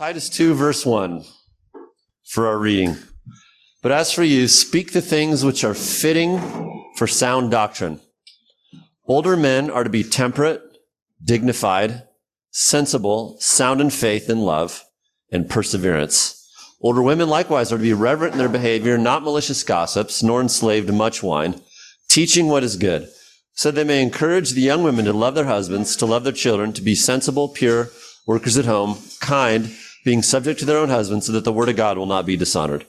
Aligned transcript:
Titus 0.00 0.30
2, 0.30 0.54
verse 0.54 0.86
1 0.86 1.26
for 2.24 2.46
our 2.46 2.56
reading. 2.56 2.96
But 3.82 3.92
as 3.92 4.10
for 4.10 4.24
you, 4.24 4.48
speak 4.48 4.94
the 4.94 5.02
things 5.02 5.44
which 5.44 5.62
are 5.62 5.74
fitting 5.74 6.40
for 6.96 7.06
sound 7.06 7.50
doctrine. 7.50 8.00
Older 9.04 9.36
men 9.36 9.68
are 9.68 9.84
to 9.84 9.90
be 9.90 10.02
temperate, 10.02 10.62
dignified, 11.22 12.04
sensible, 12.50 13.36
sound 13.40 13.82
in 13.82 13.90
faith 13.90 14.30
and 14.30 14.42
love, 14.42 14.82
and 15.30 15.50
perseverance. 15.50 16.50
Older 16.80 17.02
women 17.02 17.28
likewise 17.28 17.70
are 17.70 17.76
to 17.76 17.82
be 17.82 17.92
reverent 17.92 18.32
in 18.32 18.38
their 18.38 18.48
behavior, 18.48 18.96
not 18.96 19.22
malicious 19.22 19.62
gossips, 19.62 20.22
nor 20.22 20.40
enslaved 20.40 20.86
to 20.86 20.94
much 20.94 21.22
wine, 21.22 21.60
teaching 22.08 22.46
what 22.46 22.64
is 22.64 22.78
good, 22.78 23.10
so 23.52 23.70
they 23.70 23.84
may 23.84 24.02
encourage 24.02 24.52
the 24.52 24.62
young 24.62 24.82
women 24.82 25.04
to 25.04 25.12
love 25.12 25.34
their 25.34 25.44
husbands, 25.44 25.94
to 25.96 26.06
love 26.06 26.24
their 26.24 26.32
children, 26.32 26.72
to 26.72 26.80
be 26.80 26.94
sensible, 26.94 27.50
pure, 27.50 27.90
workers 28.26 28.56
at 28.56 28.64
home, 28.64 28.96
kind, 29.20 29.70
being 30.04 30.22
subject 30.22 30.58
to 30.60 30.64
their 30.64 30.78
own 30.78 30.88
husbands, 30.88 31.26
so 31.26 31.32
that 31.32 31.44
the 31.44 31.52
word 31.52 31.68
of 31.68 31.76
God 31.76 31.98
will 31.98 32.06
not 32.06 32.26
be 32.26 32.36
dishonored. 32.36 32.86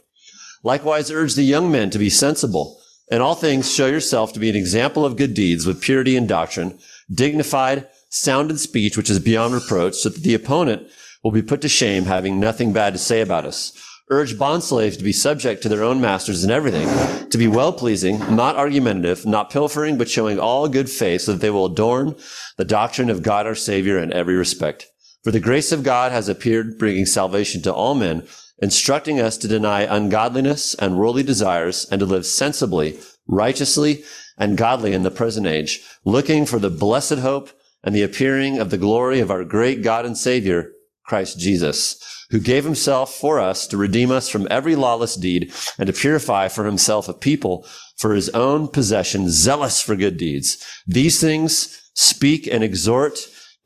Likewise, 0.63 1.12
urge 1.12 1.36
the 1.36 1.44
young 1.44 1.72
men 1.72 1.90
to 1.90 1.99
be 1.99 2.09
sensible. 2.09 2.80
In 3.09 3.22
all 3.22 3.36
things, 3.36 3.73
show 3.73 3.88
yourself 3.88 4.31
to 4.34 4.40
be 4.40 4.49
an 4.49 4.55
example 4.55 5.05
of 5.05 5.17
good 5.17 5.34
deeds 5.34 5.66
with 5.66 5.81
purity 5.81 6.16
and 6.16 6.27
doctrine, 6.27 6.80
dignified, 7.13 7.88
sound 8.09 8.52
in 8.52 8.58
speech, 8.58 8.95
which 8.95 9.09
is 9.09 9.20
beyond 9.20 9.53
reproach, 9.53 9.95
so 9.95 10.09
that 10.09 10.23
the 10.23 10.34
opponent 10.34 10.89
will 11.23 11.31
be 11.31 11.41
put 11.41 11.62
to 11.62 11.70
shame, 11.70 12.05
having 12.05 12.39
nothing 12.39 12.73
bad 12.73 12.94
to 12.94 13.00
say 13.00 13.22
about 13.22 13.45
us. 13.45 13.73
Urge 14.09 14.36
bondslaves 14.36 14.98
to 14.98 15.03
be 15.03 15.14
subject 15.14 15.62
to 15.62 15.70
their 15.70 15.84
own 15.84 16.02
masters 16.02 16.44
in 16.44 16.52
everything, 16.52 16.88
to 17.30 17.38
be 17.38 17.48
well-pleasing, 17.48 18.20
not 18.36 18.58
argumentative, 18.58 19.25
not 19.25 19.50
pilfering, 19.50 19.98
but 19.98 20.09
showing 20.09 20.38
all 20.38 20.67
good 20.67 20.89
faith, 20.89 21.22
so 21.22 21.31
that 21.31 21.41
they 21.41 21.50
will 21.50 21.67
adorn 21.67 22.16
the 22.58 22.66
doctrine 22.66 23.09
of 23.09 23.23
God 23.23 23.48
our 23.48 23.55
Savior 23.55 23.98
in 23.98 24.12
every 24.12 24.36
respect. 24.36 24.88
For 25.23 25.31
the 25.31 25.39
grace 25.39 25.71
of 25.71 25.84
God 25.84 26.11
has 26.11 26.27
appeared, 26.27 26.80
bringing 26.80 27.05
salvation 27.05 27.61
to 27.63 27.73
all 27.73 27.93
men, 27.93 28.27
instructing 28.61 29.20
us 29.20 29.38
to 29.38 29.47
deny 29.47 29.81
ungodliness 29.81 30.73
and 30.75 30.97
worldly 30.97 31.23
desires 31.23 31.86
and 31.91 32.00
to 32.00 32.05
live 32.05 32.25
sensibly, 32.25 33.00
righteously, 33.28 34.03
and 34.38 34.58
godly 34.58 34.94
in 34.94 35.03
the 35.03 35.11
present 35.11 35.45
age, 35.45 35.83
looking 36.05 36.45
for 36.45 36.58
the 36.58 36.69
blessed 36.69 37.19
hope 37.19 37.52
and 37.83 37.94
the 37.94 38.02
appearing 38.02 38.59
of 38.59 38.72
the 38.72 38.78
glory 38.78 39.19
of 39.19 39.30
our 39.30 39.44
great 39.44 39.83
God 39.83 40.05
and 40.05 40.17
Savior, 40.17 40.72
Christ 41.05 41.39
Jesus, 41.39 42.25
who 42.31 42.39
gave 42.39 42.63
himself 42.63 43.13
for 43.13 43.39
us 43.39 43.67
to 43.67 43.78
redeem 43.78 44.11
us 44.11 44.30
from 44.30 44.47
every 44.50 44.75
lawless 44.75 45.16
deed 45.16 45.53
and 45.78 45.88
to 45.88 45.94
purify 45.94 46.47
for 46.47 46.66
himself 46.66 47.09
a 47.09 47.13
people 47.13 47.67
for 47.97 48.16
his 48.16 48.30
own 48.30 48.67
possession, 48.67 49.30
zealous 49.30 49.81
for 49.81 49.95
good 49.95 50.17
deeds. 50.17 50.58
These 50.88 51.19
things 51.19 51.91
speak 51.94 52.47
and 52.47 52.63
exhort 52.63 53.19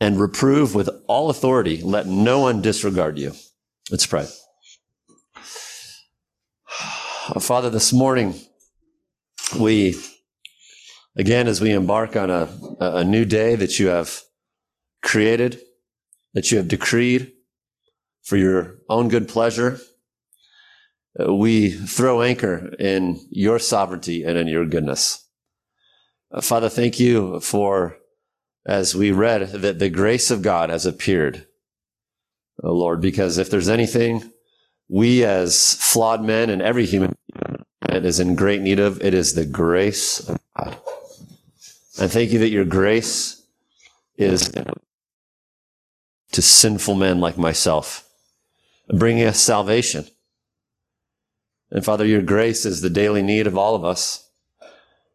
and 0.06 0.20
reprove 0.20 0.75
with 0.75 0.88
all 1.08 1.31
authority. 1.31 1.81
Let 1.81 2.06
no 2.06 2.42
one 2.42 2.61
disregard 2.61 3.17
you. 3.17 3.34
Let's 3.89 4.06
pray. 4.06 4.28
Father, 7.39 7.72
this 7.72 7.92
morning, 7.92 8.36
we, 9.59 9.95
again, 11.17 11.47
as 11.47 11.59
we 11.59 11.72
embark 11.72 12.16
on 12.16 12.30
a, 12.30 12.47
a 12.80 13.03
new 13.03 13.25
day 13.25 13.56
that 13.56 13.80
you 13.80 13.88
have 13.88 14.22
created, 15.02 15.59
that 16.36 16.52
you 16.52 16.59
have 16.59 16.67
decreed 16.67 17.31
for 18.22 18.38
your 18.38 18.75
own 18.88 19.08
good 19.08 19.28
pleasure, 19.28 19.80
uh, 21.19 21.34
we 21.34 21.72
throw 21.72 22.22
anchor 22.22 22.75
in 22.78 23.19
your 23.31 23.58
sovereignty 23.58 24.23
and 24.23 24.38
in 24.38 24.47
your 24.47 24.67
goodness. 24.67 25.28
Uh, 26.31 26.42
Father, 26.42 26.69
thank 26.69 27.00
you 27.00 27.40
for, 27.40 27.97
as 28.66 28.96
we 28.96 29.12
read, 29.12 29.50
that 29.52 29.80
the 29.80 29.90
grace 29.90 30.32
of 30.32 30.42
God 30.42 30.70
has 30.70 30.86
appeared, 30.86 31.46
oh 32.64 32.74
Lord, 32.74 33.02
because 33.02 33.38
if 33.38 33.50
there's 33.50 33.70
anything 33.70 34.32
we 34.88 35.24
as 35.24 35.76
flawed 35.76 36.24
men 36.24 36.50
and 36.50 36.62
every 36.62 36.86
human 36.86 37.16
is 37.90 38.20
in 38.20 38.36
great 38.36 38.62
need 38.62 38.80
of, 38.80 39.02
it 39.02 39.14
is 39.14 39.34
the 39.34 39.46
grace 39.46 40.20
of 40.28 40.40
God. 40.58 40.78
And 42.00 42.12
thank 42.12 42.31
you 42.31 42.40
that 42.40 42.50
your 42.50 42.66
grace 42.66 43.44
is 44.18 44.52
to 46.31 46.42
sinful 46.42 46.96
men 46.96 47.20
like 47.20 47.38
myself, 47.38 48.09
bringing 48.90 49.25
us 49.25 49.40
salvation. 49.40 50.06
And 51.72 51.86
Father, 51.86 52.06
your 52.06 52.22
grace 52.22 52.66
is 52.66 52.81
the 52.81 52.90
daily 52.90 53.22
need 53.22 53.48
of 53.48 53.58
all 53.58 53.75
of 53.75 53.86
us. 53.86 54.30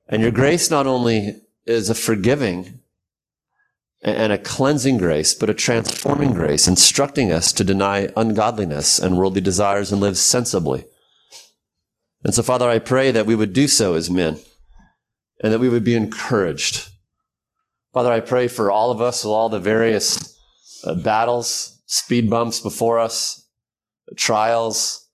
And 0.08 0.22
your 0.22 0.30
grace 0.30 0.70
not 0.70 0.86
only 0.86 1.36
is 1.66 1.90
a 1.90 1.94
forgiving 1.94 2.80
and 4.02 4.32
a 4.32 4.38
cleansing 4.38 4.98
grace, 4.98 5.34
but 5.34 5.50
a 5.50 5.54
transforming 5.54 6.32
grace, 6.32 6.66
instructing 6.66 7.30
us 7.30 7.52
to 7.52 7.64
deny 7.64 8.08
ungodliness 8.16 8.98
and 8.98 9.18
worldly 9.18 9.42
desires 9.42 9.92
and 9.92 10.00
live 10.00 10.16
sensibly. 10.16 10.86
And 12.24 12.34
so, 12.34 12.42
Father, 12.42 12.68
I 12.68 12.78
pray 12.78 13.10
that 13.10 13.26
we 13.26 13.34
would 13.34 13.52
do 13.52 13.68
so 13.68 13.94
as 13.94 14.10
men 14.10 14.38
and 15.42 15.52
that 15.52 15.58
we 15.58 15.68
would 15.68 15.84
be 15.84 15.94
encouraged. 15.94 16.88
Father, 17.92 18.12
I 18.12 18.20
pray 18.20 18.48
for 18.48 18.70
all 18.70 18.90
of 18.90 19.00
us 19.00 19.24
with 19.24 19.32
all 19.32 19.48
the 19.48 19.58
various 19.58 20.36
uh, 20.84 20.94
battles, 20.94 21.82
speed 21.86 22.30
bumps 22.30 22.60
before 22.60 22.98
us, 22.98 23.46
the 24.06 24.14
trials, 24.14 25.08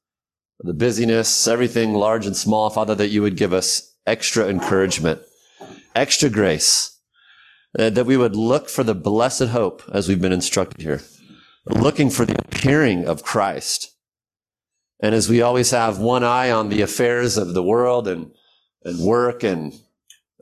the 0.61 0.75
busyness, 0.75 1.47
everything 1.47 1.95
large 1.95 2.27
and 2.27 2.37
small, 2.37 2.71
Father, 2.71 2.95
that 2.95 3.09
you 3.09 3.23
would 3.23 3.37
give 3.37 3.53
us 3.53 3.95
extra 4.07 4.49
encouragement, 4.49 5.21
extra 5.95 6.31
grace, 6.31 6.96
uh, 7.79 7.91
that 7.91 8.07
we 8.07 8.17
would 8.17 8.37
look 8.37 8.69
for 8.69 8.83
the 8.83 8.95
blessed 8.95 9.49
hope 9.49 9.83
as 9.93 10.09
we've 10.09 10.21
been 10.21 10.33
instructed 10.33 10.83
here, 10.83 11.03
looking 11.67 12.11
for 12.11 12.25
the 12.25 12.39
appearing 12.39 13.07
of 13.07 13.23
Christ. 13.23 13.93
And 15.01 15.15
as 15.15 15.29
we 15.29 15.43
always 15.43 15.71
have 15.73 15.99
one 15.99 16.25
eye 16.25 16.51
on 16.51 16.69
the 16.69 16.81
affairs 16.81 17.37
of 17.37 17.55
the 17.55 17.63
world 17.63 18.09
and, 18.09 18.31
and 18.83 18.99
work 19.01 19.43
and 19.43 19.75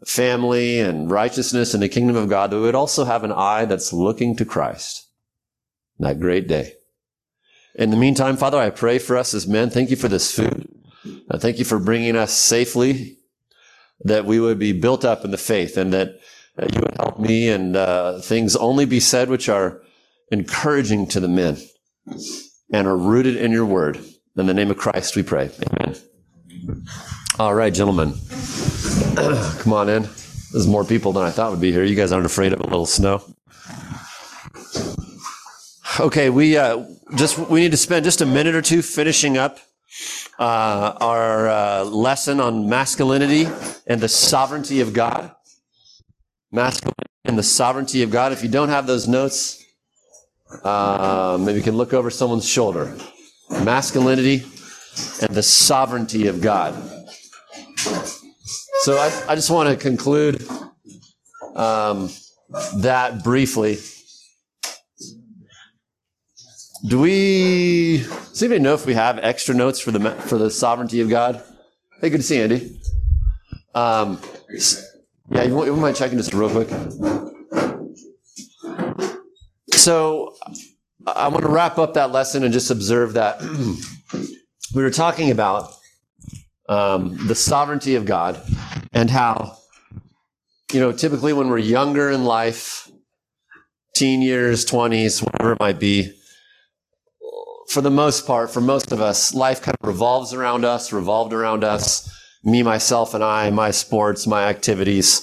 family 0.07 0.79
and 0.79 1.11
righteousness 1.11 1.75
and 1.75 1.83
the 1.83 1.89
kingdom 1.89 2.17
of 2.17 2.29
God, 2.29 2.53
we 2.53 2.61
would 2.61 2.75
also 2.75 3.05
have 3.05 3.25
an 3.25 3.33
eye 3.33 3.65
that's 3.65 3.93
looking 3.93 4.37
to 4.37 4.45
Christ. 4.45 5.09
That 5.99 6.21
great 6.21 6.47
day. 6.47 6.75
In 7.75 7.91
the 7.91 7.97
meantime, 7.97 8.37
Father, 8.37 8.59
I 8.59 8.71
pray 8.71 8.99
for 8.99 9.17
us 9.17 9.35
as 9.35 9.49
men. 9.49 9.71
Thank 9.71 9.91
you 9.91 9.97
for 9.97 10.09
this 10.09 10.35
food. 10.35 10.69
I 11.31 11.39
thank 11.39 11.59
you 11.59 11.65
for 11.65 11.79
bringing 11.81 12.17
us 12.17 12.33
safely, 12.33 13.19
that 14.01 14.25
we 14.25 14.39
would 14.39 14.59
be 14.59 14.73
built 14.73 15.05
up 15.05 15.25
in 15.25 15.31
the 15.31 15.39
faith 15.39 15.77
and 15.77 15.93
that 15.93 16.21
you 16.59 16.81
would 16.81 16.97
help 16.97 17.19
me 17.19 17.49
and 17.49 17.77
uh, 17.77 18.21
things 18.21 18.55
only 18.57 18.85
be 18.85 19.01
said 19.01 19.29
which 19.29 19.49
are 19.49 19.83
encouraging 20.31 21.07
to 21.09 21.21
the 21.21 21.29
men 21.29 21.59
and 22.73 22.87
are 22.87 22.97
rooted 22.97 23.37
in 23.37 23.51
your 23.51 23.67
word. 23.67 23.99
In 24.37 24.47
the 24.47 24.55
name 24.55 24.71
of 24.71 24.77
Christ, 24.77 25.17
we 25.17 25.23
pray. 25.23 25.51
Amen. 25.71 25.97
All 27.39 27.55
right, 27.55 27.73
gentlemen. 27.73 28.15
Come 29.59 29.73
on 29.73 29.89
in. 29.89 30.09
There's 30.53 30.67
more 30.67 30.85
people 30.85 31.13
than 31.13 31.25
I 31.25 31.31
thought 31.31 31.51
would 31.51 31.61
be 31.61 31.73
here. 31.73 31.85
You 31.85 31.97
guys 31.97 32.13
aren't 32.13 32.27
afraid 32.27 32.53
of 32.53 32.61
a 32.61 32.65
little 32.65 32.87
snow. 32.87 33.23
Okay, 36.01 36.31
we 36.31 36.57
uh, 36.57 36.85
just 37.15 37.39
we 37.39 37.61
need 37.61 37.71
to 37.71 37.77
spend 37.77 38.05
just 38.05 38.21
a 38.21 38.27
minute 38.27 38.55
or 38.55 38.63
two 38.63 38.83
finishing 38.83 39.37
up 39.37 39.59
uh, 40.39 40.97
our 41.01 41.49
uh, 41.49 41.85
lesson 41.85 42.41
on 42.41 42.69
masculinity 42.69 43.49
and 43.87 44.01
the 44.01 44.09
sovereignty 44.09 44.81
of 44.81 44.93
God. 44.93 45.33
Masculinity 46.55 47.11
and 47.25 47.37
the 47.37 47.43
sovereignty 47.43 48.03
of 48.05 48.13
God. 48.13 48.31
If 48.33 48.45
you 48.45 48.49
don't 48.49 48.69
have 48.69 48.87
those 48.87 49.09
notes, 49.09 49.65
uh, 50.63 51.37
maybe 51.41 51.59
you 51.59 51.65
can 51.65 51.77
look 51.77 51.93
over 51.93 52.11
someone's 52.11 52.49
shoulder. 52.49 52.97
Masculinity 53.51 54.45
and 55.21 55.35
the 55.35 55.43
sovereignty 55.43 56.29
of 56.29 56.41
God. 56.41 56.75
So 58.83 58.97
I, 58.97 59.25
I 59.29 59.35
just 59.35 59.51
want 59.51 59.69
to 59.69 59.77
conclude 59.77 60.47
um, 61.57 62.11
that 62.77 63.25
briefly. 63.25 63.79
Do 66.87 67.01
we? 67.01 67.99
Does 67.99 68.43
anybody 68.43 68.63
know 68.63 68.75
if 68.75 68.87
we 68.87 68.95
have 68.95 69.19
extra 69.19 69.55
notes 69.55 69.81
for 69.81 69.91
the 69.91 70.11
for 70.13 70.39
the 70.39 70.51
sovereignty 70.51 71.01
of 71.01 71.09
God? 71.09 71.43
Hey, 72.01 72.11
good 72.11 72.19
to 72.19 72.23
see 72.23 72.37
you, 72.37 72.43
Andy. 72.43 72.81
Um, 73.75 74.21
yeah, 75.35 75.43
you, 75.43 75.65
you 75.65 75.77
mind 75.77 75.97
checking 75.97 76.17
just 76.17 76.33
real 76.33 76.49
quick? 76.49 76.69
So 79.73 80.37
I 81.07 81.29
want 81.29 81.43
to 81.43 81.51
wrap 81.51 81.77
up 81.79 81.95
that 81.95 82.13
lesson 82.13 82.45
and 82.45 82.53
just 82.53 82.71
observe 82.71 83.15
that 83.15 83.43
we 84.75 84.83
were 84.83 84.91
talking 84.91 85.31
about 85.31 85.73
um, 86.69 87.27
the 87.27 87.35
sovereignty 87.35 87.97
of 87.97 88.07
God 88.07 88.41
and 88.93 89.11
how, 89.11 89.59
you 90.73 90.81
know, 90.81 90.93
typically 90.93 91.33
when 91.33 91.49
we're 91.49 91.59
younger 91.59 92.11
in 92.11 92.25
life, 92.25 92.91
teen 93.95 94.23
years, 94.23 94.65
20s, 94.65 95.23
whatever 95.23 95.53
it 95.53 95.61
might 95.61 95.79
be, 95.81 96.13
for 97.69 97.81
the 97.81 97.91
most 97.91 98.27
part, 98.27 98.51
for 98.51 98.61
most 98.61 98.93
of 98.93 99.01
us, 99.01 99.35
life 99.35 99.61
kind 99.61 99.77
of 99.81 99.89
revolves 99.89 100.33
around 100.33 100.65
us, 100.65 100.93
revolved 100.93 101.33
around 101.33 101.65
us, 101.65 102.09
me, 102.45 102.63
myself, 102.63 103.15
and 103.15 103.25
I, 103.25 103.51
my 103.51 103.71
sports, 103.71 104.27
my 104.27 104.45
activities. 104.45 105.21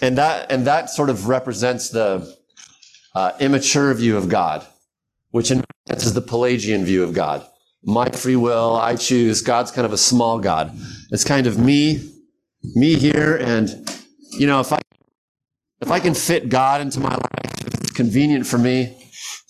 And 0.00 0.18
that, 0.18 0.50
and 0.50 0.66
that 0.66 0.90
sort 0.90 1.10
of 1.10 1.28
represents 1.28 1.90
the 1.90 2.36
uh, 3.14 3.32
immature 3.40 3.92
view 3.94 4.16
of 4.16 4.28
God, 4.28 4.66
which 5.30 5.50
in 5.50 5.64
is 5.90 6.14
the 6.14 6.20
Pelagian 6.20 6.84
view 6.84 7.02
of 7.02 7.12
God. 7.12 7.46
My 7.84 8.08
free 8.10 8.36
will, 8.36 8.76
I 8.76 8.96
choose. 8.96 9.42
God's 9.42 9.72
kind 9.72 9.84
of 9.84 9.92
a 9.92 9.98
small 9.98 10.38
God. 10.38 10.72
It's 11.10 11.24
kind 11.24 11.46
of 11.46 11.58
me, 11.58 12.10
me 12.74 12.94
here, 12.94 13.36
and 13.36 13.90
you 14.30 14.46
know, 14.46 14.60
if 14.60 14.72
I 14.72 14.80
if 15.80 15.90
I 15.90 15.98
can 15.98 16.14
fit 16.14 16.48
God 16.48 16.80
into 16.80 17.00
my 17.00 17.10
life, 17.10 17.66
if 17.66 17.74
it's 17.74 17.90
convenient 17.90 18.46
for 18.46 18.56
me, 18.56 18.96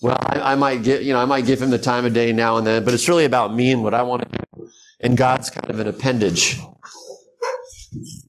well, 0.01 0.17
I, 0.19 0.53
I 0.53 0.55
might 0.55 0.81
get, 0.81 1.03
you 1.03 1.13
know, 1.13 1.19
I 1.19 1.25
might 1.25 1.45
give 1.45 1.61
him 1.61 1.69
the 1.69 1.77
time 1.77 2.05
of 2.05 2.13
day 2.13 2.33
now 2.33 2.57
and 2.57 2.65
then, 2.65 2.83
but 2.83 2.93
it's 2.93 3.07
really 3.07 3.25
about 3.25 3.53
me 3.53 3.71
and 3.71 3.83
what 3.83 3.93
I 3.93 4.01
want 4.01 4.23
to 4.23 4.39
do. 4.55 4.69
And 4.99 5.15
God's 5.15 5.49
kind 5.49 5.69
of 5.69 5.79
an 5.79 5.87
appendage. 5.87 6.59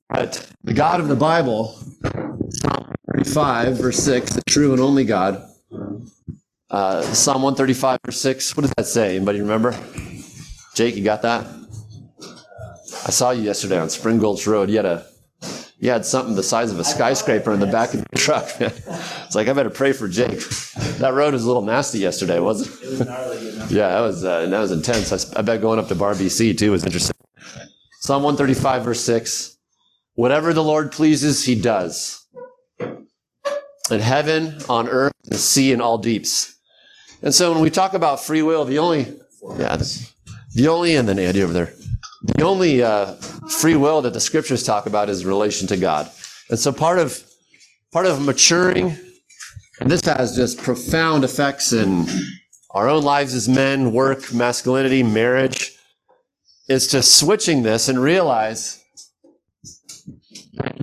But 0.08 0.46
the 0.62 0.74
God 0.74 1.00
of 1.00 1.08
the 1.08 1.16
Bible, 1.16 1.78
Psalm 2.50 2.92
35, 3.12 3.78
verse 3.78 3.98
6, 3.98 4.34
the 4.34 4.42
true 4.42 4.72
and 4.72 4.80
only 4.80 5.04
God, 5.04 5.42
uh, 6.70 7.02
Psalm 7.02 7.42
135, 7.42 8.00
verse 8.04 8.20
6, 8.20 8.56
what 8.56 8.62
does 8.62 8.72
that 8.76 8.86
say? 8.86 9.16
Anybody 9.16 9.40
remember? 9.40 9.76
Jake, 10.74 10.96
you 10.96 11.04
got 11.04 11.22
that? 11.22 11.46
I 13.06 13.10
saw 13.10 13.30
you 13.30 13.42
yesterday 13.42 13.78
on 13.78 13.90
Spring 13.90 14.18
Gulch 14.18 14.46
Road. 14.46 14.70
You 14.70 14.76
had 14.76 14.86
a 14.86 15.06
you 15.78 15.90
had 15.90 16.06
something 16.06 16.34
the 16.34 16.42
size 16.42 16.72
of 16.72 16.78
a 16.78 16.84
skyscraper 16.84 17.52
in 17.52 17.60
the 17.60 17.66
back 17.66 17.90
of 17.90 17.96
your 17.96 18.06
truck. 18.16 18.48
it's 18.58 19.34
like 19.34 19.48
I 19.48 19.52
better 19.52 19.68
pray 19.70 19.92
for 19.92 20.08
Jake. 20.08 20.40
That 20.98 21.12
road 21.12 21.32
was 21.32 21.42
a 21.42 21.46
little 21.46 21.62
nasty 21.62 21.98
yesterday, 21.98 22.38
wasn't 22.38 22.70
it? 22.70 22.84
It 22.84 22.90
was 22.90 23.06
gnarly. 23.06 23.50
yeah, 23.68 23.88
that 23.88 24.00
was 24.00 24.24
uh, 24.24 24.46
that 24.46 24.58
was 24.60 24.70
intense. 24.70 25.12
I, 25.12 25.38
I, 25.40 25.42
bet 25.42 25.60
going 25.60 25.78
up 25.78 25.88
to 25.88 25.94
Bar 25.94 26.14
BC 26.14 26.56
too 26.56 26.70
was 26.70 26.84
interesting. 26.84 27.13
Psalm 28.04 28.22
135 28.22 28.84
verse 28.84 29.00
6. 29.00 29.56
Whatever 30.12 30.52
the 30.52 30.62
Lord 30.62 30.92
pleases, 30.92 31.46
he 31.46 31.58
does. 31.58 32.26
In 32.78 34.00
heaven, 34.00 34.58
on 34.68 34.88
earth, 34.88 35.14
the 35.24 35.38
sea, 35.38 35.72
and 35.72 35.80
all 35.80 35.96
deeps. 35.96 36.54
And 37.22 37.34
so 37.34 37.50
when 37.50 37.62
we 37.62 37.70
talk 37.70 37.94
about 37.94 38.20
free 38.20 38.42
will, 38.42 38.66
the 38.66 38.78
only, 38.78 39.10
yeah, 39.56 39.78
the 40.54 40.68
only, 40.68 40.96
and 40.96 41.08
then 41.08 41.18
Andy 41.18 41.42
over 41.42 41.54
there, 41.54 41.72
the 42.24 42.44
only 42.44 42.82
uh, 42.82 43.14
free 43.48 43.74
will 43.74 44.02
that 44.02 44.12
the 44.12 44.20
scriptures 44.20 44.62
talk 44.62 44.84
about 44.84 45.08
is 45.08 45.24
relation 45.24 45.66
to 45.68 45.78
God. 45.78 46.10
And 46.50 46.58
so 46.58 46.72
part 46.72 46.98
of 46.98 47.24
part 47.90 48.04
of 48.04 48.20
maturing, 48.22 48.98
and 49.80 49.90
this 49.90 50.04
has 50.04 50.36
just 50.36 50.58
profound 50.58 51.24
effects 51.24 51.72
in 51.72 52.06
our 52.72 52.86
own 52.86 53.02
lives 53.02 53.32
as 53.32 53.48
men, 53.48 53.92
work, 53.92 54.34
masculinity, 54.34 55.02
marriage, 55.02 55.73
is 56.68 56.86
to 56.88 57.02
switching 57.02 57.62
this 57.62 57.88
and 57.88 58.00
realize 58.00 58.82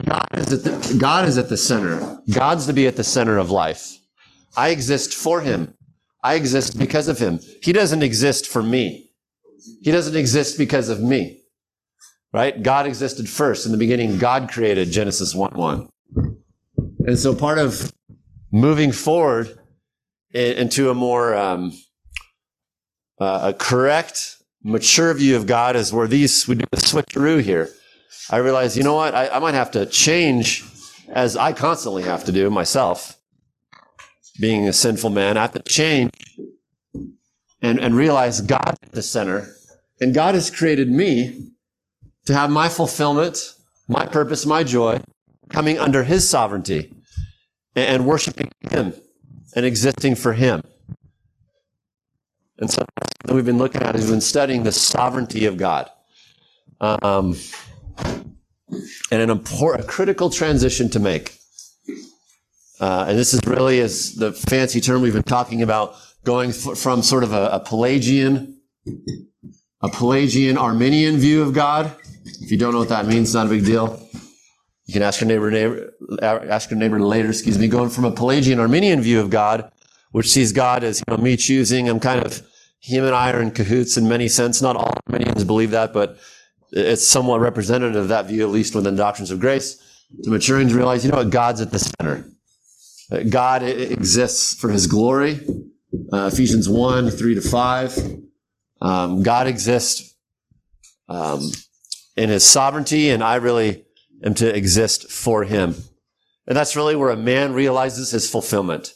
God 0.06 0.28
is, 0.34 0.54
at 0.54 0.64
the, 0.64 0.98
God 1.00 1.28
is 1.28 1.38
at 1.38 1.50
the 1.50 1.58
center. 1.58 2.20
God's 2.34 2.66
to 2.68 2.74
be 2.74 2.88
at 2.88 2.98
the 2.98 3.04
center 3.04 3.38
of 3.38 3.50
life. 3.50 3.98
I 4.56 4.70
exist 4.70 5.14
for 5.14 5.42
him. 5.42 5.74
I 6.24 6.36
exist 6.36 6.78
because 6.78 7.08
of 7.08 7.18
him. 7.18 7.40
He 7.64 7.72
doesn't 7.72 8.04
exist 8.04 8.48
for 8.48 8.62
me. 8.62 9.12
He 9.82 9.92
doesn't 9.92 10.16
exist 10.16 10.58
because 10.58 10.90
of 10.90 11.02
me. 11.02 11.42
Right? 12.34 12.62
God 12.62 12.86
existed 12.86 13.28
first. 13.28 13.66
In 13.66 13.72
the 13.72 13.78
beginning, 13.78 14.18
God 14.18 14.50
created 14.50 14.92
Genesis 14.92 15.34
1 15.34 15.54
1. 15.54 15.90
And 17.06 17.18
so 17.18 17.36
part 17.36 17.58
of 17.58 17.92
moving 18.52 18.92
forward 18.92 19.58
into 20.34 20.90
a 20.90 20.94
more 20.94 21.36
um, 21.36 21.74
uh, 23.20 23.52
a 23.52 23.54
correct, 23.54 24.41
mature 24.64 25.14
view 25.14 25.36
of 25.36 25.48
God 25.48 25.76
is 25.76 25.94
where 25.94 26.08
these 26.08 26.48
we 26.48 26.56
do 26.56 26.66
the 26.72 26.78
switcheroo 26.78 27.42
here. 27.42 27.70
I 28.30 28.38
realize, 28.38 28.78
you 28.78 28.84
know 28.84 28.96
what, 28.96 29.16
I, 29.16 29.28
I 29.30 29.40
might 29.40 29.56
have 29.56 29.72
to 29.72 29.86
change 29.86 30.64
as 31.10 31.36
I 31.36 31.54
constantly 31.54 32.04
have 32.04 32.24
to 32.26 32.32
do 32.32 32.50
myself, 32.50 33.18
being 34.40 34.68
a 34.68 34.74
sinful 34.74 35.10
man. 35.10 35.38
I 35.38 35.42
have 35.42 35.54
to 35.54 35.64
change 35.64 36.12
and, 37.62 37.80
and 37.80 37.96
realize 37.96 38.42
God 38.42 38.78
at 38.82 38.92
the 38.92 39.02
center. 39.02 39.54
And 40.00 40.14
God 40.14 40.36
has 40.36 40.50
created 40.50 40.90
me 40.90 41.52
to 42.26 42.34
have 42.34 42.50
my 42.50 42.70
fulfillment, 42.70 43.54
my 43.88 44.06
purpose, 44.06 44.46
my 44.46 44.64
joy 44.64 45.02
coming 45.50 45.78
under 45.78 46.04
His 46.04 46.28
sovereignty 46.28 46.94
and, 47.76 47.96
and 47.96 48.06
worshiping 48.06 48.52
Him 48.70 48.94
and 49.56 49.66
existing 49.66 50.16
for 50.16 50.34
Him. 50.34 50.64
And 52.58 52.72
so 52.72 52.86
that 53.24 53.34
we've 53.34 53.46
been 53.46 53.58
looking 53.58 53.82
at 53.82 53.96
is 53.96 54.04
we've 54.04 54.12
been 54.12 54.22
studying 54.22 54.64
the 54.64 54.72
sovereignty 54.72 55.46
of 55.46 55.58
God. 55.58 55.90
Um, 56.80 57.38
and 59.12 59.22
an 59.22 59.30
important, 59.30 59.86
a 59.86 59.88
critical 59.88 60.30
transition 60.30 60.90
to 60.90 61.00
make. 61.00 61.38
Uh, 62.80 63.06
and 63.10 63.18
this 63.18 63.34
is 63.34 63.42
really 63.46 63.78
is 63.78 64.16
the 64.16 64.34
fancy 64.34 64.82
term 64.82 65.02
we've 65.02 65.14
been 65.14 65.22
talking 65.22 65.62
about 65.62 65.96
going 66.24 66.50
f- 66.50 66.78
from 66.78 67.04
sort 67.04 67.24
of 67.24 67.32
a, 67.32 67.50
a, 67.50 67.60
Pelagian, 67.60 68.60
a 69.82 69.90
Pelagian 69.90 70.58
Arminian 70.58 71.18
view 71.18 71.44
of 71.44 71.54
God. 71.54 71.92
If 72.42 72.52
you 72.52 72.58
don't 72.58 72.74
know 72.74 72.80
what 72.80 72.90
that 72.90 73.06
means, 73.06 73.36
not 73.36 73.46
a 73.46 73.50
big 73.50 73.66
deal. 73.66 74.02
You 74.86 74.94
can 74.94 75.04
ask 75.04 75.22
your 75.22 75.28
neighbor, 75.28 75.52
neighbor 75.52 75.94
ask 76.22 76.72
your 76.72 76.80
neighbor 76.80 77.00
later. 77.00 77.30
Excuse 77.30 77.60
me. 77.60 77.68
Going 77.68 77.90
from 77.90 78.06
a 78.06 78.12
Pelagian 78.12 78.60
Arminian 78.60 79.02
view 79.02 79.20
of 79.20 79.30
God, 79.30 79.72
which 80.12 80.30
sees 80.30 80.52
God 80.52 80.84
as 80.84 81.00
you 81.00 81.04
know 81.08 81.22
me 81.22 81.38
choosing. 81.38 81.88
I'm 81.88 82.00
kind 82.00 82.26
of 82.26 82.42
him 82.82 83.06
and 83.06 83.16
I 83.16 83.32
are 83.32 83.42
in 83.42 83.52
cahoots 83.52 83.96
in 83.96 84.10
many 84.10 84.28
sense. 84.28 84.62
Not 84.62 84.76
all 84.76 84.94
Arminians 85.08 85.46
believe 85.46 85.72
that, 85.72 85.94
but 85.94 86.18
it's 86.72 87.08
somewhat 87.08 87.40
representative 87.40 87.96
of 87.96 88.10
that 88.10 88.26
view, 88.26 88.44
at 88.44 88.50
least 88.50 88.76
within 88.76 88.96
doctrines 88.96 89.32
of 89.32 89.40
grace. 89.40 89.82
To 90.24 90.30
maturing 90.30 90.68
to 90.68 90.76
realize, 90.76 91.06
you 91.06 91.12
know 91.12 91.18
what, 91.20 91.30
God's 91.30 91.62
at 91.62 91.72
the 91.72 91.80
center. 91.80 92.26
God 93.30 93.64
exists 93.64 94.54
for 94.56 94.70
His 94.70 94.88
glory 94.88 95.40
uh, 96.12 96.30
Ephesians 96.32 96.70
1, 96.70 97.10
3 97.10 97.36
to 97.36 97.42
5. 97.42 98.18
Um, 98.82 99.24
God 99.24 99.48
exists 99.48 100.16
um, 101.08 101.52
in 102.16 102.30
his 102.30 102.44
sovereignty, 102.44 103.10
and 103.10 103.24
I 103.24 103.36
really 103.36 103.86
am 104.24 104.34
to 104.36 104.56
exist 104.56 105.12
for 105.12 105.44
him. 105.44 105.76
And 106.48 106.58
that's 106.58 106.76
really 106.76 106.96
where 106.96 107.12
a 107.12 107.18
man 107.18 107.54
realizes 107.54 108.12
his 108.12 108.30
fulfillment 108.30 108.94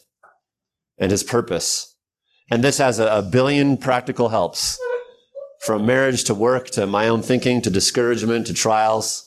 and 0.98 1.10
his 1.10 1.22
purpose. 1.22 1.95
And 2.50 2.62
this 2.62 2.78
has 2.78 2.98
a, 2.98 3.06
a 3.06 3.22
billion 3.22 3.76
practical 3.76 4.28
helps 4.28 4.78
from 5.60 5.84
marriage 5.86 6.24
to 6.24 6.34
work 6.34 6.70
to 6.70 6.86
my 6.86 7.08
own 7.08 7.22
thinking 7.22 7.60
to 7.62 7.70
discouragement 7.70 8.46
to 8.46 8.54
trials 8.54 9.24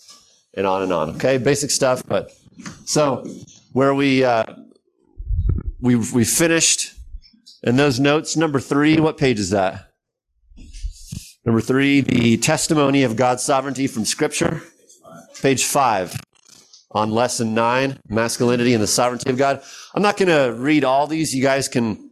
and 0.54 0.66
on 0.66 0.84
and 0.84 0.94
on. 0.94 1.10
Okay, 1.16 1.38
basic 1.38 1.72
stuff. 1.72 2.02
But 2.08 2.32
so 2.86 3.26
where 3.74 3.94
we 3.94 4.24
uh, 4.24 4.46
we 5.82 5.96
we 5.96 6.24
finished 6.24 6.94
and 7.64 7.78
those 7.78 8.00
notes, 8.00 8.38
number 8.38 8.60
three, 8.60 9.00
what 9.00 9.18
page 9.18 9.40
is 9.40 9.50
that? 9.50 9.92
Number 11.46 11.62
three, 11.62 12.02
the 12.02 12.38
testimony 12.38 13.04
of 13.04 13.16
God's 13.16 13.44
sovereignty 13.44 13.88
from 13.88 14.06
Scripture. 14.06 14.62
Page 15.42 15.64
five 15.64 16.20
on 16.92 17.12
lesson 17.12 17.54
nine, 17.54 17.98
masculinity 18.08 18.74
and 18.74 18.84
the 18.84 18.88
sovereignty 18.88 19.30
of 19.30 19.38
God. 19.38 19.62
I'm 19.94 20.02
not 20.02 20.18
going 20.18 20.28
to 20.28 20.58
read 20.58 20.84
all 20.84 21.08
these. 21.08 21.34
You 21.34 21.42
guys 21.42 21.68
can, 21.68 22.09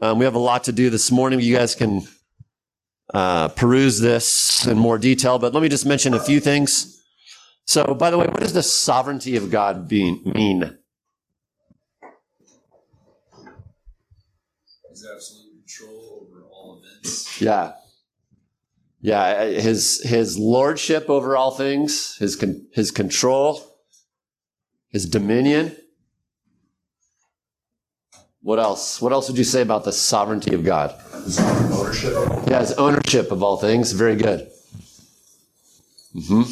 um, 0.00 0.18
we 0.18 0.24
have 0.24 0.34
a 0.34 0.38
lot 0.38 0.64
to 0.64 0.72
do 0.72 0.90
this 0.90 1.10
morning. 1.10 1.40
You 1.40 1.56
guys 1.56 1.74
can 1.74 2.06
uh, 3.12 3.48
peruse 3.48 4.00
this 4.00 4.66
in 4.66 4.78
more 4.78 4.98
detail, 4.98 5.38
but 5.38 5.52
let 5.52 5.62
me 5.62 5.68
just 5.68 5.86
mention 5.86 6.14
a 6.14 6.20
few 6.20 6.40
things. 6.40 7.02
So, 7.64 7.94
by 7.94 8.10
the 8.10 8.18
way, 8.18 8.26
what 8.26 8.40
does 8.40 8.52
the 8.52 8.62
sovereignty 8.62 9.36
of 9.36 9.50
God 9.50 9.88
be, 9.88 10.20
mean? 10.24 10.76
His 14.88 15.06
absolute 15.14 15.50
control 15.66 16.26
over 16.26 16.44
all 16.50 16.82
events. 16.82 17.40
Yeah. 17.40 17.72
Yeah, 19.02 19.46
his 19.46 20.02
his 20.02 20.36
lordship 20.38 21.08
over 21.08 21.34
all 21.34 21.52
things, 21.52 22.16
his 22.16 22.36
con, 22.36 22.66
his 22.74 22.90
control, 22.90 23.64
his 24.90 25.06
dominion. 25.06 25.74
What 28.42 28.58
else? 28.58 29.02
What 29.02 29.12
else 29.12 29.28
would 29.28 29.36
you 29.36 29.44
say 29.44 29.60
about 29.60 29.84
the 29.84 29.92
sovereignty 29.92 30.54
of 30.54 30.64
God? 30.64 30.94
Ownership. 31.38 32.12
Yeah, 32.48 32.60
his 32.60 32.72
ownership 32.72 33.30
of 33.30 33.42
all 33.42 33.56
things. 33.58 33.92
Very 33.92 34.16
good. 34.16 34.50
hmm 36.14 36.42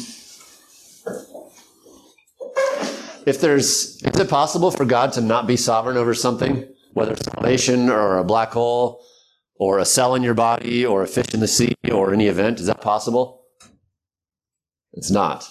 If 3.25 3.41
there's, 3.41 4.01
is 4.01 4.19
it 4.19 4.29
possible 4.29 4.71
for 4.71 4.85
God 4.85 5.13
to 5.13 5.21
not 5.21 5.45
be 5.45 5.57
sovereign 5.57 5.97
over 5.97 6.13
something, 6.13 6.67
whether 6.93 7.11
it's 7.13 7.25
salvation 7.25 7.89
or 7.89 8.17
a 8.17 8.23
black 8.23 8.51
hole 8.51 9.03
or 9.55 9.77
a 9.77 9.85
cell 9.85 10.15
in 10.15 10.23
your 10.23 10.33
body 10.33 10.85
or 10.85 11.03
a 11.03 11.07
fish 11.07 11.33
in 11.33 11.39
the 11.39 11.47
sea 11.47 11.75
or 11.91 12.13
any 12.13 12.27
event? 12.27 12.59
Is 12.59 12.67
that 12.67 12.81
possible? 12.81 13.43
It's 14.93 15.11
not. 15.11 15.47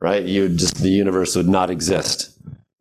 Right? 0.00 0.24
You 0.24 0.48
just, 0.48 0.76
the 0.76 0.90
universe 0.90 1.34
would 1.34 1.48
not 1.48 1.70
exist. 1.70 2.36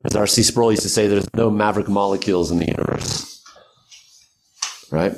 As 0.06 0.16
R.C. 0.16 0.44
Sproul 0.44 0.72
used 0.72 0.84
to 0.84 0.90
say, 0.90 1.08
there's 1.08 1.28
no 1.34 1.50
maverick 1.50 1.88
molecules 1.88 2.52
in 2.52 2.60
the 2.60 2.68
universe. 2.68 3.44
Right? 4.92 5.16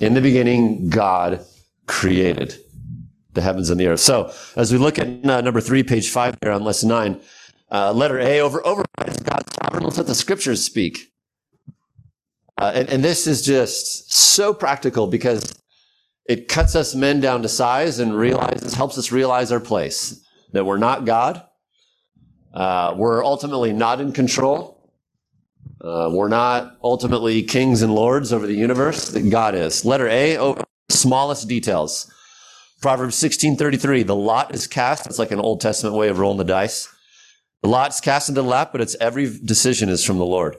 In 0.00 0.14
the 0.14 0.20
beginning, 0.20 0.88
God 0.88 1.44
created 1.86 2.56
the 3.32 3.42
heavens 3.42 3.70
and 3.70 3.80
the 3.80 3.88
earth. 3.88 4.00
So, 4.00 4.32
as 4.54 4.72
we 4.72 4.78
look 4.78 4.98
at 5.00 5.06
uh, 5.26 5.40
number 5.40 5.60
three, 5.60 5.82
page 5.82 6.10
five 6.10 6.36
here 6.40 6.52
on 6.52 6.62
lesson 6.62 6.88
nine, 6.88 7.20
uh, 7.70 7.92
letter 7.92 8.20
A 8.20 8.40
over 8.40 8.64
overrides 8.64 9.20
God's 9.24 9.52
sovereign. 9.60 9.82
Let's 9.82 9.98
let 9.98 10.06
the 10.06 10.14
scriptures 10.14 10.64
speak. 10.64 11.12
Uh, 12.56 12.70
and, 12.72 12.88
and 12.88 13.04
this 13.04 13.26
is 13.26 13.42
just 13.42 14.12
so 14.12 14.54
practical 14.54 15.08
because 15.08 15.60
it 16.26 16.46
cuts 16.46 16.76
us 16.76 16.94
men 16.94 17.20
down 17.20 17.42
to 17.42 17.48
size 17.48 17.98
and 17.98 18.16
realizes, 18.16 18.74
helps 18.74 18.96
us 18.96 19.10
realize 19.10 19.50
our 19.50 19.60
place 19.60 20.24
that 20.52 20.64
we're 20.64 20.78
not 20.78 21.04
God. 21.04 21.42
Uh, 22.54 22.94
we're 22.96 23.24
ultimately 23.24 23.72
not 23.72 24.00
in 24.00 24.12
control. 24.12 24.80
Uh, 25.80 26.08
we're 26.12 26.28
not 26.28 26.76
ultimately 26.82 27.42
kings 27.42 27.82
and 27.82 27.94
lords 27.94 28.32
over 28.32 28.46
the 28.46 28.54
universe 28.54 29.10
God 29.10 29.54
is. 29.54 29.84
Letter 29.84 30.08
A, 30.08 30.36
over 30.36 30.62
smallest 30.88 31.48
details. 31.48 32.10
Proverbs 32.80 33.16
16:33, 33.16 34.06
the 34.06 34.14
lot 34.14 34.54
is 34.54 34.66
cast. 34.66 35.06
It's 35.06 35.18
like 35.18 35.32
an 35.32 35.40
Old 35.40 35.60
Testament 35.60 35.96
way 35.96 36.08
of 36.08 36.18
rolling 36.18 36.38
the 36.38 36.44
dice. 36.44 36.88
The 37.62 37.68
lot's 37.68 38.00
cast 38.00 38.28
into 38.28 38.42
the 38.42 38.48
lap, 38.48 38.72
but 38.72 38.80
its 38.80 38.94
every 39.00 39.38
decision 39.38 39.88
is 39.88 40.04
from 40.04 40.18
the 40.18 40.24
Lord. 40.24 40.56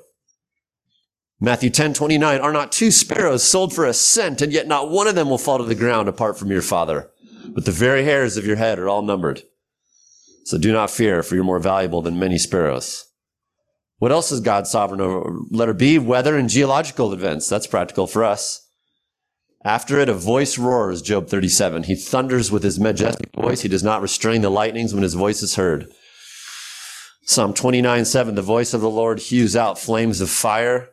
Matthew 1.39 1.69
10, 1.69 1.93
29, 1.93 2.39
are 2.39 2.53
not 2.53 2.71
two 2.71 2.91
sparrows 2.91 3.43
sold 3.43 3.73
for 3.73 3.85
a 3.85 3.93
cent, 3.93 4.41
and 4.41 4.51
yet 4.51 4.67
not 4.67 4.89
one 4.89 5.07
of 5.07 5.15
them 5.15 5.29
will 5.29 5.37
fall 5.37 5.59
to 5.59 5.63
the 5.63 5.75
ground 5.75 6.07
apart 6.07 6.37
from 6.39 6.49
your 6.49 6.61
father. 6.61 7.11
But 7.47 7.65
the 7.65 7.71
very 7.71 8.03
hairs 8.03 8.37
of 8.37 8.45
your 8.45 8.55
head 8.55 8.79
are 8.79 8.89
all 8.89 9.01
numbered. 9.01 9.43
So 10.45 10.59
do 10.59 10.71
not 10.71 10.91
fear, 10.91 11.23
for 11.23 11.33
you're 11.35 11.43
more 11.43 11.59
valuable 11.59 12.03
than 12.03 12.19
many 12.19 12.37
sparrows. 12.37 13.05
What 13.97 14.11
else 14.11 14.31
is 14.31 14.41
God 14.41 14.67
sovereign 14.67 15.01
over? 15.01 15.39
Letter 15.49 15.73
B, 15.73 15.97
weather 15.97 16.37
and 16.37 16.49
geological 16.49 17.11
events. 17.11 17.49
That's 17.49 17.65
practical 17.65 18.05
for 18.05 18.23
us. 18.23 18.61
After 19.63 19.99
it, 19.99 20.07
a 20.09 20.13
voice 20.13 20.59
roars, 20.59 21.01
Job 21.01 21.27
37. 21.27 21.83
He 21.83 21.95
thunders 21.95 22.51
with 22.51 22.61
his 22.61 22.79
majestic 22.79 23.31
voice. 23.33 23.61
He 23.61 23.69
does 23.69 23.83
not 23.83 24.03
restrain 24.03 24.41
the 24.41 24.51
lightnings 24.51 24.93
when 24.93 25.01
his 25.01 25.15
voice 25.15 25.41
is 25.41 25.55
heard. 25.55 25.91
Psalm 27.23 27.51
29, 27.51 28.05
7. 28.05 28.35
The 28.35 28.41
voice 28.43 28.75
of 28.75 28.81
the 28.81 28.89
Lord 28.89 29.19
hews 29.19 29.55
out 29.55 29.79
flames 29.79 30.21
of 30.21 30.29
fire. 30.29 30.89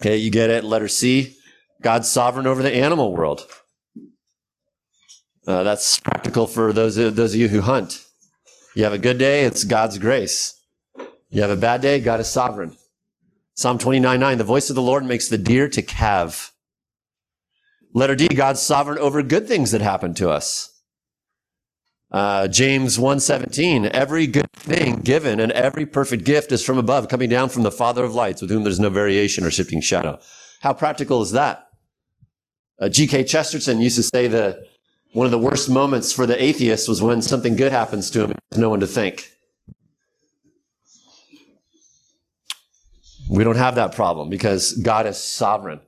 Okay, 0.00 0.16
you 0.16 0.30
get 0.30 0.50
it. 0.50 0.62
Letter 0.62 0.86
C. 0.86 1.36
God's 1.82 2.08
sovereign 2.08 2.46
over 2.46 2.62
the 2.62 2.72
animal 2.72 3.16
world. 3.16 3.44
Uh, 5.46 5.62
that's 5.62 5.98
practical 6.00 6.46
for 6.46 6.72
those, 6.72 6.96
those 6.96 7.34
of 7.34 7.40
you 7.40 7.48
who 7.48 7.60
hunt. 7.62 8.04
You 8.74 8.84
have 8.84 8.92
a 8.92 8.98
good 8.98 9.18
day, 9.18 9.44
it's 9.44 9.64
God's 9.64 9.98
grace. 9.98 10.60
You 11.30 11.42
have 11.42 11.50
a 11.50 11.56
bad 11.56 11.80
day, 11.80 12.00
God 12.00 12.20
is 12.20 12.28
sovereign. 12.28 12.76
Psalm 13.54 13.78
29, 13.78 14.18
9. 14.18 14.38
The 14.38 14.44
voice 14.44 14.70
of 14.70 14.76
the 14.76 14.82
Lord 14.82 15.04
makes 15.04 15.28
the 15.28 15.38
deer 15.38 15.68
to 15.68 15.82
calve. 15.82 16.52
Letter 17.92 18.14
D, 18.14 18.28
God's 18.28 18.62
sovereign 18.62 18.98
over 18.98 19.22
good 19.22 19.46
things 19.46 19.72
that 19.72 19.82
happen 19.82 20.14
to 20.14 20.30
us. 20.30 20.70
Uh, 22.10 22.46
James 22.46 22.98
1:17, 22.98 23.86
every 23.86 24.26
good 24.26 24.50
thing 24.52 24.96
given 24.96 25.40
and 25.40 25.50
every 25.52 25.86
perfect 25.86 26.24
gift 26.24 26.52
is 26.52 26.62
from 26.62 26.78
above, 26.78 27.08
coming 27.08 27.28
down 27.28 27.48
from 27.48 27.62
the 27.62 27.70
Father 27.70 28.04
of 28.04 28.14
lights, 28.14 28.42
with 28.42 28.50
whom 28.50 28.64
there's 28.64 28.80
no 28.80 28.90
variation 28.90 29.44
or 29.44 29.50
shifting 29.50 29.80
shadow. 29.80 30.18
How 30.60 30.74
practical 30.74 31.22
is 31.22 31.32
that? 31.32 31.68
Uh, 32.78 32.88
G.K. 32.88 33.24
Chesterton 33.24 33.80
used 33.80 33.96
to 33.96 34.02
say 34.02 34.28
that 34.28 34.58
one 35.12 35.26
of 35.26 35.30
the 35.30 35.38
worst 35.38 35.68
moments 35.68 36.12
for 36.12 36.26
the 36.26 36.42
atheist 36.42 36.88
was 36.88 37.02
when 37.02 37.22
something 37.22 37.56
good 37.56 37.72
happens 37.72 38.10
to 38.10 38.24
him 38.24 38.34
there's 38.50 38.60
no 38.60 38.70
one 38.70 38.80
to 38.80 38.86
thank. 38.86 39.30
We 43.30 43.44
don't 43.44 43.56
have 43.56 43.76
that 43.76 43.94
problem 43.94 44.28
because 44.28 44.74
God 44.74 45.06
is 45.06 45.16
sovereign. 45.16 45.80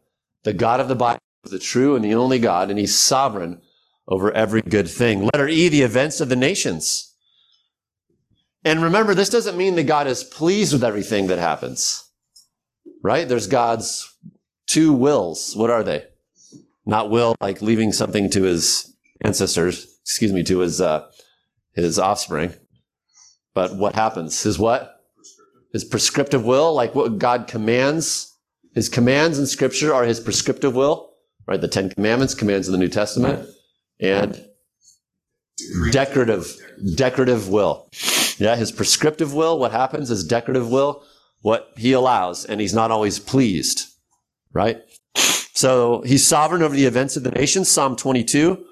The 0.44 0.54
God 0.54 0.80
of 0.80 0.88
the 0.88 0.94
Bible 0.94 1.20
is 1.44 1.52
the 1.52 1.58
true 1.58 1.94
and 1.94 2.02
the 2.04 2.14
only 2.14 2.38
God, 2.38 2.70
and 2.70 2.78
He's 2.78 2.98
sovereign 2.98 3.60
over 4.08 4.32
every 4.32 4.62
good 4.62 4.88
thing. 4.88 5.28
Letter 5.32 5.48
E, 5.48 5.68
the 5.68 5.82
events 5.82 6.22
of 6.22 6.30
the 6.30 6.36
nations. 6.36 7.14
And 8.64 8.82
remember, 8.82 9.14
this 9.14 9.28
doesn't 9.28 9.58
mean 9.58 9.74
that 9.74 9.84
God 9.84 10.06
is 10.06 10.24
pleased 10.24 10.72
with 10.72 10.84
everything 10.84 11.26
that 11.26 11.38
happens, 11.38 12.08
right? 13.02 13.28
There's 13.28 13.46
God's 13.46 14.10
two 14.66 14.94
wills. 14.94 15.54
What 15.54 15.68
are 15.68 15.82
they? 15.82 16.06
Not 16.86 17.10
will, 17.10 17.36
like 17.42 17.60
leaving 17.60 17.92
something 17.92 18.30
to 18.30 18.44
his 18.44 18.93
ancestors, 19.24 19.98
excuse 20.02 20.32
me, 20.32 20.42
to 20.44 20.60
his, 20.60 20.80
uh, 20.80 21.08
his 21.72 21.98
offspring. 21.98 22.54
But 23.54 23.76
what 23.76 23.94
happens? 23.94 24.42
His 24.42 24.58
what? 24.58 25.00
His 25.72 25.84
prescriptive 25.84 26.44
will, 26.44 26.72
like 26.72 26.94
what 26.94 27.18
God 27.18 27.48
commands. 27.48 28.32
His 28.74 28.88
commands 28.88 29.38
in 29.38 29.46
scripture 29.46 29.94
are 29.94 30.04
his 30.04 30.20
prescriptive 30.20 30.74
will, 30.74 31.10
right? 31.46 31.60
The 31.60 31.68
Ten 31.68 31.90
Commandments, 31.90 32.34
commands 32.34 32.68
in 32.68 32.72
the 32.72 32.78
New 32.78 32.88
Testament 32.88 33.48
and 34.00 34.44
decretive, 35.90 36.56
decretive 36.94 37.48
will. 37.48 37.88
Yeah, 38.38 38.56
his 38.56 38.72
prescriptive 38.72 39.34
will, 39.34 39.58
what 39.58 39.72
happens 39.72 40.10
is 40.10 40.26
decretive 40.26 40.70
will, 40.70 41.04
what 41.42 41.72
he 41.76 41.92
allows, 41.92 42.44
and 42.44 42.60
he's 42.60 42.74
not 42.74 42.90
always 42.90 43.18
pleased, 43.18 43.86
right? 44.52 44.82
So 45.54 46.02
he's 46.02 46.26
sovereign 46.26 46.62
over 46.62 46.74
the 46.74 46.86
events 46.86 47.16
of 47.16 47.22
the 47.22 47.30
nations. 47.30 47.68
Psalm 47.68 47.94
22, 47.96 48.64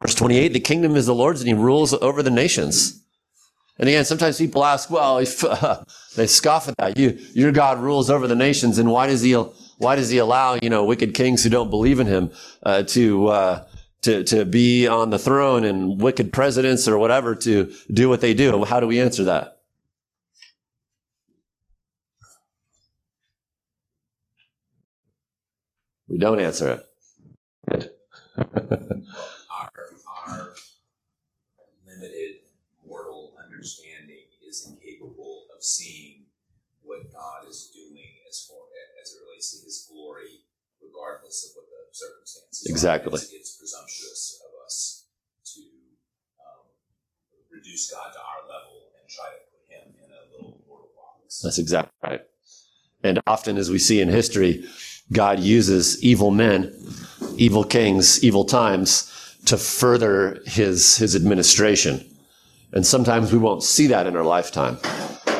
verse 0.00 0.14
28, 0.14 0.48
the 0.52 0.60
kingdom 0.60 0.96
is 0.96 1.06
the 1.06 1.14
Lord's 1.14 1.40
and 1.40 1.48
he 1.48 1.54
rules 1.54 1.92
over 1.94 2.22
the 2.22 2.30
nations. 2.30 3.02
And 3.78 3.88
again, 3.88 4.04
sometimes 4.04 4.38
people 4.38 4.64
ask, 4.64 4.90
well, 4.90 5.18
if, 5.18 5.44
uh, 5.44 5.84
they 6.16 6.26
scoff 6.26 6.68
at 6.68 6.76
that. 6.78 6.96
You, 6.96 7.18
your 7.32 7.52
God 7.52 7.78
rules 7.78 8.08
over 8.08 8.26
the 8.26 8.34
nations, 8.34 8.78
and 8.78 8.90
why 8.90 9.06
does 9.06 9.20
he, 9.20 9.34
why 9.78 9.96
does 9.96 10.08
he 10.08 10.18
allow, 10.18 10.58
you 10.62 10.70
know, 10.70 10.84
wicked 10.84 11.14
kings 11.14 11.44
who 11.44 11.50
don't 11.50 11.70
believe 11.70 12.00
in 12.00 12.06
him, 12.06 12.30
uh, 12.62 12.84
to, 12.84 13.26
uh, 13.28 13.64
to, 14.02 14.24
to 14.24 14.44
be 14.44 14.86
on 14.86 15.10
the 15.10 15.18
throne 15.18 15.64
and 15.64 16.00
wicked 16.00 16.32
presidents 16.32 16.88
or 16.88 16.96
whatever 16.96 17.34
to 17.34 17.72
do 17.92 18.08
what 18.08 18.20
they 18.20 18.32
do? 18.32 18.64
How 18.64 18.80
do 18.80 18.86
we 18.86 19.00
answer 19.00 19.24
that? 19.24 19.52
We 26.08 26.18
don't 26.18 26.40
answer 26.40 26.82
it. 27.68 27.92
our, 28.38 29.72
our 30.28 30.54
limited 31.86 32.36
mortal 32.86 33.32
understanding 33.66 34.30
is 34.46 34.70
incapable 34.70 35.46
of 35.50 35.62
seeing 35.62 36.26
what 36.82 37.12
God 37.12 37.48
is 37.50 37.72
doing 37.74 38.22
as 38.28 38.46
far 38.46 38.62
as 39.02 39.10
it 39.10 39.18
relates 39.26 39.58
to 39.58 39.64
His 39.64 39.90
glory, 39.90 40.46
regardless 40.80 41.50
of 41.50 41.56
what 41.56 41.66
the 41.66 41.90
circumstances. 41.90 42.66
Exactly. 42.70 43.10
Are. 43.10 43.16
It's, 43.16 43.32
it's 43.32 43.56
presumptuous 43.58 44.40
of 44.46 44.64
us 44.64 45.06
to 45.54 45.60
um, 46.38 46.70
reduce 47.50 47.90
God 47.90 48.12
to 48.12 48.20
our 48.20 48.46
level 48.46 48.86
and 48.94 49.08
try 49.10 49.34
to 49.34 49.42
put 49.50 49.66
Him 49.66 49.94
in 49.98 50.10
a 50.14 50.22
little 50.30 50.62
mortal 50.68 50.90
box. 50.94 51.42
That's 51.42 51.58
exactly 51.58 51.90
right. 52.04 52.22
And 53.02 53.20
often, 53.26 53.56
as 53.56 53.68
we 53.68 53.80
see 53.80 54.00
in 54.00 54.08
history, 54.08 54.64
God 55.12 55.40
uses 55.40 56.02
evil 56.04 56.30
men, 56.30 56.72
evil 57.36 57.64
kings, 57.64 58.22
evil 58.22 58.44
times 58.44 59.12
to 59.46 59.56
further 59.56 60.40
his, 60.46 60.96
his 60.96 61.14
administration. 61.14 62.15
And 62.72 62.86
sometimes 62.86 63.32
we 63.32 63.38
won't 63.38 63.62
see 63.62 63.86
that 63.88 64.06
in 64.06 64.16
our 64.16 64.24
lifetime, 64.24 64.78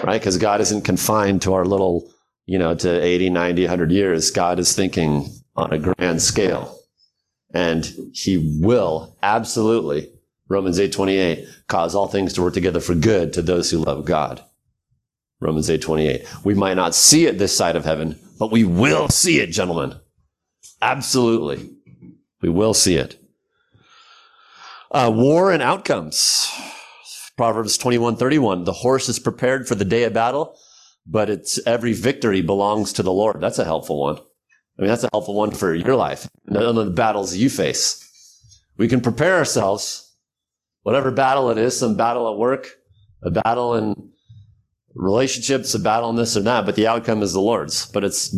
right? 0.04 0.20
Because 0.20 0.38
God 0.38 0.60
isn't 0.60 0.82
confined 0.82 1.42
to 1.42 1.54
our 1.54 1.64
little, 1.64 2.10
you 2.46 2.58
know, 2.58 2.74
to 2.74 3.02
80, 3.02 3.30
90, 3.30 3.62
100 3.62 3.90
years. 3.90 4.30
God 4.30 4.58
is 4.58 4.74
thinking 4.74 5.28
on 5.56 5.72
a 5.72 5.78
grand 5.78 6.22
scale. 6.22 6.78
And 7.52 7.84
he 8.12 8.58
will 8.60 9.16
absolutely, 9.22 10.12
Romans 10.48 10.78
8, 10.78 10.92
28, 10.92 11.46
cause 11.68 11.94
all 11.94 12.08
things 12.08 12.32
to 12.34 12.42
work 12.42 12.54
together 12.54 12.80
for 12.80 12.94
good 12.94 13.32
to 13.34 13.42
those 13.42 13.70
who 13.70 13.78
love 13.78 14.04
God. 14.04 14.42
Romans 15.40 15.68
8, 15.68 15.82
28. 15.82 16.44
We 16.44 16.54
might 16.54 16.74
not 16.74 16.94
see 16.94 17.26
it 17.26 17.38
this 17.38 17.56
side 17.56 17.76
of 17.76 17.84
heaven, 17.84 18.18
but 18.38 18.50
we 18.50 18.64
will 18.64 19.08
see 19.08 19.38
it, 19.40 19.48
gentlemen. 19.48 19.94
Absolutely. 20.80 21.70
We 22.40 22.48
will 22.48 22.74
see 22.74 22.96
it. 22.96 23.18
Uh, 24.90 25.12
war 25.14 25.50
and 25.52 25.62
outcomes. 25.62 26.50
Proverbs 27.36 27.76
21, 27.76 28.16
31. 28.16 28.64
The 28.64 28.72
horse 28.72 29.08
is 29.08 29.18
prepared 29.18 29.68
for 29.68 29.74
the 29.74 29.84
day 29.84 30.04
of 30.04 30.14
battle, 30.14 30.58
but 31.06 31.28
it's 31.28 31.64
every 31.66 31.92
victory 31.92 32.40
belongs 32.40 32.94
to 32.94 33.02
the 33.02 33.12
Lord. 33.12 33.40
That's 33.40 33.58
a 33.58 33.64
helpful 33.64 34.00
one. 34.00 34.16
I 34.78 34.82
mean, 34.82 34.88
that's 34.88 35.04
a 35.04 35.10
helpful 35.12 35.34
one 35.34 35.50
for 35.50 35.74
your 35.74 35.96
life. 35.96 36.28
None 36.46 36.78
of 36.78 36.86
the 36.86 36.92
battles 36.92 37.36
you 37.36 37.50
face. 37.50 38.02
We 38.78 38.88
can 38.88 39.00
prepare 39.00 39.36
ourselves, 39.36 40.14
whatever 40.82 41.10
battle 41.10 41.50
it 41.50 41.58
is, 41.58 41.78
some 41.78 41.96
battle 41.96 42.30
at 42.30 42.38
work, 42.38 42.68
a 43.22 43.30
battle 43.30 43.74
in 43.74 44.12
relationships, 44.94 45.74
a 45.74 45.78
battle 45.78 46.10
in 46.10 46.16
this 46.16 46.36
or 46.36 46.42
that, 46.42 46.64
but 46.64 46.74
the 46.74 46.86
outcome 46.86 47.22
is 47.22 47.32
the 47.32 47.40
Lord's. 47.40 47.86
But 47.86 48.04
it's, 48.04 48.34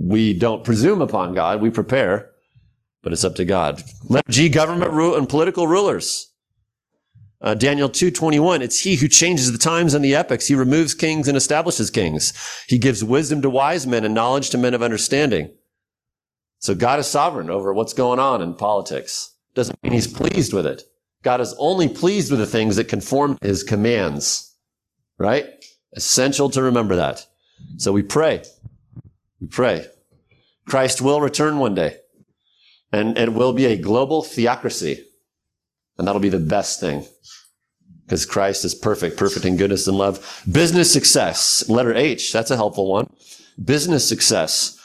we 0.00 0.32
don't 0.32 0.64
presume 0.64 1.02
upon 1.02 1.34
God. 1.34 1.60
We 1.60 1.70
prepare, 1.70 2.30
but 3.02 3.12
it's 3.12 3.24
up 3.24 3.34
to 3.36 3.44
God. 3.44 3.82
Let 4.08 4.26
G 4.28 4.48
government 4.48 4.92
rule 4.92 5.16
and 5.16 5.28
political 5.28 5.66
rulers. 5.66 6.31
Uh, 7.42 7.54
Daniel 7.54 7.88
2:21 7.88 8.62
it's 8.62 8.80
he 8.80 8.96
who 8.96 9.08
changes 9.08 9.50
the 9.50 9.58
times 9.58 9.94
and 9.94 10.04
the 10.04 10.14
epochs 10.14 10.46
he 10.46 10.54
removes 10.54 10.94
kings 10.94 11.26
and 11.26 11.36
establishes 11.36 11.90
kings 11.90 12.32
he 12.68 12.78
gives 12.78 13.02
wisdom 13.02 13.42
to 13.42 13.50
wise 13.50 13.86
men 13.86 14.04
and 14.04 14.14
knowledge 14.14 14.50
to 14.50 14.58
men 14.58 14.74
of 14.74 14.82
understanding 14.82 15.50
so 16.60 16.74
God 16.74 17.00
is 17.00 17.08
sovereign 17.08 17.50
over 17.50 17.72
what's 17.72 17.94
going 17.94 18.20
on 18.20 18.40
in 18.40 18.54
politics 18.54 19.34
doesn't 19.54 19.82
mean 19.82 19.92
he's 19.92 20.06
pleased 20.06 20.52
with 20.52 20.66
it 20.66 20.84
God 21.22 21.40
is 21.40 21.54
only 21.58 21.88
pleased 21.88 22.30
with 22.30 22.38
the 22.38 22.46
things 22.46 22.76
that 22.76 22.86
conform 22.86 23.36
to 23.38 23.48
his 23.48 23.64
commands 23.64 24.56
right 25.18 25.46
Essential 25.94 26.48
to 26.50 26.62
remember 26.62 26.96
that. 26.96 27.26
So 27.76 27.92
we 27.92 28.02
pray. 28.02 28.42
We 29.40 29.46
pray. 29.46 29.86
Christ 30.66 31.02
will 31.02 31.20
return 31.20 31.58
one 31.58 31.74
day 31.74 31.98
and 32.92 33.18
it 33.18 33.32
will 33.34 33.52
be 33.52 33.66
a 33.66 33.76
global 33.76 34.22
theocracy. 34.22 35.04
And 36.02 36.08
that'll 36.08 36.20
be 36.20 36.28
the 36.30 36.40
best 36.40 36.80
thing 36.80 37.06
because 38.04 38.26
Christ 38.26 38.64
is 38.64 38.74
perfect, 38.74 39.16
perfect 39.16 39.46
in 39.46 39.56
goodness 39.56 39.86
and 39.86 39.96
love. 39.96 40.42
Business 40.50 40.92
success, 40.92 41.68
letter 41.68 41.94
H. 41.94 42.32
That's 42.32 42.50
a 42.50 42.56
helpful 42.56 42.90
one. 42.90 43.08
Business 43.64 44.08
success. 44.08 44.76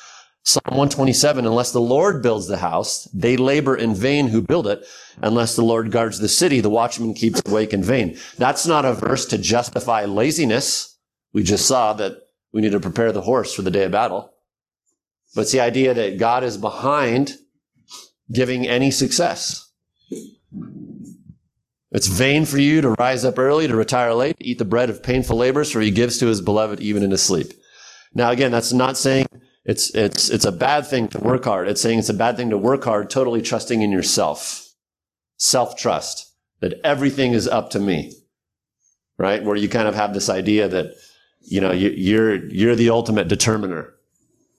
Psalm 0.44 0.62
127, 0.66 1.48
unless 1.48 1.72
the 1.72 1.82
Lord 1.82 2.22
builds 2.22 2.46
the 2.46 2.58
house, 2.58 3.06
they 3.16 3.36
labor 3.36 3.76
in 3.76 3.96
vain 3.96 4.28
who 4.28 4.44
build 4.44 4.68
it. 4.68 4.86
Unless 5.24 5.56
the 5.56 5.64
Lord 5.64 5.90
guards 5.90 6.20
the 6.20 6.30
city, 6.30 6.62
the 6.62 6.70
watchman 6.70 7.16
keeps 7.16 7.42
awake 7.48 7.74
in 7.74 7.82
vain. 7.82 8.16
That's 8.38 8.68
not 8.68 8.86
a 8.86 8.94
verse 8.94 9.26
to 9.26 9.40
justify 9.40 10.06
laziness. 10.06 11.00
We 11.34 11.42
just 11.42 11.66
saw 11.66 11.94
that 11.94 12.28
we 12.54 12.62
need 12.62 12.74
to 12.74 12.80
prepare 12.80 13.12
the 13.12 13.22
horse 13.22 13.56
for 13.56 13.64
the 13.64 13.72
day 13.72 13.86
of 13.86 13.92
battle. 13.92 14.32
But 15.34 15.42
it's 15.42 15.52
the 15.52 15.62
idea 15.62 15.96
that 15.96 16.20
God 16.20 16.44
is 16.44 16.58
behind 16.58 17.38
giving 18.32 18.68
any 18.68 18.92
success. 18.92 19.64
It's 21.92 22.08
vain 22.08 22.46
for 22.46 22.58
you 22.58 22.82
to 22.82 22.92
rise 22.92 23.24
up 23.24 23.40
early, 23.40 23.68
to 23.68 23.76
retire 23.76 24.14
late, 24.14 24.38
to 24.40 24.46
eat 24.46 24.58
the 24.58 24.66
bread 24.66 24.90
of 24.90 25.02
painful 25.02 25.38
labors, 25.38 25.72
for 25.72 25.80
he 25.80 25.92
gives 25.92 26.18
to 26.18 26.28
his 26.28 26.42
beloved 26.42 26.80
even 26.82 27.04
in 27.04 27.12
his 27.12 27.24
sleep. 27.24 27.54
Now, 28.14 28.32
again, 28.32 28.52
that's 28.52 28.74
not 28.74 28.98
saying 28.98 29.28
it's, 29.64 29.94
it's, 29.96 30.30
it's 30.30 30.46
a 30.46 30.52
bad 30.52 30.86
thing 30.86 31.08
to 31.10 31.20
work 31.20 31.46
hard. 31.46 31.68
It's 31.68 31.82
saying 31.82 32.00
it's 32.00 32.10
a 32.10 32.14
bad 32.14 32.36
thing 32.36 32.50
to 32.50 32.58
work 32.58 32.84
hard, 32.84 33.10
totally 33.10 33.42
trusting 33.42 33.82
in 33.82 33.92
yourself. 33.92 34.64
Self 35.38 35.78
trust 35.78 36.34
that 36.62 36.82
everything 36.84 37.34
is 37.34 37.48
up 37.48 37.70
to 37.70 37.80
me, 37.80 38.14
right? 39.18 39.44
Where 39.44 39.56
you 39.56 39.70
kind 39.70 39.88
of 39.88 39.96
have 39.96 40.14
this 40.14 40.30
idea 40.30 40.68
that, 40.68 40.96
you 41.42 41.62
know, 41.62 41.72
you, 41.72 41.90
you're, 41.90 42.46
you're 42.48 42.76
the 42.76 42.90
ultimate 42.90 43.28
determiner 43.28 43.94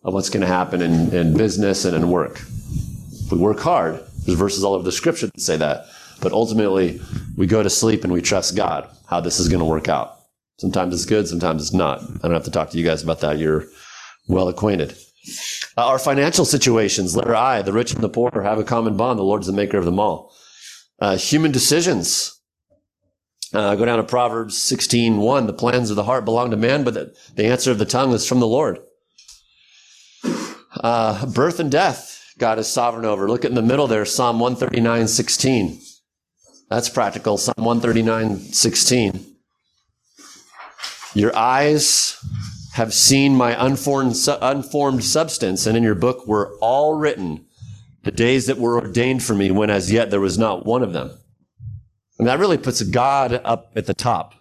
of 0.05 0.15
what's 0.15 0.31
going 0.31 0.43
to 0.43 0.47
happen 0.47 0.81
in, 0.81 1.13
in 1.13 1.37
business 1.37 1.85
and 1.85 1.97
in 1.97 2.09
work. 2.11 2.41
If 2.41 3.33
we 3.33 3.39
work 3.39 3.59
hard, 3.59 4.01
there's 4.25 4.39
verses 4.39 4.63
all 4.63 4.75
over 4.75 4.85
the 4.85 4.93
scripture 4.93 5.27
that 5.27 5.41
say 5.41 5.57
that. 5.57 5.87
But 6.21 6.33
ultimately, 6.33 7.01
we 7.37 7.47
go 7.47 7.63
to 7.63 7.71
sleep 7.71 8.05
and 8.05 8.13
we 8.13 8.23
trust 8.23 8.57
God 8.57 8.89
how 9.07 9.21
this 9.21 9.39
is 9.39 9.49
going 9.49 9.61
to 9.61 9.65
work 9.65 9.89
out. 9.89 10.17
Sometimes 10.59 10.93
it's 10.93 11.05
good, 11.05 11.29
sometimes 11.29 11.63
it's 11.63 11.73
not. 11.73 12.03
I 12.03 12.23
don't 12.23 12.33
have 12.33 12.45
to 12.45 12.51
talk 12.51 12.71
to 12.71 12.79
you 12.79 12.85
guys 12.85 13.03
about 13.03 13.21
that. 13.21 13.39
You're 13.39 13.67
well 14.27 14.49
acquainted. 14.49 14.97
Uh, 15.77 15.87
our 15.87 15.99
financial 15.99 16.45
situations, 16.45 17.15
letter 17.15 17.37
I, 17.37 17.63
the 17.63 17.73
rich 17.73 17.95
and 17.95 18.03
the 18.03 18.09
poor 18.09 18.31
have 18.43 18.59
a 18.59 18.65
common 18.65 18.97
bond. 18.97 19.19
The 19.19 19.25
Lord's 19.25 19.47
the 19.47 19.53
maker 19.53 19.79
of 19.79 19.85
them 19.85 20.01
all. 20.01 20.35
Uh, 20.99 21.17
human 21.17 21.53
decisions. 21.53 22.35
Uh, 23.55 23.77
go 23.77 23.85
down 23.85 23.99
to 23.99 24.05
Proverbs 24.05 24.59
16, 24.59 25.19
1. 25.19 25.47
The 25.47 25.53
plans 25.53 25.91
of 25.91 25.97
the 25.97 26.05
heart 26.05 26.25
belong 26.25 26.51
to 26.51 26.57
man, 26.57 26.85
but 26.85 26.95
the, 26.95 27.15
the 27.35 27.47
answer 27.47 27.71
of 27.71 27.79
the 27.79 27.87
tongue 27.87 28.13
is 28.13 28.27
from 28.27 28.41
the 28.41 28.47
Lord. 28.47 28.81
Uh, 30.73 31.25
birth 31.27 31.61
and 31.61 31.71
death, 31.71 32.33
God 32.37 32.59
is 32.59 32.67
sovereign 32.67 33.05
over. 33.05 33.29
Look 33.29 33.45
at 33.45 33.51
in 33.51 33.55
the 33.55 33.63
middle 33.63 33.87
there, 33.87 34.05
Psalm 34.05 34.39
139, 34.39 35.09
16. 35.09 35.81
That's 36.69 36.89
practical. 36.89 37.39
Psalm 37.39 37.65
139, 37.65 38.39
16. 38.39 39.25
Your 41.15 41.35
eyes 41.35 42.19
have 42.75 42.93
seen 42.93 43.35
my 43.35 43.57
unformed, 43.65 44.15
unformed 44.43 45.03
substance, 45.03 45.67
and 45.67 45.77
in 45.77 45.83
your 45.83 45.95
book 45.95 46.27
were 46.27 46.57
all 46.61 46.95
written 46.95 47.47
the 48.05 48.11
days 48.13 48.47
that 48.47 48.59
were 48.59 48.79
ordained 48.79 49.23
for 49.23 49.35
me 49.35 49.51
when 49.51 49.71
as 49.71 49.91
yet 49.91 50.11
there 50.11 50.21
was 50.21 50.39
not 50.39 50.67
one 50.67 50.83
of 50.83 50.93
them. 50.93 51.11
And 52.19 52.29
that 52.29 52.39
really 52.39 52.59
puts 52.59 52.83
God 52.83 53.41
up 53.45 53.73
at 53.75 53.87
the 53.87 53.95
top. 53.95 54.35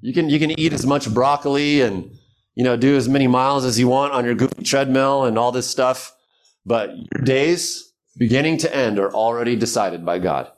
You 0.00 0.14
can, 0.14 0.30
you 0.30 0.38
can 0.38 0.58
eat 0.58 0.72
as 0.72 0.86
much 0.86 1.12
broccoli 1.12 1.82
and, 1.82 2.10
you 2.54 2.64
know, 2.64 2.76
do 2.76 2.96
as 2.96 3.08
many 3.08 3.26
miles 3.26 3.64
as 3.64 3.78
you 3.78 3.88
want 3.88 4.12
on 4.12 4.24
your 4.24 4.34
goofy 4.34 4.62
treadmill 4.62 5.24
and 5.24 5.38
all 5.38 5.52
this 5.52 5.68
stuff. 5.68 6.14
But 6.64 6.90
your 6.96 7.24
days, 7.24 7.92
beginning 8.16 8.58
to 8.58 8.74
end, 8.74 8.98
are 8.98 9.12
already 9.12 9.56
decided 9.56 10.06
by 10.06 10.20
God. 10.20 10.50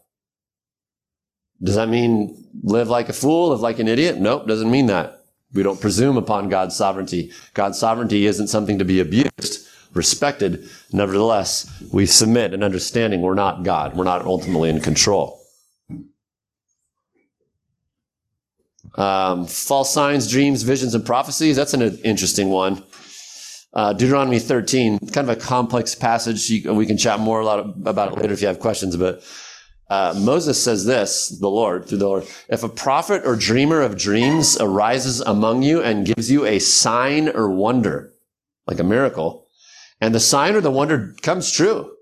Does 1.62 1.76
that 1.76 1.88
mean 1.88 2.44
live 2.62 2.88
like 2.88 3.08
a 3.08 3.12
fool, 3.12 3.50
live 3.50 3.60
like 3.60 3.78
an 3.78 3.88
idiot? 3.88 4.18
Nope, 4.18 4.46
doesn't 4.46 4.70
mean 4.70 4.86
that. 4.86 5.24
We 5.54 5.62
don't 5.62 5.80
presume 5.80 6.16
upon 6.16 6.48
God's 6.48 6.74
sovereignty. 6.74 7.30
God's 7.54 7.78
sovereignty 7.78 8.26
isn't 8.26 8.48
something 8.48 8.78
to 8.78 8.84
be 8.84 9.00
abused, 9.00 9.68
respected. 9.92 10.68
Nevertheless, 10.92 11.70
we 11.92 12.06
submit 12.06 12.54
an 12.54 12.62
understanding 12.62 13.20
we're 13.20 13.34
not 13.34 13.62
God. 13.62 13.96
We're 13.96 14.04
not 14.04 14.24
ultimately 14.24 14.70
in 14.70 14.80
control. 14.80 15.40
Um, 18.94 19.46
false 19.46 19.92
signs, 19.92 20.30
dreams, 20.30 20.62
visions, 20.62 20.94
and 20.94 21.04
prophecies. 21.04 21.56
That's 21.56 21.74
an 21.74 21.82
interesting 21.98 22.48
one. 22.48 22.82
Uh, 23.74 23.92
Deuteronomy 23.94 24.38
13, 24.38 24.98
kind 24.98 25.30
of 25.30 25.34
a 25.34 25.40
complex 25.40 25.94
passage. 25.94 26.50
You, 26.50 26.74
we 26.74 26.84
can 26.84 26.98
chat 26.98 27.20
more 27.20 27.40
about 27.40 28.12
it 28.12 28.18
later 28.18 28.34
if 28.34 28.42
you 28.42 28.48
have 28.48 28.58
questions, 28.58 28.96
but 28.96 29.22
uh, 29.92 30.14
Moses 30.16 30.62
says 30.64 30.86
this, 30.86 31.28
the 31.28 31.50
Lord, 31.50 31.84
through 31.84 31.98
the 31.98 32.08
Lord, 32.08 32.26
if 32.48 32.62
a 32.62 32.68
prophet 32.70 33.26
or 33.26 33.36
dreamer 33.36 33.82
of 33.82 33.98
dreams 33.98 34.56
arises 34.58 35.20
among 35.20 35.64
you 35.64 35.82
and 35.82 36.06
gives 36.06 36.30
you 36.30 36.46
a 36.46 36.60
sign 36.60 37.28
or 37.28 37.50
wonder, 37.50 38.10
like 38.66 38.78
a 38.78 38.84
miracle, 38.84 39.46
and 40.00 40.14
the 40.14 40.18
sign 40.18 40.54
or 40.54 40.62
the 40.62 40.70
wonder 40.70 41.14
comes 41.20 41.52
true, 41.52 41.92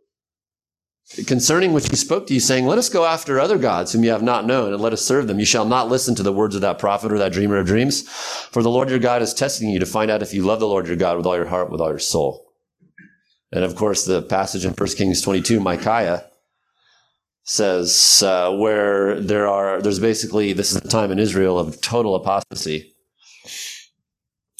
concerning 1.26 1.72
which 1.72 1.88
he 1.88 1.96
spoke 1.96 2.28
to 2.28 2.34
you, 2.34 2.38
saying, 2.38 2.64
Let 2.64 2.78
us 2.78 2.88
go 2.88 3.04
after 3.04 3.40
other 3.40 3.58
gods 3.58 3.92
whom 3.92 4.04
you 4.04 4.10
have 4.10 4.22
not 4.22 4.46
known, 4.46 4.72
and 4.72 4.80
let 4.80 4.92
us 4.92 5.02
serve 5.02 5.26
them. 5.26 5.40
You 5.40 5.44
shall 5.44 5.64
not 5.64 5.88
listen 5.88 6.14
to 6.14 6.22
the 6.22 6.32
words 6.32 6.54
of 6.54 6.60
that 6.60 6.78
prophet 6.78 7.10
or 7.10 7.18
that 7.18 7.32
dreamer 7.32 7.56
of 7.56 7.66
dreams, 7.66 8.08
for 8.08 8.62
the 8.62 8.70
Lord 8.70 8.88
your 8.88 9.00
God 9.00 9.20
is 9.20 9.34
testing 9.34 9.68
you 9.68 9.80
to 9.80 9.84
find 9.86 10.12
out 10.12 10.22
if 10.22 10.32
you 10.32 10.44
love 10.44 10.60
the 10.60 10.68
Lord 10.68 10.86
your 10.86 10.94
God 10.94 11.16
with 11.16 11.26
all 11.26 11.34
your 11.34 11.46
heart, 11.46 11.72
with 11.72 11.80
all 11.80 11.90
your 11.90 11.98
soul. 11.98 12.52
And 13.50 13.64
of 13.64 13.74
course, 13.74 14.04
the 14.04 14.22
passage 14.22 14.64
in 14.64 14.74
1 14.74 14.88
Kings 14.90 15.22
22, 15.22 15.58
Micaiah, 15.58 16.29
says 17.50 18.22
uh, 18.24 18.48
where 18.52 19.20
there 19.20 19.48
are 19.48 19.82
there's 19.82 19.98
basically 19.98 20.52
this 20.52 20.70
is 20.70 20.80
the 20.80 20.88
time 20.88 21.10
in 21.10 21.18
Israel 21.18 21.58
of 21.58 21.80
total 21.80 22.14
apostasy, 22.14 22.94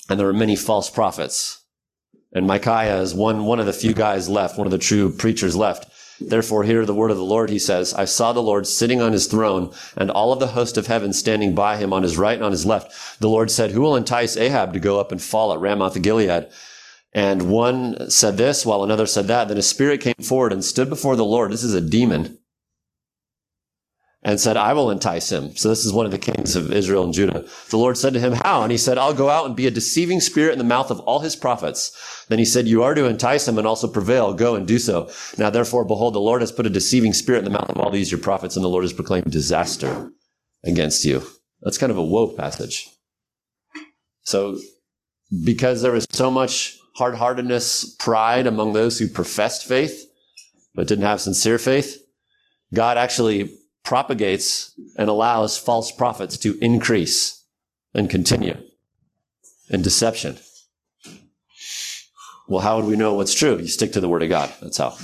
and 0.09 0.19
there 0.19 0.29
are 0.29 0.33
many 0.33 0.57
false 0.57 0.91
prophets. 0.91 1.65
And 2.33 2.49
Micaiah 2.49 3.01
is 3.01 3.15
one 3.15 3.45
one 3.45 3.61
of 3.61 3.67
the 3.67 3.73
few 3.73 3.95
guys 3.95 4.29
left, 4.29 4.59
one 4.59 4.67
of 4.67 4.73
the 4.73 4.79
true 4.79 5.13
preachers 5.13 5.55
left. 5.55 5.87
Therefore, 6.21 6.65
hear 6.65 6.85
the 6.85 6.95
word 6.95 7.13
of 7.13 7.17
the 7.17 7.25
Lord. 7.25 7.49
He 7.49 7.61
says, 7.61 7.95
I 7.95 8.07
saw 8.07 8.33
the 8.33 8.43
Lord 8.43 8.67
sitting 8.67 9.01
on 9.01 9.13
his 9.13 9.29
throne 9.29 9.73
and 9.97 10.11
all 10.11 10.33
of 10.33 10.41
the 10.41 10.49
host 10.49 10.77
of 10.77 10.89
heaven 10.89 11.13
standing 11.13 11.55
by 11.55 11.77
him 11.77 11.93
on 11.93 12.03
his 12.03 12.19
right 12.19 12.35
and 12.35 12.45
on 12.45 12.53
his 12.53 12.67
left. 12.67 13.21
The 13.21 13.29
Lord 13.29 13.51
said, 13.51 13.71
who 13.71 13.81
will 13.81 13.97
entice 13.97 14.37
Ahab 14.37 14.75
to 14.75 14.81
go 14.81 15.01
up 15.01 15.13
and 15.13 15.23
fall 15.23 15.53
at 15.53 15.61
Ramoth 15.61 16.03
Gilead? 16.03 16.49
And 17.15 17.49
one 17.49 18.11
said 18.11 18.37
this 18.37 18.67
while 18.67 18.85
another 18.85 19.07
said 19.07 19.29
that. 19.29 19.49
Then 19.49 19.57
a 19.57 19.63
spirit 19.63 20.03
came 20.03 20.23
forward 20.23 20.53
and 20.53 20.63
stood 20.63 20.91
before 20.91 21.17
the 21.17 21.25
Lord. 21.25 21.53
This 21.53 21.65
is 21.65 21.75
a 21.75 21.81
demon 21.81 22.40
and 24.23 24.39
said, 24.39 24.57
I 24.59 24.75
will 24.75 24.91
entice 24.91 25.33
him. 25.33 25.57
So 25.57 25.71
this 25.71 25.87
is 25.87 25.95
one 25.95 26.05
of 26.05 26.13
the 26.13 26.19
kings 26.19 26.55
of 26.55 26.73
Israel 26.73 27.05
and 27.05 27.15
Judah. 27.15 27.47
The 27.71 27.79
Lord 27.79 27.97
said 27.97 28.13
to 28.13 28.21
him, 28.21 28.35
how? 28.35 28.63
And 28.63 28.71
he 28.71 28.77
said, 28.77 28.99
I'll 28.99 29.15
go 29.15 29.31
out 29.31 29.47
and 29.47 29.57
be 29.57 29.67
a 29.67 29.71
deceiving 29.71 30.21
spirit 30.21 30.53
in 30.53 30.59
the 30.59 30.65
mouth 30.65 30.91
of 30.91 31.01
all 31.01 31.21
his 31.21 31.35
prophets. 31.35 32.27
Then 32.29 32.39
he 32.39 32.45
said, 32.45 32.69
you 32.69 32.83
are 32.83 32.95
to 32.95 33.07
entice 33.07 33.49
him 33.49 33.57
and 33.57 33.67
also 33.67 33.89
prevail. 33.89 34.35
Go 34.35 34.57
and 34.57 34.67
do 34.67 34.79
so. 34.79 35.11
Now 35.39 35.49
therefore, 35.49 35.87
behold, 35.87 36.15
the 36.15 36.21
Lord 36.21 36.43
has 36.43 36.53
put 36.53 36.67
a 36.67 36.71
deceiving 36.71 37.15
spirit 37.15 37.39
in 37.39 37.45
the 37.45 37.51
mouth 37.51 37.71
of 37.71 37.79
all 37.79 37.91
these 37.91 38.13
your 38.13 38.21
prophets 38.21 38.57
and 38.57 38.65
the 38.65 38.69
Lord 38.69 38.85
has 38.85 38.93
proclaimed 38.93 39.33
disaster 39.33 40.11
against 40.65 41.05
you. 41.05 41.23
That's 41.63 41.79
kind 41.79 41.91
of 41.91 41.99
a 41.99 42.05
woe 42.05 42.29
passage. 42.29 42.89
So 44.23 44.59
because 45.45 45.81
there 45.81 45.93
was 45.93 46.07
so 46.11 46.31
much 46.31 46.77
hard-heartedness, 46.97 47.95
pride 47.95 48.47
among 48.47 48.75
those 48.75 48.99
who 48.99 49.09
professed 49.09 49.65
faith, 49.65 50.05
but 50.75 50.89
didn't 50.89 51.05
have 51.05 51.23
sincere 51.23 51.57
faith, 51.57 51.97
God 52.75 52.99
actually 52.99 53.57
propagates 53.91 54.73
and 54.97 55.11
allows 55.11 55.59
false 55.59 55.91
prophets 55.91 56.37
to 56.37 56.57
increase 56.63 57.45
and 57.93 58.09
continue 58.09 58.57
in 59.69 59.83
deception. 59.83 60.39
Well, 62.49 62.61
how 62.61 62.77
would 62.77 62.85
we 62.85 62.95
know 62.95 63.15
what's 63.15 63.35
true? 63.35 63.59
You 63.59 63.67
stick 63.67 63.95
to 63.95 64.01
the 64.01 64.09
word 64.09 64.23
of 64.23 64.29
God. 64.29 64.55
That's 64.63 64.77
how. 64.77 64.97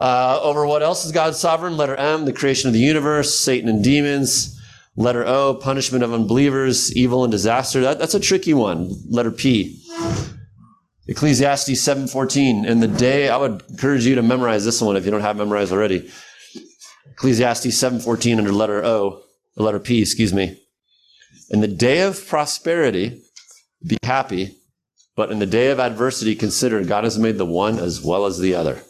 Uh, 0.00 0.40
over 0.42 0.66
what 0.66 0.82
else 0.82 1.04
is 1.04 1.12
God 1.12 1.36
sovereign? 1.36 1.76
Letter 1.76 1.94
M, 1.94 2.24
the 2.24 2.32
creation 2.32 2.66
of 2.66 2.74
the 2.74 2.80
universe, 2.80 3.32
Satan 3.32 3.68
and 3.68 3.84
demons. 3.84 4.60
Letter 4.96 5.24
O, 5.24 5.54
punishment 5.54 6.02
of 6.02 6.12
unbelievers, 6.12 6.92
evil 6.96 7.22
and 7.22 7.30
disaster. 7.30 7.80
That, 7.82 8.00
that's 8.00 8.14
a 8.14 8.20
tricky 8.20 8.54
one. 8.54 8.92
Letter 9.08 9.30
P, 9.30 9.80
Ecclesiastes 11.06 11.80
7:14. 11.80 12.66
In 12.66 12.80
the 12.80 12.88
day, 12.88 13.28
I 13.28 13.36
would 13.36 13.62
encourage 13.70 14.04
you 14.04 14.16
to 14.16 14.22
memorize 14.22 14.64
this 14.64 14.82
one 14.82 14.96
if 14.96 15.04
you 15.04 15.12
don't 15.12 15.20
have 15.20 15.36
memorized 15.36 15.70
already. 15.70 16.10
Ecclesiastes 17.10 17.76
7:14 17.76 18.38
under 18.38 18.52
letter 18.52 18.84
O, 18.84 19.22
letter 19.56 19.78
P, 19.78 20.00
excuse 20.00 20.32
me. 20.32 20.60
In 21.50 21.60
the 21.60 21.68
day 21.68 22.00
of 22.00 22.26
prosperity, 22.26 23.22
be 23.86 23.98
happy, 24.02 24.56
but 25.16 25.30
in 25.30 25.38
the 25.38 25.46
day 25.46 25.70
of 25.70 25.80
adversity, 25.80 26.34
consider 26.34 26.82
God 26.84 27.04
has 27.04 27.18
made 27.18 27.38
the 27.38 27.46
one 27.46 27.78
as 27.78 28.00
well 28.00 28.24
as 28.24 28.38
the 28.38 28.54
other. 28.54 28.82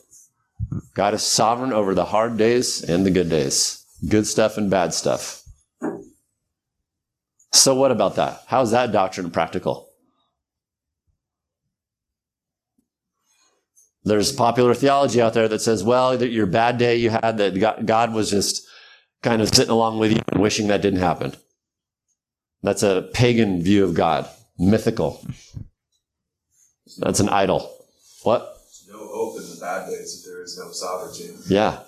God 0.95 1.15
is 1.15 1.23
sovereign 1.23 1.73
over 1.73 1.95
the 1.95 2.07
hard 2.07 2.37
days 2.37 2.83
and 2.83 3.05
the 3.05 3.11
good 3.11 3.29
days, 3.29 3.85
good 4.09 4.27
stuff 4.27 4.57
and 4.57 4.71
bad 4.71 4.95
stuff. 4.95 5.43
So 7.53 7.75
what 7.75 7.91
about 7.91 8.17
that? 8.17 8.43
How 8.47 8.63
is 8.63 8.71
that 8.71 8.93
doctrine 8.93 9.31
practical? 9.31 9.92
There's 14.05 14.33
popular 14.33 14.75
theology 14.75 15.21
out 15.23 15.35
there 15.35 15.47
that 15.49 15.61
says, 15.61 15.85
well, 15.85 16.19
that 16.19 16.31
your 16.31 16.47
bad 16.47 16.79
day 16.79 16.97
you 16.97 17.11
had, 17.11 17.39
that 17.39 17.87
God 17.87 18.13
was 18.13 18.31
just 18.31 18.67
kind 19.23 19.41
of 19.41 19.55
sitting 19.55 19.71
along 19.71 19.99
with 20.01 20.13
you 20.13 20.21
and 20.33 20.43
wishing 20.43 20.67
that 20.69 20.83
didn't 20.83 21.01
happen. 21.01 21.35
That's 22.63 22.83
a 22.83 23.09
pagan 23.15 23.63
view 23.63 23.85
of 23.85 23.95
God, 23.95 24.29
mythical. 24.59 25.25
That's 26.99 27.21
an 27.21 27.29
idol. 27.29 27.73
What? 28.25 28.59
There's 28.65 28.89
no 28.91 29.07
hope 29.07 29.37
in 29.37 29.49
the 29.49 29.59
bad 29.61 29.87
days 29.89 30.19
if 30.19 30.25
there 30.27 30.43
is 30.43 30.59
no 30.59 30.73
sovereignty. 30.73 31.31
Yeah. 31.47 31.81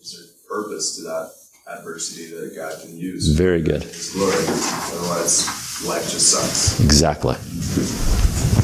Is 0.00 0.12
there 0.16 0.26
purpose 0.48 0.96
to 0.96 1.02
that 1.02 1.32
adversity 1.76 2.26
that 2.34 2.54
God 2.54 2.80
can 2.80 2.96
use? 2.96 3.28
Very 3.28 3.62
good. 3.62 3.82
His 3.82 4.12
glory. 4.12 4.34
Otherwise, 4.38 5.84
life 5.86 6.08
just 6.10 6.30
sucks. 6.30 6.80
Exactly. 6.80 7.34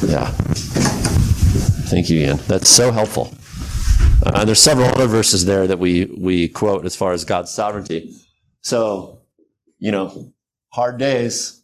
Yeah. 0.09 0.33
Thank 1.53 2.09
you, 2.09 2.21
Ian. 2.21 2.37
That's 2.47 2.69
so 2.69 2.91
helpful. 2.91 3.31
Uh, 4.25 4.45
there's 4.45 4.61
several 4.61 4.87
other 4.87 5.07
verses 5.07 5.45
there 5.45 5.67
that 5.67 5.79
we 5.79 6.05
we 6.17 6.47
quote 6.47 6.85
as 6.85 6.95
far 6.95 7.11
as 7.11 7.25
God's 7.25 7.51
sovereignty. 7.51 8.15
So, 8.61 9.21
you 9.79 9.91
know, 9.91 10.33
hard 10.69 10.97
days, 10.97 11.63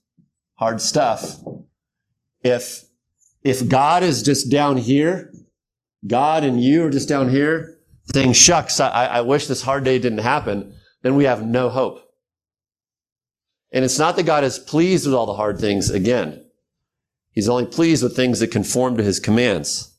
hard 0.56 0.82
stuff. 0.82 1.38
If 2.44 2.84
if 3.44 3.68
God 3.68 4.04
is 4.04 4.22
just 4.22 4.52
down 4.52 4.78
here, 4.78 5.34
God 6.06 6.44
and 6.44 6.62
you 6.62 6.86
are 6.86 6.90
just 6.90 7.10
down 7.10 7.30
here 7.30 7.78
saying, 8.14 8.34
"Shucks, 8.34 8.80
I, 8.80 9.06
I 9.06 9.22
wish 9.22 9.48
this 9.48 9.62
hard 9.62 9.84
day 9.84 9.98
didn't 9.98 10.20
happen," 10.20 10.76
then 11.02 11.16
we 11.16 11.24
have 11.24 11.46
no 11.46 11.70
hope. 11.70 12.02
And 13.72 13.86
it's 13.86 14.00
not 14.00 14.16
that 14.18 14.24
God 14.24 14.44
is 14.44 14.60
pleased 14.60 15.06
with 15.06 15.16
all 15.16 15.26
the 15.26 15.34
hard 15.34 15.60
things 15.60 15.90
again. 15.90 16.46
He's 17.32 17.50
only 17.50 17.66
pleased 17.66 18.04
with 18.04 18.16
things 18.16 18.40
that 18.40 18.52
conform 18.52 18.98
to 18.98 19.04
his 19.04 19.20
commands, 19.20 19.94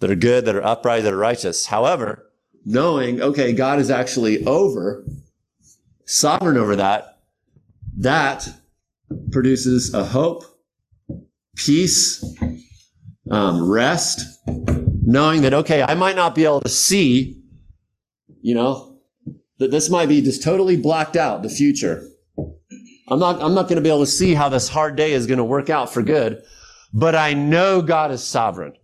that 0.00 0.10
are 0.10 0.16
good, 0.16 0.44
that 0.44 0.54
are 0.54 0.64
upright, 0.64 1.04
that 1.04 1.12
are 1.12 1.18
righteous. 1.18 1.66
However, 1.66 2.30
knowing, 2.64 3.22
okay, 3.22 3.52
God 3.52 3.78
is 3.78 3.90
actually 3.90 4.44
over, 4.44 5.04
sovereign 6.04 6.56
over 6.56 6.76
that, 6.76 7.20
that 7.98 8.48
produces 9.30 9.94
a 9.94 10.04
hope, 10.04 10.44
peace, 11.56 12.24
um, 13.30 13.68
rest, 13.68 14.20
knowing 15.02 15.42
that, 15.42 15.54
okay, 15.54 15.82
I 15.82 15.94
might 15.94 16.16
not 16.16 16.34
be 16.34 16.44
able 16.44 16.60
to 16.60 16.68
see, 16.68 17.40
you 18.42 18.54
know, 18.54 18.98
that 19.58 19.70
this 19.70 19.90
might 19.90 20.08
be 20.08 20.22
just 20.22 20.42
totally 20.42 20.76
blacked 20.76 21.16
out, 21.16 21.42
the 21.42 21.48
future. 21.48 22.08
I'm 23.10 23.18
not, 23.18 23.42
I'm 23.42 23.54
not 23.54 23.68
going 23.68 23.76
to 23.76 23.82
be 23.82 23.88
able 23.88 24.00
to 24.00 24.06
see 24.06 24.34
how 24.34 24.48
this 24.48 24.68
hard 24.68 24.96
day 24.96 25.12
is 25.12 25.26
going 25.26 25.38
to 25.38 25.44
work 25.44 25.70
out 25.70 25.92
for 25.92 26.02
good, 26.02 26.42
but 26.92 27.14
I 27.14 27.34
know 27.34 27.80
God 27.80 28.10
is 28.10 28.22
sovereign. 28.22 28.74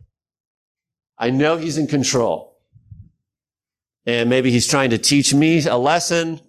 I 1.19 1.31
know 1.31 1.57
He's 1.57 1.79
in 1.79 1.87
control. 1.87 2.59
And 4.07 4.31
maybe 4.31 4.51
He's 4.51 4.67
trying 4.67 4.91
to 4.91 4.99
teach 4.99 5.35
me 5.35 5.65
a 5.67 5.77
lesson, 5.77 6.41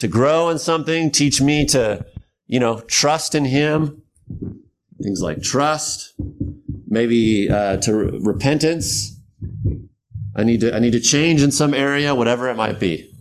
to 0.00 0.08
grow 0.08 0.50
in 0.50 0.58
something, 0.58 1.10
teach 1.10 1.40
me 1.40 1.64
to, 1.66 2.04
you 2.46 2.58
know, 2.58 2.80
trust 2.80 3.34
in 3.34 3.44
Him. 3.44 4.02
Things 5.02 5.20
like 5.20 5.42
trust, 5.42 6.14
maybe 6.86 7.48
uh, 7.50 7.76
to 7.78 7.94
re- 7.94 8.18
repentance. 8.22 9.20
I 10.36 10.44
need 10.44 10.60
to, 10.60 10.74
I 10.74 10.78
need 10.78 10.92
to 10.92 11.00
change 11.00 11.42
in 11.42 11.52
some 11.52 11.74
area, 11.74 12.14
whatever 12.14 12.48
it 12.48 12.56
might 12.56 12.80
be 12.80 13.13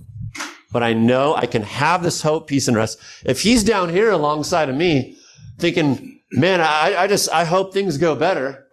but 0.73 0.83
I 0.83 0.93
know 0.93 1.35
I 1.35 1.45
can 1.45 1.61
have 1.61 2.01
this 2.01 2.23
hope, 2.23 2.47
peace, 2.47 2.67
and 2.67 2.75
rest. 2.75 2.99
If 3.23 3.41
he's 3.41 3.63
down 3.63 3.89
here 3.89 4.09
alongside 4.09 4.67
of 4.69 4.75
me, 4.75 5.15
thinking, 5.59 6.19
man, 6.31 6.59
I, 6.59 6.95
I 6.97 7.07
just, 7.07 7.29
I 7.31 7.45
hope 7.45 7.71
things 7.71 7.99
go 7.99 8.15
better, 8.15 8.65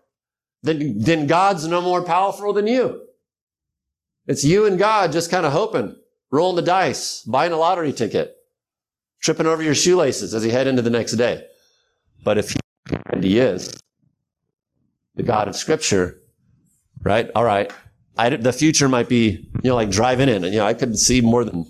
then, 0.62 0.94
then 0.96 1.26
God's 1.26 1.68
no 1.68 1.82
more 1.82 2.02
powerful 2.02 2.54
than 2.54 2.66
you. 2.66 3.02
It's 4.26 4.44
you 4.44 4.64
and 4.64 4.78
God 4.78 5.12
just 5.12 5.30
kind 5.30 5.44
of 5.44 5.52
hoping, 5.52 5.94
rolling 6.30 6.56
the 6.56 6.62
dice, 6.62 7.22
buying 7.22 7.52
a 7.52 7.56
lottery 7.56 7.92
ticket, 7.92 8.34
tripping 9.20 9.46
over 9.46 9.62
your 9.62 9.74
shoelaces 9.74 10.32
as 10.34 10.44
you 10.44 10.50
head 10.50 10.66
into 10.66 10.82
the 10.82 10.90
next 10.90 11.12
day. 11.12 11.46
But 12.24 12.38
if 12.38 12.52
he, 12.52 12.58
and 13.10 13.22
he 13.22 13.38
is 13.38 13.78
the 15.16 15.22
God 15.22 15.48
of 15.48 15.56
scripture, 15.56 16.18
right? 17.02 17.30
All 17.34 17.44
right. 17.44 17.70
I, 18.16 18.30
the 18.30 18.52
future 18.52 18.88
might 18.88 19.08
be, 19.08 19.50
you 19.62 19.70
know, 19.70 19.74
like 19.74 19.90
driving 19.90 20.28
in 20.30 20.44
and, 20.44 20.52
you 20.54 20.60
know, 20.60 20.66
I 20.66 20.74
could 20.74 20.98
see 20.98 21.20
more 21.20 21.44
than 21.44 21.66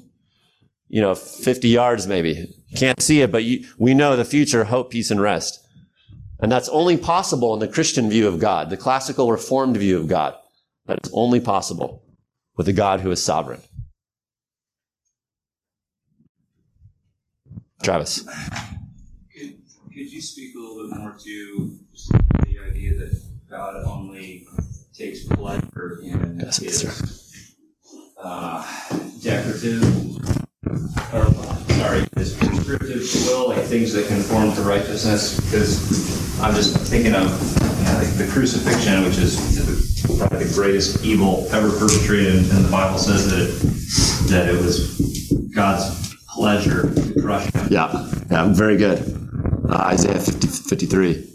you 0.91 1.01
know, 1.01 1.15
50 1.15 1.69
yards 1.69 2.07
maybe. 2.07 2.53
Can't 2.77 3.01
see 3.01 3.23
it, 3.23 3.31
but 3.31 3.45
you, 3.45 3.67
we 3.79 3.95
know 3.95 4.17
the 4.17 4.25
future, 4.25 4.65
hope, 4.65 4.91
peace, 4.91 5.11
and 5.11 5.21
rest. 5.21 5.65
And 6.41 6.51
that's 6.51 6.69
only 6.71 6.97
possible 6.97 7.55
in 7.55 7.61
the 7.61 7.69
Christian 7.69 8.11
view 8.11 8.27
of 8.27 8.41
God, 8.41 8.71
the 8.71 8.77
classical 8.77 9.31
reformed 9.31 9.77
view 9.77 9.97
of 9.99 10.09
God. 10.09 10.35
That 10.87 10.99
is 11.05 11.13
only 11.15 11.39
possible 11.39 12.03
with 12.57 12.69
a 12.69 12.73
God 12.73 13.01
who 13.01 13.11
is 13.11 13.23
sovereign. 13.23 13.61
Travis. 17.83 18.23
Could, 19.33 19.59
could 19.89 20.13
you 20.13 20.21
speak 20.21 20.55
a 20.57 20.59
little 20.59 20.89
bit 20.89 20.99
more 20.99 21.17
to 21.23 21.79
the 22.45 22.59
idea 22.69 22.99
that 22.99 23.23
God 23.49 23.85
only 23.87 24.47
takes 24.93 25.25
pleasure 25.25 26.01
in 26.03 26.41
Yes, 26.41 26.59
his 26.59 27.45
uh, 28.23 28.63
decretive 29.21 30.49
or 30.67 31.27
sorry, 31.73 32.05
this 32.13 32.37
prescriptive 32.37 33.03
will, 33.27 33.49
like 33.49 33.65
things 33.65 33.93
that 33.95 34.07
conform 34.09 34.53
to 34.55 34.63
righteousness, 34.63 35.41
because 35.41 36.39
I'm 36.41 36.55
just 36.55 36.77
thinking 36.77 37.15
of 37.15 37.25
you 37.25 37.85
know, 37.85 37.95
like 37.95 38.15
the 38.17 38.29
crucifixion, 38.31 39.03
which 39.05 39.17
is 39.17 40.05
probably 40.19 40.45
the 40.45 40.55
greatest 40.55 41.03
evil 41.03 41.47
ever 41.51 41.71
perpetrated, 41.71 42.35
and 42.35 42.65
the 42.65 42.71
Bible 42.71 42.99
says 42.99 43.31
that 43.31 43.41
it, 43.41 44.29
that 44.31 44.55
it 44.55 44.61
was 44.61 45.33
God's 45.55 46.15
pleasure 46.29 46.93
to 46.95 47.21
crush 47.23 47.51
him. 47.53 47.69
Yeah, 47.71 48.11
yeah, 48.31 48.53
very 48.53 48.77
good. 48.77 48.99
Uh, 49.69 49.77
Isaiah 49.77 50.21
50, 50.21 50.47
53. 50.47 51.27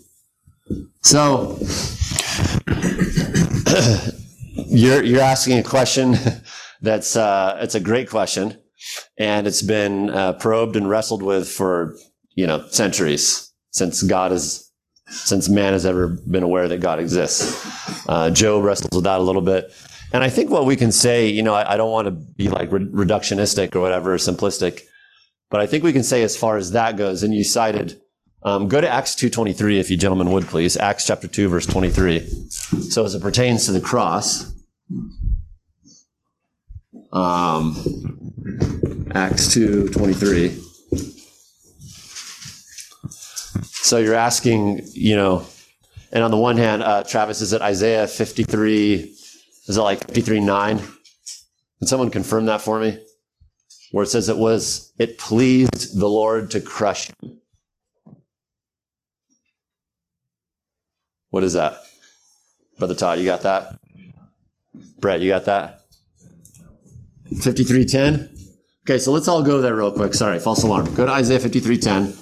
So, 1.01 1.57
you're, 4.67 5.03
you're 5.03 5.21
asking 5.21 5.57
a 5.59 5.63
question 5.63 6.15
that's, 6.81 7.15
uh, 7.15 7.57
it's 7.61 7.75
a 7.75 7.79
great 7.79 8.09
question 8.09 8.57
and 9.17 9.48
it's 9.48 9.62
been 9.62 10.10
uh, 10.10 10.34
probed 10.34 10.76
and 10.76 10.89
wrestled 10.89 11.24
with 11.24 11.50
for 11.50 11.95
you 12.36 12.48
know 12.48 12.65
centuries 12.69 13.52
since 13.71 14.04
God 14.04 14.32
is 14.32 14.71
since 15.08 15.50
man 15.50 15.74
has 15.74 15.86
ever 15.86 16.08
been 16.08 16.43
aware 16.43 16.67
that 16.67 16.82
God 16.82 17.00
exists. 17.00 17.63
Uh, 18.08 18.30
Job 18.32 18.63
wrestles 18.63 18.89
with 18.93 19.04
that 19.04 19.19
a 19.19 19.24
little 19.24 19.41
bit, 19.41 19.71
and 20.12 20.24
I 20.24 20.30
think 20.30 20.50
what 20.50 20.65
we 20.65 20.76
can 20.76 20.91
say, 20.91 21.28
you 21.28 21.43
know, 21.43 21.54
I, 21.54 21.74
I 21.74 21.78
don't 21.78 21.91
want 21.91 22.06
to 22.06 22.12
be 22.12 22.50
like 22.50 22.71
re- 22.71 22.86
reductionistic 22.86 23.76
or 23.76 23.82
whatever, 23.82 24.13
or 24.13 24.17
simplistic, 24.17 24.84
but 25.50 25.60
I 25.60 25.67
think 25.67 25.84
we 25.84 25.93
can 25.93 26.04
say 26.04 26.24
as 26.24 26.38
far 26.38 26.58
as 26.58 26.71
that 26.71 26.98
goes. 26.98 27.24
And 27.24 27.34
you 27.34 27.43
cited. 27.43 28.02
Um, 28.43 28.67
go 28.67 28.80
to 28.80 28.88
Acts 28.88 29.15
2.23 29.15 29.80
if 29.80 29.89
you 29.89 29.98
gentlemen 29.98 30.32
would 30.32 30.45
please. 30.45 30.78
Acts 30.78 31.08
chapter 31.08 31.28
2 31.28 31.50
verse 31.50 31.65
23. 31.65 32.19
So 32.89 33.04
as 33.04 33.15
it 33.15 33.21
pertains 33.21 33.65
to 33.65 33.71
the 33.71 33.82
cross, 33.82 34.54
um, 37.12 38.24
Acts 39.13 39.53
2 39.53 39.89
23. 39.89 40.61
So 43.61 43.99
you're 43.99 44.15
asking, 44.15 44.81
you 44.93 45.15
know, 45.15 45.45
and 46.11 46.23
on 46.23 46.31
the 46.31 46.37
one 46.37 46.57
hand, 46.57 46.81
uh, 46.81 47.03
Travis, 47.03 47.41
is 47.41 47.53
it 47.53 47.61
Isaiah 47.61 48.07
53? 48.07 48.95
Is 49.67 49.77
it 49.77 49.81
like 49.81 49.99
53 50.05 50.39
9? 50.39 50.77
Can 50.77 51.87
someone 51.87 52.09
confirm 52.09 52.45
that 52.45 52.61
for 52.61 52.79
me? 52.79 52.99
Where 53.91 54.03
it 54.03 54.07
says 54.07 54.29
it 54.29 54.37
was, 54.37 54.91
it 54.97 55.17
pleased 55.17 55.99
the 55.99 56.07
Lord 56.07 56.51
to 56.51 56.61
crush 56.61 57.09
him. 57.09 57.39
What 61.29 61.43
is 61.43 61.53
that? 61.53 61.77
Brother 62.77 62.95
Todd, 62.95 63.19
you 63.19 63.25
got 63.25 63.41
that? 63.41 63.79
Brett, 64.99 65.21
you 65.21 65.29
got 65.29 65.45
that? 65.45 65.81
5310? 67.41 68.29
Okay, 68.88 69.00
so 69.00 69.12
let's 69.12 69.28
all 69.28 69.41
go 69.41 69.62
there 69.62 69.76
real 69.76 69.91
quick. 69.91 70.13
Sorry, 70.13 70.38
false 70.38 70.62
alarm. 70.62 70.93
Go 70.93 71.08
to 71.08 71.12
Isaiah 71.12 71.39
5310. 71.39 72.21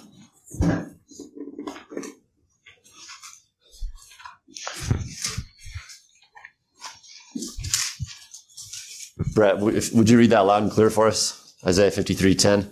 Brett, 9.34 9.60
would 9.60 10.10
you 10.10 10.17
read 10.17 10.30
that 10.30 10.39
loud 10.39 10.63
and 10.63 10.71
clear 10.71 10.89
for 10.89 11.08
us? 11.08 11.54
Isaiah 11.65 11.91
53:10. 11.91 12.69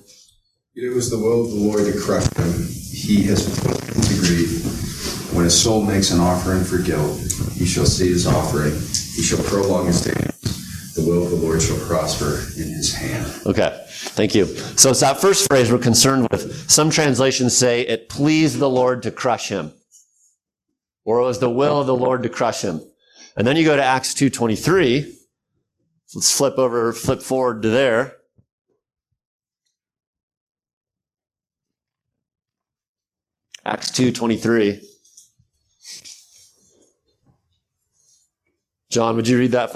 It 0.74 0.94
was 0.96 1.10
the 1.10 1.18
will 1.18 1.42
of 1.44 1.52
the 1.52 1.58
Lord 1.58 1.86
to 1.92 2.00
crush 2.00 2.32
him. 2.34 2.68
He 2.94 3.24
has 3.24 3.44
put 3.60 3.78
to 3.78 4.14
grief. 4.22 5.34
When 5.34 5.46
a 5.46 5.50
soul 5.50 5.84
makes 5.84 6.12
an 6.12 6.22
offering 6.22 6.64
for 6.64 6.78
guilt, 6.78 7.20
he 7.56 7.66
shall 7.66 7.86
see 7.86 8.08
his 8.08 8.26
offering. 8.26 8.72
He 8.72 9.22
shall 9.22 9.44
prolong 9.44 9.88
his 9.88 10.02
days. 10.02 10.31
The 11.02 11.10
will 11.10 11.24
of 11.24 11.32
the 11.32 11.38
Lord 11.38 11.60
shall 11.62 11.80
prosper 11.80 12.42
in 12.62 12.70
his 12.70 12.94
hand. 12.94 13.26
Okay, 13.48 13.86
thank 13.90 14.36
you. 14.36 14.46
So 14.46 14.92
it's 14.92 15.00
that 15.00 15.20
first 15.20 15.48
phrase 15.48 15.72
we're 15.72 15.80
concerned 15.80 16.28
with. 16.30 16.70
Some 16.70 16.92
translations 16.92 17.58
say 17.58 17.82
it 17.82 18.08
pleased 18.08 18.60
the 18.60 18.70
Lord 18.70 19.02
to 19.04 19.12
crush 19.12 19.50
him, 19.50 19.74
or 21.04 21.20
it 21.20 21.24
was 21.24 21.40
the 21.40 21.50
will 21.50 21.80
of 21.80 21.88
the 21.88 21.96
Lord 21.96 22.22
to 22.22 22.30
crush 22.30 22.62
him. 22.62 22.82
And 23.36 23.48
then 23.48 23.56
you 23.56 23.66
go 23.66 23.76
to 23.76 23.84
Acts 23.84 24.14
2.23. 24.14 25.12
Let's 26.14 26.38
flip 26.38 26.60
over, 26.60 26.94
flip 26.94 27.24
forward 27.24 27.64
to 27.64 27.70
there. 27.70 28.18
Acts 33.66 33.90
2.23. 33.90 34.84
John, 38.92 39.16
would 39.16 39.28
you 39.28 39.40
read 39.40 39.52
that? 39.54 39.74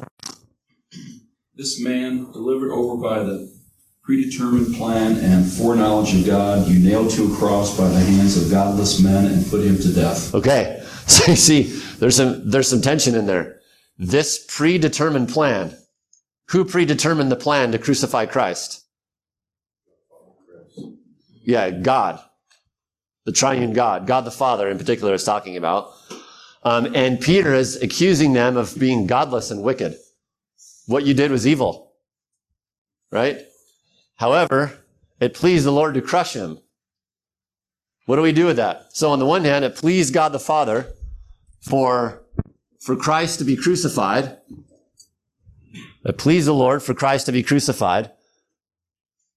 This 1.58 1.80
man, 1.80 2.32
delivered 2.34 2.72
over 2.74 3.02
by 3.02 3.24
the 3.24 3.50
predetermined 4.04 4.76
plan 4.76 5.18
and 5.18 5.50
foreknowledge 5.50 6.14
of 6.14 6.26
God, 6.26 6.68
you 6.68 6.80
nailed 6.80 7.12
to 7.12 7.32
a 7.32 7.38
cross 7.38 7.78
by 7.78 7.88
the 7.88 8.00
hands 8.00 8.36
of 8.36 8.52
godless 8.52 9.02
men 9.02 9.26
and 9.26 9.50
put 9.50 9.66
him 9.66 9.78
to 9.78 9.94
death. 9.94 10.34
Okay. 10.34 10.82
So 11.08 11.32
you 11.34 11.38
see, 11.38 11.62
there's 12.00 12.16
some, 12.16 12.50
there's 12.50 12.68
some 12.68 12.82
tension 12.82 13.14
in 13.14 13.28
there. 13.28 13.60
This 14.00 14.44
predetermined 14.50 15.30
plan. 15.30 15.78
Who 16.50 16.66
predetermined 16.66 17.32
the 17.32 17.36
plan 17.36 17.72
to 17.74 17.78
crucify 17.78 18.26
Christ? 18.26 18.84
Yeah, 21.44 21.70
God. 21.70 22.20
The 23.26 23.32
triune 23.32 23.74
God. 23.74 24.08
God 24.08 24.26
the 24.26 24.32
Father 24.32 24.68
in 24.68 24.80
particular 24.80 25.14
is 25.14 25.24
talking 25.24 25.58
about. 25.58 25.92
Um, 26.64 26.96
and 26.96 27.22
Peter 27.22 27.54
is 27.54 27.80
accusing 27.84 28.34
them 28.34 28.58
of 28.58 28.76
being 28.80 29.06
godless 29.06 29.52
and 29.52 29.62
wicked. 29.62 29.96
What 30.88 31.06
you 31.06 31.14
did 31.14 31.32
was 31.32 31.48
evil. 31.48 31.94
Right? 33.12 33.42
However, 34.16 34.74
it 35.20 35.34
pleased 35.34 35.66
the 35.66 35.72
Lord 35.72 35.94
to 35.96 36.02
crush 36.02 36.34
him. 36.34 36.60
What 38.06 38.18
do 38.18 38.22
we 38.22 38.32
do 38.34 38.46
with 38.46 38.58
that? 38.58 38.96
So 38.96 39.12
on 39.12 39.20
the 39.20 39.26
one 39.26 39.44
hand, 39.44 39.66
it 39.66 39.76
pleased 39.76 40.14
God 40.14 40.32
the 40.32 40.40
Father 40.40 40.94
for, 41.62 42.24
for 42.80 42.96
Christ 42.96 43.40
to 43.40 43.46
be 43.46 43.56
crucified. 43.56 44.38
It 46.06 46.18
pleased 46.18 46.48
the 46.48 46.54
Lord 46.54 46.84
for 46.84 46.94
Christ 46.94 47.26
to 47.26 47.32
be 47.32 47.42
crucified. 47.42 48.12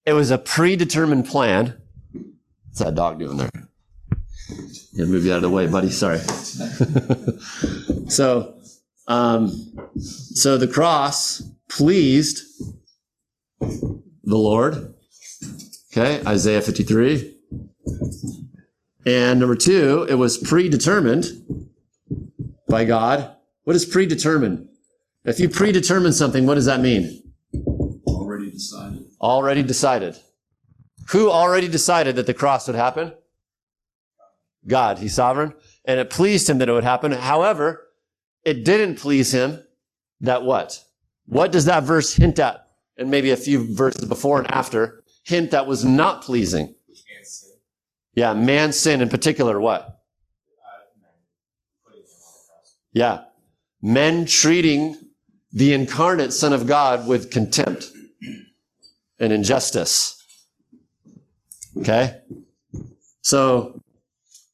It 0.05 0.13
was 0.13 0.29
a 0.29 0.37
predetermined 0.37 1.25
plan. 1.25 1.81
What's 2.67 2.79
that 2.79 2.95
dog 2.95 3.19
doing 3.19 3.37
there? 3.37 3.49
Yeah, 4.93 5.05
move 5.05 5.25
you 5.25 5.31
out 5.33 5.37
of 5.37 5.41
the 5.43 5.49
way, 5.49 5.67
buddy. 5.67 5.89
Sorry. 5.89 6.19
so, 8.09 8.58
um, 9.09 9.49
so 9.99 10.57
the 10.57 10.67
cross 10.67 11.41
pleased 11.67 12.43
the 13.59 14.37
Lord. 14.37 14.93
Okay, 15.91 16.21
Isaiah 16.25 16.61
53. 16.61 17.35
And 19.05 19.39
number 19.39 19.55
two, 19.55 20.05
it 20.07 20.15
was 20.15 20.37
predetermined 20.37 21.69
by 22.67 22.85
God. 22.85 23.35
What 23.63 23.75
is 23.75 23.85
predetermined? 23.85 24.67
If 25.25 25.39
you 25.39 25.49
predetermine 25.49 26.13
something, 26.13 26.45
what 26.45 26.55
does 26.55 26.65
that 26.65 26.79
mean? 26.79 27.33
Already 28.05 28.51
decided. 28.51 29.05
Already 29.19 29.63
decided. 29.63 30.17
Who 31.09 31.31
already 31.31 31.67
decided 31.67 32.15
that 32.15 32.27
the 32.27 32.35
cross 32.35 32.67
would 32.67 32.75
happen? 32.75 33.13
God. 34.67 34.99
He's 34.99 35.15
sovereign. 35.15 35.55
And 35.85 35.99
it 35.99 36.11
pleased 36.11 36.47
him 36.47 36.59
that 36.59 36.69
it 36.69 36.73
would 36.73 36.83
happen. 36.83 37.11
However, 37.11 37.88
it 38.43 38.65
didn't 38.65 38.95
please 38.95 39.31
him 39.31 39.63
that 40.21 40.43
what? 40.43 40.83
What 41.25 41.51
does 41.51 41.65
that 41.65 41.83
verse 41.83 42.15
hint 42.15 42.39
at? 42.39 42.67
And 42.97 43.09
maybe 43.09 43.31
a 43.31 43.37
few 43.37 43.73
verses 43.73 44.05
before 44.05 44.39
and 44.39 44.51
after 44.51 45.03
hint 45.23 45.51
that 45.51 45.67
was 45.67 45.85
not 45.85 46.21
pleasing. 46.21 46.75
Yeah, 48.15 48.33
man's 48.33 48.77
sin 48.77 49.01
in 49.01 49.09
particular, 49.09 49.59
what? 49.59 49.99
Yeah. 52.91 53.25
Men 53.81 54.25
treating 54.25 54.97
the 55.53 55.73
incarnate 55.73 56.33
Son 56.33 56.51
of 56.51 56.67
God 56.67 57.07
with 57.07 57.31
contempt 57.31 57.91
and 59.19 59.31
injustice. 59.31 60.21
Okay? 61.77 62.19
So 63.21 63.81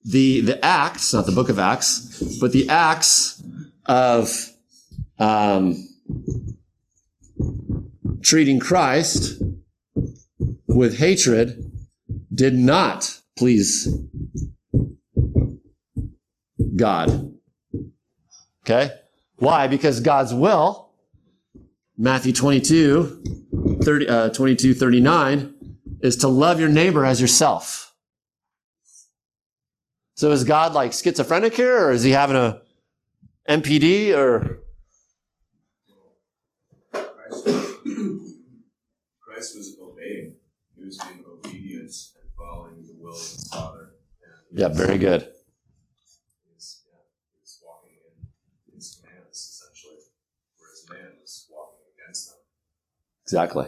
the 0.03 0.41
the 0.41 0.63
Acts, 0.63 1.13
not 1.13 1.25
the 1.25 1.31
book 1.31 1.49
of 1.49 1.57
Acts, 1.57 2.37
but 2.39 2.51
the 2.51 2.69
Acts 2.69 3.34
of 3.85 4.51
um, 5.19 5.87
treating 8.21 8.59
Christ 8.59 9.41
with 10.67 10.97
hatred 10.97 11.71
did 12.33 12.55
not 12.55 13.21
please 13.37 13.87
God. 16.75 17.33
Okay? 18.63 18.91
Why? 19.37 19.67
Because 19.67 19.99
God's 19.99 20.33
will, 20.33 20.91
Matthew 21.97 22.33
22, 22.33 23.79
30, 23.83 24.07
uh, 24.07 24.29
22, 24.29 24.73
39, 24.73 25.53
is 26.01 26.17
to 26.17 26.27
love 26.27 26.59
your 26.59 26.69
neighbor 26.69 27.05
as 27.05 27.21
yourself. 27.21 27.93
So 30.15 30.31
is 30.31 30.43
God 30.43 30.73
like 30.73 30.93
schizophrenic 30.93 31.55
here, 31.55 31.87
or 31.87 31.91
is 31.91 32.03
he 32.03 32.11
having 32.11 32.37
a 32.37 32.61
MPD, 33.47 34.15
or 34.17 34.59
Christ, 36.91 37.45
Christ 39.21 39.55
was 39.55 39.77
obeying. 39.79 40.35
He 40.75 40.83
was 40.83 40.97
being 40.97 41.23
obedient 41.31 41.91
and 42.21 42.31
following 42.35 42.83
the 42.87 42.95
will 42.99 43.13
of 43.13 43.19
his 43.19 43.47
Father. 43.53 43.89
Yeah, 44.51 44.69
very 44.69 44.97
good. 44.97 45.21
He 45.21 46.53
was, 46.55 46.85
yeah, 46.89 46.97
he 47.33 47.39
was 47.39 47.61
walking 47.63 47.91
in 48.67 48.73
his 48.73 48.99
commands, 48.99 49.37
essentially, 49.37 49.99
whereas 50.57 50.85
man 50.89 51.19
was 51.21 51.47
walking 51.51 51.85
against 51.93 52.29
them. 52.29 52.39
Exactly. 53.23 53.67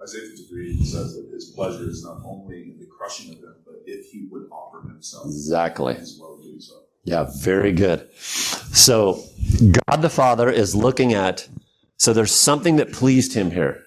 Isaiah 0.00 0.28
53 0.28 0.84
says 0.84 1.16
that 1.16 1.28
his 1.32 1.50
pleasure 1.56 1.88
is 1.88 2.04
not 2.04 2.22
only 2.24 2.70
in 2.70 2.78
the 2.78 2.86
crushing 2.86 3.32
of 3.34 3.40
them, 3.40 3.56
but 3.64 3.82
if 3.86 4.06
he 4.12 4.28
would 4.30 4.48
offer 4.52 4.86
himself, 4.86 5.26
Exactly. 5.26 5.94
as 5.94 6.18
well 6.20 6.36
do 6.36 6.60
so. 6.60 6.85
Yeah, 7.06 7.28
very 7.38 7.70
good. 7.70 8.12
So 8.16 9.22
God 9.88 10.02
the 10.02 10.10
Father 10.10 10.50
is 10.50 10.74
looking 10.74 11.14
at, 11.14 11.48
so 11.98 12.12
there's 12.12 12.32
something 12.32 12.76
that 12.76 12.92
pleased 12.92 13.32
him 13.32 13.52
here. 13.52 13.84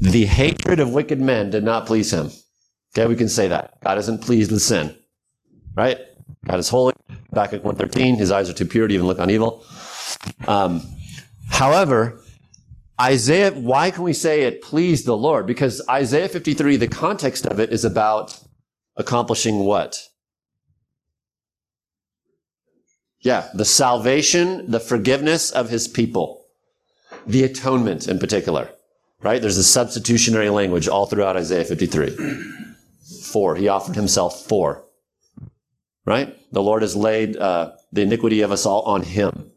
The 0.00 0.26
hatred 0.26 0.78
of 0.78 0.92
wicked 0.92 1.20
men 1.20 1.50
did 1.50 1.64
not 1.64 1.86
please 1.86 2.12
him. 2.12 2.30
Okay, 2.96 3.08
we 3.08 3.16
can 3.16 3.28
say 3.28 3.48
that. 3.48 3.80
God 3.82 3.98
isn't 3.98 4.22
pleased 4.22 4.52
with 4.52 4.62
sin. 4.62 4.96
Right? 5.74 5.98
God 6.46 6.60
is 6.60 6.68
holy. 6.68 6.94
Habakkuk 7.30 7.64
113, 7.64 8.14
his 8.14 8.30
eyes 8.30 8.48
are 8.48 8.54
too 8.54 8.64
pure 8.64 8.86
to 8.86 8.94
even 8.94 9.08
look 9.08 9.18
on 9.18 9.28
evil. 9.28 9.64
Um, 10.46 10.82
however, 11.50 12.22
Isaiah, 13.00 13.50
why 13.50 13.90
can 13.90 14.04
we 14.04 14.12
say 14.12 14.42
it 14.42 14.62
pleased 14.62 15.04
the 15.04 15.16
Lord? 15.16 15.48
Because 15.48 15.82
Isaiah 15.90 16.28
53, 16.28 16.76
the 16.76 16.86
context 16.86 17.44
of 17.44 17.58
it 17.58 17.72
is 17.72 17.84
about 17.84 18.38
accomplishing 18.96 19.58
what? 19.64 20.00
Yeah, 23.26 23.48
the 23.54 23.64
salvation, 23.64 24.70
the 24.70 24.78
forgiveness 24.78 25.50
of 25.50 25.68
his 25.68 25.88
people, 25.88 26.44
the 27.26 27.42
atonement 27.42 28.06
in 28.06 28.20
particular, 28.20 28.70
right? 29.20 29.42
There's 29.42 29.56
a 29.56 29.64
substitutionary 29.64 30.48
language 30.48 30.86
all 30.86 31.06
throughout 31.06 31.36
Isaiah 31.36 31.64
53. 31.64 32.16
For, 33.24 33.56
he 33.56 33.66
offered 33.66 33.96
himself 33.96 34.46
for, 34.46 34.84
right? 36.04 36.36
The 36.52 36.62
Lord 36.62 36.82
has 36.82 36.94
laid 36.94 37.36
uh, 37.36 37.72
the 37.90 38.02
iniquity 38.02 38.42
of 38.42 38.52
us 38.52 38.64
all 38.64 38.82
on 38.82 39.02
him. 39.02 39.50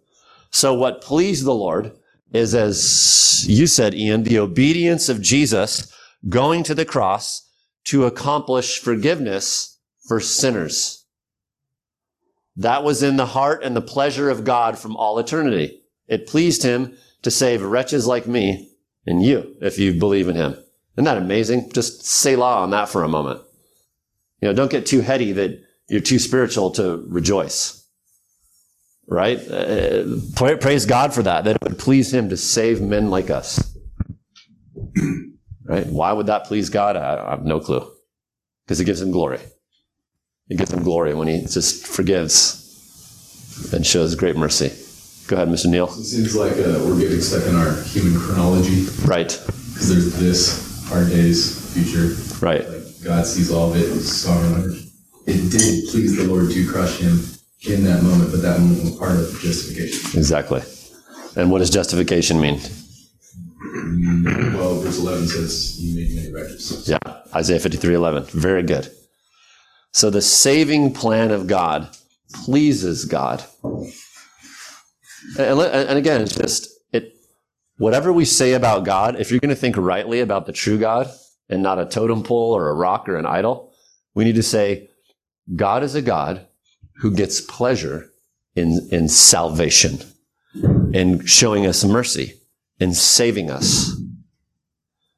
So 0.50 0.74
what 0.74 1.04
pleased 1.04 1.46
the 1.46 1.54
Lord 1.54 1.92
is, 2.34 2.56
as 2.56 3.46
you 3.48 3.68
said, 3.68 3.94
Ian, 3.94 4.24
the 4.24 4.40
obedience 4.40 5.10
of 5.10 5.22
Jesus 5.22 5.96
going 6.28 6.64
to 6.64 6.74
the 6.74 6.86
cross 6.86 7.48
to 7.84 8.06
accomplish 8.06 8.80
forgiveness 8.80 9.78
for 10.08 10.20
sinners. 10.20 10.99
That 12.60 12.84
was 12.84 13.02
in 13.02 13.16
the 13.16 13.26
heart 13.26 13.64
and 13.64 13.74
the 13.74 13.82
pleasure 13.82 14.30
of 14.30 14.44
God 14.44 14.78
from 14.78 14.98
all 14.98 15.18
eternity. 15.18 15.82
It 16.08 16.28
pleased 16.28 16.62
him 16.62 16.98
to 17.22 17.32
save 17.32 17.64
wretches 17.64 18.06
like 18.06 18.28
me 18.28 18.70
and 19.06 19.24
you, 19.24 19.56
if 19.62 19.80
you 19.80 19.94
believe 19.94 20.28
in 20.28 20.36
him. 20.36 20.58
Isn't 20.96 21.06
that 21.06 21.18
amazing? 21.18 21.72
Just 21.72 22.06
selah 22.06 22.58
on 22.58 22.72
that 22.72 22.90
for 22.90 23.04
a 23.04 23.08
moment. 23.08 23.42
You 24.42 24.50
know, 24.50 24.54
don't 24.54 24.70
get 24.70 24.86
too 24.86 25.00
heady 25.00 25.32
that 25.32 25.64
you're 25.88 26.02
too 26.02 26.20
spiritual 26.20 26.72
to 26.72 27.06
rejoice. 27.08 27.82
Right? 29.08 29.40
Uh, 29.50 30.18
praise 30.36 30.86
God 30.86 31.14
for 31.14 31.24
that, 31.24 31.46
that 31.46 31.56
it 31.56 31.64
would 31.64 31.80
please 31.80 32.14
him 32.14 32.28
to 32.28 32.36
save 32.36 32.82
men 32.82 33.10
like 33.10 33.30
us. 33.30 33.74
Right? 35.64 35.88
Why 35.88 36.12
would 36.12 36.28
that 36.28 36.44
please 36.44 36.70
God? 36.70 36.98
I, 36.98 37.26
I 37.26 37.30
have 37.32 37.46
no 37.46 37.62
clue. 37.62 37.90
Because 38.66 38.82
it 38.82 38.86
gives 38.86 39.02
him 39.02 39.12
glory. 39.12 39.40
It 40.50 40.58
gives 40.58 40.72
him 40.74 40.84
glory 40.84 41.14
when 41.14 41.28
he 41.28 41.42
just 41.42 41.86
forgives 41.88 43.70
and 43.74 43.86
shows 43.86 44.16
great 44.16 44.36
mercy. 44.36 44.72
Go 45.28 45.36
ahead, 45.36 45.48
Mr. 45.50 45.68
Neal. 45.70 45.88
It 45.88 46.04
seems 46.04 46.36
like 46.36 46.54
uh, 46.54 46.82
we're 46.86 46.98
getting 47.00 47.22
stuck 47.22 47.46
in 47.48 47.56
our 47.56 47.74
human 47.84 48.20
chronology 48.20 48.86
Right, 49.06 49.30
because 49.74 49.90
there's 49.90 50.16
this, 50.20 50.92
our 50.92 51.06
days, 51.06 51.72
future. 51.74 52.16
right. 52.44 52.68
Like 52.68 53.04
God 53.04 53.26
sees 53.28 53.52
all 53.52 53.72
of 53.72 53.80
it, 53.80 53.88
He's 53.94 54.12
sovereign. 54.12 54.54
over 54.56 54.70
it. 54.72 54.82
It 55.28 55.52
did 55.52 55.90
please 55.90 56.18
the 56.18 56.24
Lord 56.26 56.50
to 56.50 56.68
crush 56.72 56.98
him. 56.98 57.20
in 57.68 57.84
that 57.84 58.02
moment, 58.02 58.32
but 58.32 58.42
that 58.42 58.60
moment 58.60 58.84
was 58.86 58.96
part 58.96 59.12
of 59.20 59.40
justification. 59.42 60.18
Exactly. 60.18 60.62
And 61.36 61.52
what 61.52 61.60
does 61.60 61.70
justification 61.70 62.40
mean? 62.42 62.60
Well, 64.56 64.80
verse 64.82 64.98
11 65.00 65.28
says, 65.28 65.80
You 65.80 65.96
made 65.96 66.16
many 66.16 66.32
righteous. 66.34 66.88
Yeah, 66.88 66.98
Isaiah 67.36 67.60
53 67.60 67.94
11. 67.94 68.24
Very 68.32 68.64
good. 68.64 68.90
So 69.92 70.10
the 70.10 70.22
saving 70.22 70.94
plan 70.94 71.32
of 71.32 71.48
God 71.48 71.90
pleases 72.34 73.06
God. 73.06 73.44
And, 75.38 75.60
and 75.60 75.98
again, 75.98 76.22
it's 76.22 76.36
just 76.36 76.70
it. 76.92 77.14
Whatever 77.78 78.14
we 78.14 78.26
say 78.26 78.54
about 78.54 78.86
God, 78.86 79.20
if 79.20 79.32
you're 79.32 79.40
going 79.40 79.50
to 79.50 79.56
think 79.56 79.78
rightly 79.78 80.20
about 80.20 80.46
the 80.46 80.54
true 80.54 80.78
God 80.78 81.10
and 81.50 81.64
not 81.64 81.80
a 81.80 81.86
totem 81.86 82.24
pole 82.24 82.56
or 82.56 82.70
a 82.70 82.74
rock 82.74 83.10
or 83.10 83.18
an 83.18 83.26
idol, 83.26 83.74
we 84.14 84.24
need 84.24 84.36
to 84.36 84.44
say 84.44 84.90
God 85.56 85.84
is 85.84 85.96
a 85.96 86.02
God 86.02 86.46
who 86.98 87.12
gets 87.12 87.42
pleasure 87.42 88.10
in 88.56 88.88
in 88.92 89.08
salvation, 89.08 90.00
in 90.94 91.26
showing 91.26 91.66
us 91.66 91.84
mercy, 91.84 92.34
in 92.80 92.94
saving 92.94 93.50
us. 93.50 93.96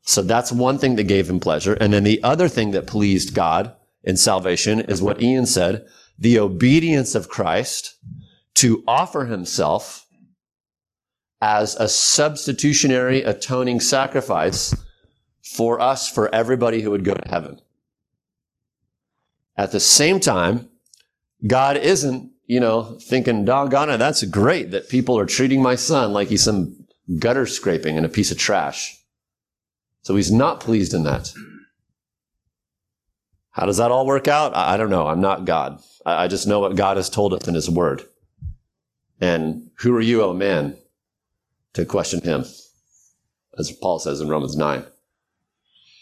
So 0.03 0.21
that's 0.21 0.51
one 0.51 0.77
thing 0.77 0.95
that 0.95 1.03
gave 1.03 1.29
him 1.29 1.39
pleasure. 1.39 1.73
And 1.73 1.93
then 1.93 2.03
the 2.03 2.23
other 2.23 2.47
thing 2.47 2.71
that 2.71 2.87
pleased 2.87 3.33
God 3.33 3.75
in 4.03 4.17
salvation 4.17 4.81
is 4.81 5.01
what 5.01 5.21
Ian 5.21 5.45
said 5.45 5.85
the 6.17 6.39
obedience 6.39 7.15
of 7.15 7.29
Christ 7.29 7.95
to 8.55 8.83
offer 8.87 9.25
himself 9.25 10.05
as 11.41 11.75
a 11.75 11.89
substitutionary 11.89 13.23
atoning 13.23 13.79
sacrifice 13.79 14.75
for 15.41 15.81
us, 15.81 16.07
for 16.07 16.33
everybody 16.33 16.81
who 16.81 16.91
would 16.91 17.03
go 17.03 17.15
to 17.15 17.29
heaven. 17.29 17.59
At 19.57 19.71
the 19.71 19.79
same 19.79 20.19
time, 20.19 20.69
God 21.45 21.77
isn't, 21.77 22.31
you 22.45 22.59
know, 22.59 22.99
thinking, 23.01 23.43
doggone 23.43 23.89
it, 23.89 23.97
that's 23.97 24.23
great 24.25 24.69
that 24.71 24.89
people 24.89 25.17
are 25.17 25.25
treating 25.25 25.61
my 25.61 25.75
son 25.75 26.13
like 26.13 26.27
he's 26.27 26.43
some 26.43 26.85
gutter 27.17 27.47
scraping 27.47 27.97
and 27.97 28.05
a 28.05 28.09
piece 28.09 28.31
of 28.31 28.37
trash. 28.37 28.95
So 30.03 30.15
he's 30.15 30.31
not 30.31 30.59
pleased 30.59 30.93
in 30.93 31.03
that. 31.03 31.33
How 33.51 33.65
does 33.65 33.77
that 33.77 33.91
all 33.91 34.05
work 34.05 34.27
out? 34.27 34.55
I, 34.55 34.77
don't 34.77 34.89
know. 34.89 35.07
I'm 35.07 35.21
not 35.21 35.45
God. 35.45 35.81
I, 36.05 36.23
I 36.23 36.27
just 36.27 36.47
know 36.47 36.59
what 36.59 36.75
God 36.75 36.97
has 36.97 37.09
told 37.09 37.33
us 37.33 37.47
in 37.47 37.53
his 37.53 37.69
word. 37.69 38.03
And 39.19 39.69
who 39.79 39.95
are 39.95 40.01
you, 40.01 40.23
oh 40.23 40.33
man, 40.33 40.77
to 41.73 41.85
question 41.85 42.21
him? 42.21 42.45
As 43.57 43.71
Paul 43.71 43.99
says 43.99 44.21
in 44.21 44.29
Romans 44.29 44.55
9. 44.55 44.85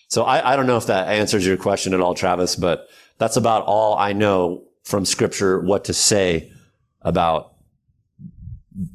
So 0.08 0.24
I, 0.24 0.54
I 0.54 0.56
don't 0.56 0.68
know 0.68 0.78
if 0.78 0.88
that 0.88 1.08
answers 1.08 1.46
your 1.46 1.58
question 1.58 1.94
at 1.94 2.00
all, 2.00 2.14
Travis, 2.14 2.56
but 2.56 2.88
that's 3.18 3.38
about 3.38 3.64
all 3.66 3.98
I 3.98 4.14
know 4.14 4.64
from 4.84 5.06
scripture 5.06 5.60
what 5.60 5.86
to 5.86 5.94
say 5.94 6.52
about 7.02 7.54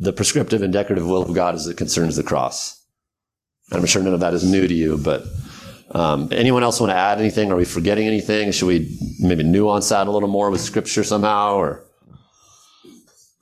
the 0.01 0.13
prescriptive 0.13 0.63
and 0.63 0.73
decretive 0.73 1.07
will 1.07 1.23
of 1.23 1.35
God 1.35 1.55
as 1.55 1.67
it 1.67 1.77
concerns 1.77 2.17
the 2.17 2.23
cross. 2.23 2.83
I'm 3.73 3.87
sure 3.87 4.03
none 4.03 4.15
of 4.15 4.21
that 4.21 4.35
is 4.35 4.45
new 4.45 4.67
to 4.67 4.75
you, 4.75 4.99
but 4.99 5.25
Um, 5.91 6.29
anyone 6.33 6.63
else 6.63 6.81
want 6.81 6.91
to 6.91 6.97
add 6.97 7.19
anything? 7.19 7.53
Are 7.53 7.57
we 7.57 7.65
forgetting 7.65 8.07
anything? 8.07 8.51
Should 8.53 8.67
we 8.67 8.99
maybe 9.21 9.43
nuance 9.43 9.89
that 9.91 10.07
a 10.07 10.11
little 10.11 10.29
more 10.29 10.51
with 10.51 10.61
scripture 10.61 11.05
somehow? 11.05 11.55
Or 11.57 11.85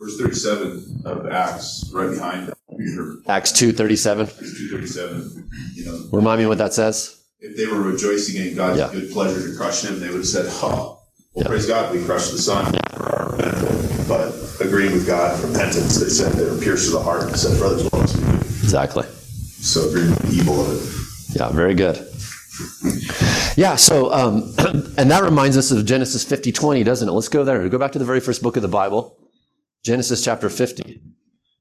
Verse 0.00 0.18
37 0.18 1.02
of 1.05 1.26
Acts, 1.28 1.88
right 1.94 2.11
behind 2.11 2.52
Peter, 2.76 3.16
Acts 3.28 3.52
two 3.52 3.70
thirty 3.72 3.94
seven? 3.94 4.26
Acts 4.26 4.38
237, 4.59 5.48
you 5.76 5.85
know, 5.85 6.09
Remind 6.12 6.40
me 6.40 6.46
what 6.46 6.59
that 6.59 6.74
says. 6.74 7.22
if 7.40 7.57
they 7.57 7.66
were 7.66 7.81
rejoicing 7.81 8.44
in 8.44 8.57
God's 8.57 8.78
Yeah. 8.81 8.90
good 8.92 9.12
pleasure 9.12 9.48
to 9.48 9.57
crush 9.57 9.83
him, 9.85 10.00
they 10.00 10.09
would 10.09 10.16
have 10.16 10.26
said, 10.26 10.46
"Oh, 10.61 10.68
well, 10.68 10.98
Yeah. 11.37 11.46
praise 11.46 11.66
God, 11.66 11.94
we 11.94 12.02
crushed 12.05 12.33
the 12.33 12.38
Son 12.38 12.64
for 12.94 13.02
our 13.05 13.37
benefit." 13.37 14.09
But 14.09 14.35
agreeing 14.61 14.92
with 14.92 15.07
God, 15.07 15.40
repentance, 15.44 15.96
they 15.98 16.09
said 16.09 16.33
they 16.33 16.44
were 16.50 16.59
pierced 16.59 16.87
to 16.87 16.90
the 16.92 17.00
heart 17.02 17.22
and 17.28 17.37
said, 17.37 17.57
"Brothers, 17.59 17.85
what 17.85 17.94
must 18.02 18.16
we 18.16 18.22
do?" 18.22 18.28
Exactly. 18.64 19.05
So 19.61 19.88
agreeing 19.88 20.11
with 20.11 20.18
the 20.22 20.35
evil 20.37 20.61
of 20.61 20.72
it. 20.72 21.37
Yeah, 21.37 21.50
very 21.50 21.74
good. 21.74 22.05
Yeah, 23.57 23.77
so 23.77 24.12
um, 24.12 24.55
and 24.98 25.11
that 25.11 25.22
reminds 25.22 25.57
us 25.57 25.70
of 25.70 25.85
Genesis 25.85 26.25
fifty 26.25 26.53
twenty, 26.53 26.85
doesn't 26.85 27.09
it? 27.09 27.12
Let's 27.12 27.29
go 27.29 27.44
there. 27.44 27.68
Go 27.68 27.79
back 27.79 27.92
to 27.92 27.98
the 27.98 28.05
very 28.05 28.20
first 28.20 28.42
book 28.42 28.57
of 28.57 28.62
the 28.62 28.68
Bible, 28.68 29.18
Genesis 29.85 30.25
chapter 30.25 30.48
fifty. 30.48 31.03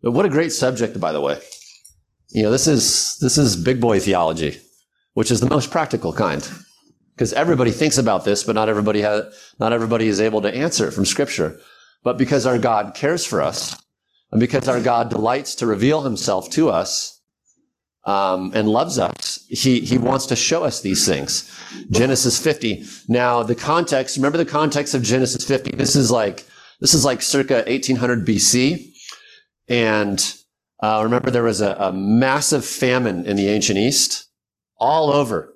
But 0.02 0.12
what 0.12 0.26
a 0.26 0.30
great 0.30 0.52
subject, 0.52 1.00
by 1.00 1.12
the 1.12 1.22
way. 1.22 1.40
You 2.30 2.44
know, 2.44 2.52
this 2.52 2.68
is 2.68 3.18
this 3.20 3.38
is 3.38 3.56
big 3.56 3.82
boy 3.82 4.00
theology, 4.00 4.60
which 5.14 5.32
is 5.32 5.42
the 5.42 5.50
most 5.50 5.70
practical 5.70 6.14
kind, 6.14 6.50
because 7.14 7.34
everybody 7.34 7.72
thinks 7.72 7.98
about 7.98 8.26
this, 8.26 8.44
but 8.44 8.56
not 8.56 8.70
everybody 8.70 9.02
has 9.02 9.26
not 9.60 9.74
everybody 9.74 10.08
is 10.08 10.22
able 10.22 10.42
to 10.42 10.56
answer 10.56 10.88
it 10.88 10.92
from 10.92 11.06
Scripture. 11.06 11.60
But 12.04 12.18
because 12.18 12.46
our 12.46 12.58
God 12.58 12.96
cares 12.96 13.26
for 13.26 13.42
us, 13.42 13.80
and 14.32 14.40
because 14.40 14.68
our 14.68 14.82
God 14.82 15.10
delights 15.10 15.56
to 15.56 15.68
reveal 15.68 16.02
Himself 16.02 16.50
to 16.52 16.70
us, 16.70 17.21
um, 18.06 18.52
and 18.56 18.68
loves 18.68 18.98
us, 18.98 19.46
he, 19.48 19.82
he 19.82 19.98
wants 19.98 20.26
to 20.28 20.36
show 20.36 20.64
us 20.64 20.82
these 20.82 21.06
things. 21.06 21.52
Genesis 21.92 22.42
50. 22.42 22.84
Now, 23.08 23.44
the 23.44 23.56
context, 23.56 24.18
remember 24.18 24.38
the 24.38 24.46
context 24.46 24.94
of 24.94 25.04
Genesis 25.04 25.46
50? 25.46 25.72
This 25.76 25.96
is 25.96 26.10
like, 26.10 26.46
this 26.80 26.94
is 26.94 27.06
like 27.06 27.22
circa 27.22 27.64
1800 27.68 28.26
BC. 28.26 28.92
And, 29.68 30.34
uh, 30.82 31.02
remember 31.04 31.30
there 31.30 31.44
was 31.44 31.62
a, 31.62 31.76
a 31.80 31.94
massive 31.94 32.66
famine 32.66 33.26
in 33.26 33.38
the 33.38 33.48
ancient 33.48 33.78
East, 33.78 34.28
all 34.78 35.12
over 35.12 35.54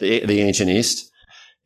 the, 0.00 0.26
the 0.26 0.40
ancient 0.40 0.70
East. 0.70 1.10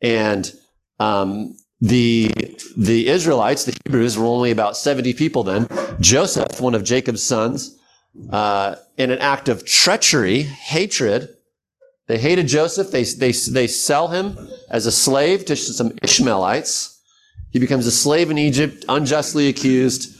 And, 0.01 0.51
um, 0.99 1.55
the, 1.81 2.29
the 2.77 3.07
Israelites, 3.07 3.63
the 3.63 3.77
Hebrews 3.85 4.17
were 4.17 4.25
only 4.25 4.51
about 4.51 4.77
70 4.77 5.13
people 5.13 5.43
then. 5.43 5.67
Joseph, 6.01 6.59
one 6.59 6.75
of 6.75 6.83
Jacob's 6.83 7.23
sons, 7.23 7.78
uh, 8.29 8.75
in 8.97 9.11
an 9.11 9.19
act 9.19 9.49
of 9.49 9.65
treachery, 9.65 10.43
hatred. 10.43 11.29
They 12.07 12.17
hated 12.17 12.47
Joseph. 12.47 12.91
They, 12.91 13.03
they, 13.03 13.31
they 13.31 13.67
sell 13.67 14.07
him 14.07 14.37
as 14.69 14.85
a 14.85 14.91
slave 14.91 15.45
to 15.45 15.55
some 15.55 15.93
Ishmaelites. 16.01 16.99
He 17.51 17.59
becomes 17.59 17.87
a 17.87 17.91
slave 17.91 18.29
in 18.29 18.37
Egypt, 18.37 18.85
unjustly 18.89 19.47
accused. 19.47 20.15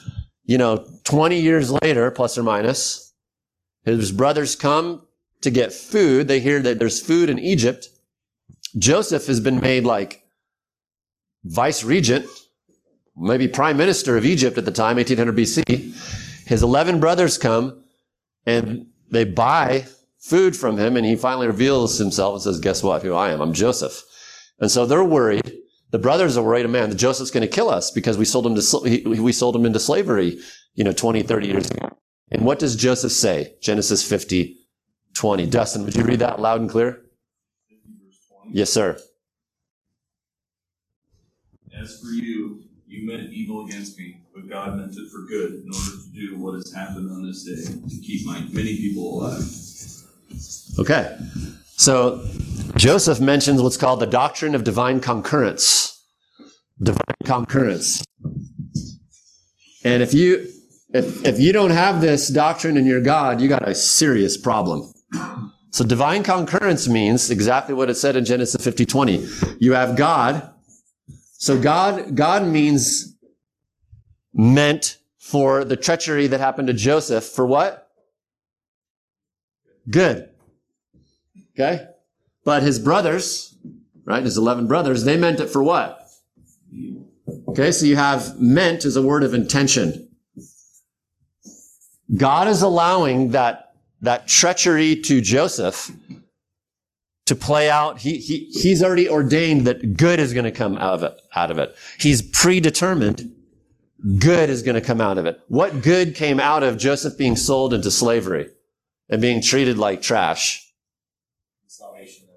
You 0.46 0.58
know, 0.58 0.86
20 1.04 1.40
years 1.40 1.72
later, 1.72 2.10
plus 2.12 2.38
or 2.38 2.44
minus, 2.44 3.14
his 3.84 4.12
brothers 4.12 4.56
come 4.56 5.06
to 5.42 5.50
get 5.50 5.74
food. 5.74 6.28
They 6.28 6.40
hear 6.40 6.60
that 6.60 6.80
there's 6.80 7.02
food 7.02 7.30
in 7.30 7.40
Egypt. 7.40 7.90
Joseph 8.78 9.26
has 9.28 9.40
been 9.40 9.60
made 9.60 9.84
like 9.84 10.24
vice 11.44 11.84
regent, 11.84 12.26
maybe 13.16 13.48
prime 13.48 13.78
minister 13.78 14.18
of 14.18 14.26
Egypt 14.26 14.58
at 14.58 14.66
the 14.66 14.72
time, 14.72 14.98
1800 14.98 15.36
BC. 15.36 16.29
His 16.50 16.64
11 16.64 17.00
brothers 17.00 17.38
come 17.38 17.84
and 18.44 18.88
they 19.12 19.24
buy 19.24 19.86
food 20.18 20.58
from 20.58 20.80
him 20.80 20.98
and 20.98 21.06
he 21.06 21.16
finally 21.16 21.46
reveals 21.46 22.00
himself 22.00 22.34
and 22.34 22.42
says, 22.42 22.60
guess 22.60 22.82
what? 22.82 23.04
Who 23.04 23.14
I 23.14 23.30
am. 23.30 23.40
I'm 23.40 23.54
Joseph. 23.54 24.02
And 24.60 24.72
so 24.72 24.88
they're 24.88 25.04
worried. 25.04 25.54
The 25.92 26.00
brothers 26.00 26.38
are 26.38 26.44
worried, 26.44 26.68
man, 26.68 26.90
that 26.90 26.96
Joseph's 26.96 27.30
going 27.30 27.48
to 27.48 27.56
kill 27.56 27.70
us 27.70 27.92
because 27.92 28.18
we 28.18 28.26
sold 28.26 28.48
him 28.48 28.56
to, 28.56 28.80
he- 28.90 29.04
we 29.06 29.32
sold 29.32 29.56
him 29.56 29.64
into 29.64 29.80
slavery, 29.80 30.40
you 30.74 30.84
know, 30.84 30.92
20, 30.92 31.22
30 31.22 31.48
years 31.48 31.70
ago. 31.70 31.96
And 32.32 32.44
what 32.44 32.58
does 32.58 32.76
Joseph 32.76 33.12
say? 33.12 33.54
Genesis 33.62 34.04
50, 34.04 34.56
20. 35.14 35.46
Dustin, 35.46 35.86
would 35.86 35.96
you 35.96 36.04
read 36.04 36.20
that 36.20 36.40
loud 36.40 36.62
and 36.62 36.70
clear? 36.70 37.04
Yes, 38.52 38.72
sir. 38.72 38.98
As 41.80 42.00
for 42.00 42.08
you, 42.08 42.64
you 42.88 43.06
meant 43.06 43.32
evil 43.32 43.68
against 43.68 44.00
me, 44.00 44.22
but 44.40 44.50
God 44.50 44.78
meant 44.78 44.94
it 44.96 45.12
for 45.12 45.26
good 45.28 45.54
in 45.54 45.68
order 45.68 45.92
to 45.92 46.12
do 46.14 46.38
what 46.38 46.54
has 46.54 46.74
happened 46.74 47.12
on 47.12 47.26
this 47.26 47.44
day, 47.44 47.74
to 47.74 48.02
keep 48.02 48.26
my 48.26 48.40
many 48.52 48.76
people 48.76 49.22
alive. 49.22 49.44
Okay. 50.80 51.18
So 51.76 52.26
Joseph 52.76 53.20
mentions 53.20 53.62
what's 53.62 53.78
called 53.78 54.00
the 54.00 54.08
doctrine 54.08 54.56
of 54.56 54.64
divine 54.64 55.00
concurrence. 55.00 56.04
Divine 56.82 57.00
concurrence. 57.26 58.04
And 59.84 60.04
if 60.04 60.14
you 60.14 60.48
if, 60.92 61.26
if 61.26 61.40
you 61.40 61.54
don't 61.54 61.72
have 61.72 62.02
this 62.02 62.30
doctrine 62.30 62.76
in 62.78 62.86
your 62.86 63.02
God, 63.02 63.42
you 63.42 63.48
got 63.48 63.68
a 63.68 63.76
serious 63.76 64.38
problem. 64.38 64.92
So 65.72 65.86
divine 65.86 66.24
concurrence 66.24 66.88
means 66.88 67.30
exactly 67.30 67.76
what 67.76 67.90
it 67.90 67.96
said 67.96 68.16
in 68.16 68.26
Genesis 68.26 68.64
50, 68.64 68.86
20. 68.86 69.28
You 69.60 69.74
have 69.74 69.96
God. 69.96 70.52
So 71.38 71.62
God, 71.62 72.16
God 72.16 72.48
means 72.48 73.09
meant 74.34 74.98
for 75.18 75.64
the 75.64 75.76
treachery 75.76 76.28
that 76.28 76.40
happened 76.40 76.68
to 76.68 76.74
Joseph 76.74 77.24
for 77.24 77.46
what? 77.46 77.90
Good. 79.90 80.30
Okay? 81.54 81.88
But 82.44 82.64
his 82.64 82.80
brothers, 82.80 83.56
right, 84.06 84.24
his 84.24 84.38
11 84.38 84.68
brothers, 84.68 85.04
they 85.04 85.18
meant 85.18 85.40
it 85.40 85.50
for 85.50 85.62
what? 85.62 86.08
Okay, 87.50 87.72
so 87.72 87.86
you 87.86 87.96
have 87.96 88.40
meant 88.40 88.86
as 88.86 88.96
a 88.96 89.02
word 89.02 89.24
of 89.24 89.34
intention. 89.34 90.10
God 92.16 92.48
is 92.48 92.62
allowing 92.62 93.32
that, 93.32 93.74
that 94.02 94.28
treachery 94.28 94.96
to 95.02 95.22
Joseph 95.22 95.92
to 97.26 97.36
play 97.36 97.70
out. 97.70 98.00
He, 98.00 98.18
he, 98.18 98.46
he's 98.46 98.82
already 98.82 99.08
ordained 99.08 99.68
that 99.68 99.98
good 99.98 100.20
is 100.20 100.34
going 100.34 100.46
to 100.46 100.52
come 100.52 100.78
out 100.78 100.96
of 100.96 101.04
it, 101.04 101.22
out 101.36 101.52
of 101.52 101.60
it. 101.60 101.76
He's 102.00 102.22
predetermined 102.22 103.32
good 104.18 104.50
is 104.50 104.64
going 104.64 104.76
to 104.76 104.82
come 104.82 105.02
out 105.02 105.18
of 105.18 105.26
it. 105.26 105.40
What 105.48 105.82
good 105.82 106.16
came 106.16 106.40
out 106.40 106.64
of 106.64 106.78
Joseph 106.78 107.18
being 107.18 107.36
sold 107.36 107.74
into 107.74 107.92
slavery 107.92 108.50
and 109.10 109.22
being 109.22 109.42
treated 109.42 109.78
like 109.78 110.02
trash? 110.02 110.66
Salvation 111.68 112.28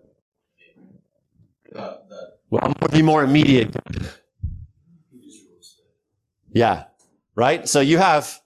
uh, 1.74 1.94
the 2.08 2.34
Well, 2.50 2.74
be 2.90 3.02
more 3.02 3.22
immediate. 3.22 3.74
Yeah. 6.52 6.84
Right? 7.34 7.68
So 7.68 7.80
you 7.80 7.98
have, 7.98 8.40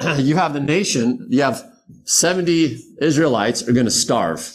you 0.18 0.36
have 0.36 0.52
the 0.52 0.60
nation, 0.60 1.26
you 1.30 1.42
have 1.42 1.64
70 2.04 2.78
Israelites 3.00 3.66
are 3.66 3.72
going 3.72 3.86
to 3.86 3.90
starve. 3.92 4.52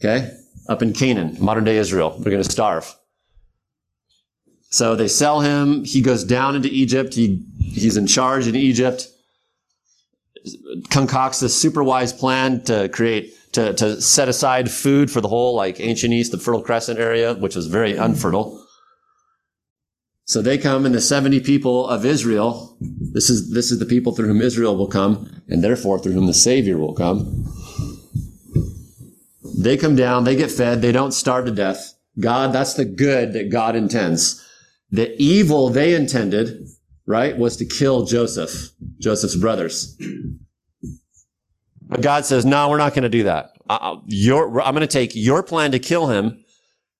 Okay? 0.00 0.30
Up 0.68 0.82
in 0.82 0.92
Canaan, 0.92 1.36
modern 1.38 1.64
day 1.64 1.76
Israel. 1.76 2.10
They're 2.18 2.32
going 2.32 2.42
to 2.42 2.50
starve. 2.50 2.94
So 4.70 4.94
they 4.94 5.08
sell 5.08 5.40
him. 5.40 5.84
He 5.84 6.00
goes 6.00 6.24
down 6.24 6.56
into 6.56 6.68
Egypt. 6.68 7.14
He, 7.14 7.42
he's 7.58 7.96
in 7.96 8.06
charge 8.06 8.46
in 8.46 8.54
Egypt. 8.54 9.08
Concocts 10.90 11.40
this 11.40 11.60
super 11.60 11.82
wise 11.82 12.12
plan 12.12 12.62
to 12.64 12.88
create, 12.88 13.34
to, 13.52 13.72
to 13.74 14.00
set 14.00 14.28
aside 14.28 14.70
food 14.70 15.10
for 15.10 15.20
the 15.20 15.28
whole, 15.28 15.54
like 15.54 15.80
ancient 15.80 16.12
East, 16.12 16.32
the 16.32 16.38
Fertile 16.38 16.62
Crescent 16.62 16.98
area, 16.98 17.34
which 17.34 17.56
was 17.56 17.66
very 17.66 17.96
unfertile. 17.96 18.62
So 20.24 20.42
they 20.42 20.58
come 20.58 20.84
and 20.84 20.94
the 20.94 21.00
70 21.00 21.40
people 21.40 21.88
of 21.88 22.04
Israel, 22.04 22.76
this 22.80 23.30
is, 23.30 23.52
this 23.52 23.70
is 23.70 23.78
the 23.78 23.86
people 23.86 24.12
through 24.12 24.26
whom 24.26 24.42
Israel 24.42 24.76
will 24.76 24.88
come, 24.88 25.42
and 25.48 25.62
therefore 25.62 26.00
through 26.00 26.14
whom 26.14 26.26
the 26.26 26.34
Savior 26.34 26.76
will 26.76 26.94
come. 26.94 27.46
They 29.56 29.76
come 29.76 29.94
down, 29.94 30.24
they 30.24 30.34
get 30.34 30.50
fed, 30.50 30.82
they 30.82 30.90
don't 30.90 31.12
starve 31.12 31.46
to 31.46 31.52
death. 31.52 31.94
God, 32.18 32.52
that's 32.52 32.74
the 32.74 32.84
good 32.84 33.34
that 33.34 33.50
God 33.50 33.76
intends. 33.76 34.42
The 34.90 35.14
evil 35.20 35.68
they 35.68 35.94
intended, 35.94 36.68
right, 37.06 37.36
was 37.36 37.56
to 37.56 37.64
kill 37.64 38.04
Joseph, 38.04 38.70
Joseph's 38.98 39.36
brothers. 39.36 39.96
But 41.88 42.02
God 42.02 42.24
says, 42.24 42.44
no, 42.44 42.68
we're 42.68 42.78
not 42.78 42.94
going 42.94 43.02
to 43.04 43.08
do 43.08 43.24
that. 43.24 43.50
I'm 43.68 44.02
going 44.08 44.80
to 44.80 44.86
take 44.86 45.14
your 45.14 45.42
plan 45.42 45.72
to 45.72 45.78
kill 45.78 46.06
him 46.08 46.44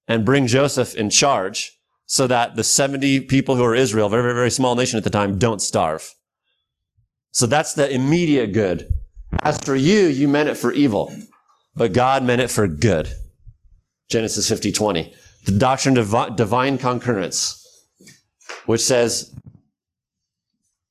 and 0.08 0.24
bring 0.24 0.46
Joseph 0.46 0.94
in 0.94 1.10
charge 1.10 1.72
so 2.06 2.26
that 2.28 2.54
the 2.54 2.62
70 2.62 3.22
people 3.22 3.56
who 3.56 3.64
are 3.64 3.74
Israel, 3.74 4.08
very, 4.08 4.22
very, 4.22 4.34
very 4.34 4.50
small 4.50 4.76
nation 4.76 4.96
at 4.96 5.04
the 5.04 5.10
time, 5.10 5.38
don't 5.38 5.60
starve. 5.60 6.14
So 7.32 7.46
that's 7.46 7.74
the 7.74 7.92
immediate 7.92 8.52
good. 8.52 8.88
As 9.42 9.58
for 9.58 9.74
you, 9.74 10.06
you 10.06 10.28
meant 10.28 10.48
it 10.48 10.56
for 10.56 10.72
evil, 10.72 11.12
but 11.74 11.92
God 11.92 12.22
meant 12.22 12.40
it 12.40 12.50
for 12.50 12.68
good. 12.68 13.08
Genesis 14.08 14.48
50, 14.48 14.70
20. 14.70 15.12
The 15.46 15.58
doctrine 15.58 15.98
of 15.98 16.36
divine 16.36 16.78
concurrence, 16.78 17.65
which 18.66 18.82
says 18.82 19.34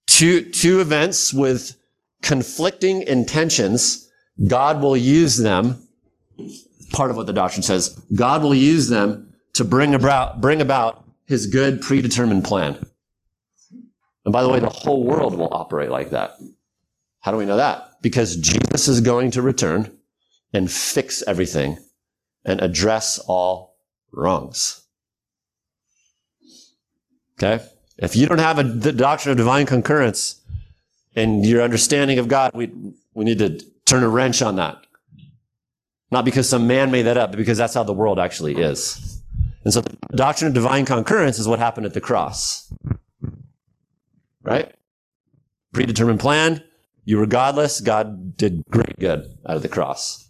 two, 0.07 0.49
two 0.49 0.81
events 0.81 1.33
with 1.33 1.77
conflicting 2.21 3.03
intentions, 3.03 4.09
God 4.47 4.81
will 4.81 4.97
use 4.97 5.37
them. 5.37 5.87
Part 6.91 7.11
of 7.11 7.17
what 7.17 7.27
the 7.27 7.33
doctrine 7.33 7.63
says, 7.63 7.89
God 8.15 8.41
will 8.41 8.55
use 8.55 8.87
them 8.87 9.33
to 9.53 9.63
bring 9.63 9.93
about, 9.93 10.41
bring 10.41 10.61
about 10.61 11.03
his 11.25 11.47
good 11.47 11.81
predetermined 11.81 12.43
plan. 12.43 12.77
And 14.23 14.31
by 14.31 14.43
the 14.43 14.49
way, 14.49 14.59
the 14.59 14.69
whole 14.69 15.03
world 15.03 15.37
will 15.37 15.53
operate 15.53 15.89
like 15.89 16.09
that. 16.11 16.37
How 17.19 17.31
do 17.31 17.37
we 17.37 17.45
know 17.45 17.57
that? 17.57 18.01
Because 18.01 18.35
Jesus 18.35 18.87
is 18.87 19.01
going 19.01 19.31
to 19.31 19.41
return 19.41 19.97
and 20.53 20.71
fix 20.71 21.23
everything 21.27 21.77
and 22.43 22.61
address 22.61 23.19
all 23.19 23.75
wrongs. 24.11 24.84
Okay? 27.37 27.63
If 27.97 28.15
you 28.15 28.27
don't 28.27 28.39
have 28.39 28.59
a, 28.59 28.63
the 28.63 28.91
doctrine 28.91 29.31
of 29.31 29.37
divine 29.37 29.65
concurrence 29.65 30.41
in 31.15 31.43
your 31.43 31.61
understanding 31.61 32.19
of 32.19 32.27
God, 32.27 32.51
we, 32.53 32.71
we 33.13 33.25
need 33.25 33.39
to 33.39 33.59
turn 33.85 34.03
a 34.03 34.09
wrench 34.09 34.41
on 34.41 34.57
that. 34.57 34.77
Not 36.11 36.25
because 36.25 36.47
some 36.47 36.67
man 36.67 36.91
made 36.91 37.03
that 37.03 37.17
up, 37.17 37.31
but 37.31 37.37
because 37.37 37.57
that's 37.57 37.73
how 37.73 37.83
the 37.83 37.93
world 37.93 38.19
actually 38.19 38.55
is. 38.55 39.21
And 39.63 39.73
so 39.73 39.81
the 39.81 39.97
doctrine 40.15 40.49
of 40.49 40.53
divine 40.53 40.85
concurrence 40.85 41.39
is 41.39 41.47
what 41.47 41.59
happened 41.59 41.85
at 41.85 41.93
the 41.93 42.01
cross. 42.01 42.71
Right? 44.43 44.73
Predetermined 45.73 46.19
plan. 46.19 46.63
You 47.03 47.17
were 47.17 47.25
godless. 47.25 47.81
God 47.81 48.37
did 48.37 48.63
great 48.69 48.97
good 48.99 49.37
out 49.47 49.55
of 49.55 49.61
the 49.61 49.67
cross. 49.67 50.29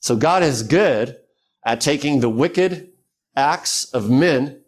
So 0.00 0.16
God 0.16 0.42
is 0.42 0.62
good 0.62 1.16
at 1.64 1.80
taking 1.80 2.20
the 2.20 2.28
wicked 2.28 2.90
acts 3.36 3.84
of 3.92 4.10
men 4.10 4.63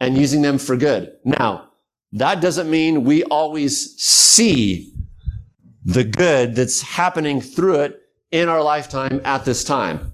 and 0.00 0.16
using 0.16 0.42
them 0.42 0.58
for 0.58 0.76
good. 0.76 1.12
Now, 1.24 1.68
that 2.12 2.40
doesn't 2.40 2.70
mean 2.70 3.04
we 3.04 3.22
always 3.24 4.00
see 4.02 4.92
the 5.84 6.04
good 6.04 6.56
that's 6.56 6.82
happening 6.82 7.40
through 7.40 7.80
it 7.80 8.00
in 8.30 8.48
our 8.48 8.62
lifetime 8.62 9.20
at 9.24 9.44
this 9.44 9.62
time. 9.64 10.12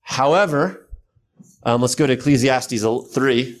However, 0.00 0.88
um, 1.64 1.82
let's 1.82 1.94
go 1.94 2.06
to 2.06 2.14
Ecclesiastes 2.14 2.82
3. 3.12 3.60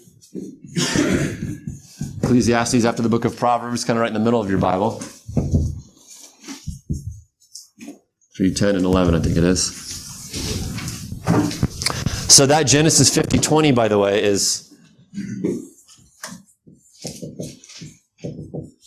Ecclesiastes 2.22 2.84
after 2.84 3.02
the 3.02 3.08
book 3.08 3.24
of 3.24 3.36
Proverbs, 3.36 3.84
kind 3.84 3.98
of 3.98 4.00
right 4.00 4.08
in 4.08 4.14
the 4.14 4.20
middle 4.20 4.40
of 4.40 4.48
your 4.48 4.58
Bible. 4.58 5.02
3, 8.36 8.54
10, 8.54 8.76
and 8.76 8.84
11, 8.84 9.14
I 9.14 9.20
think 9.20 9.36
it 9.36 9.44
is. 9.44 9.88
So 12.28 12.46
that 12.46 12.64
Genesis 12.64 13.12
50, 13.14 13.38
20, 13.38 13.72
by 13.72 13.88
the 13.88 13.98
way, 13.98 14.22
is 14.22 14.72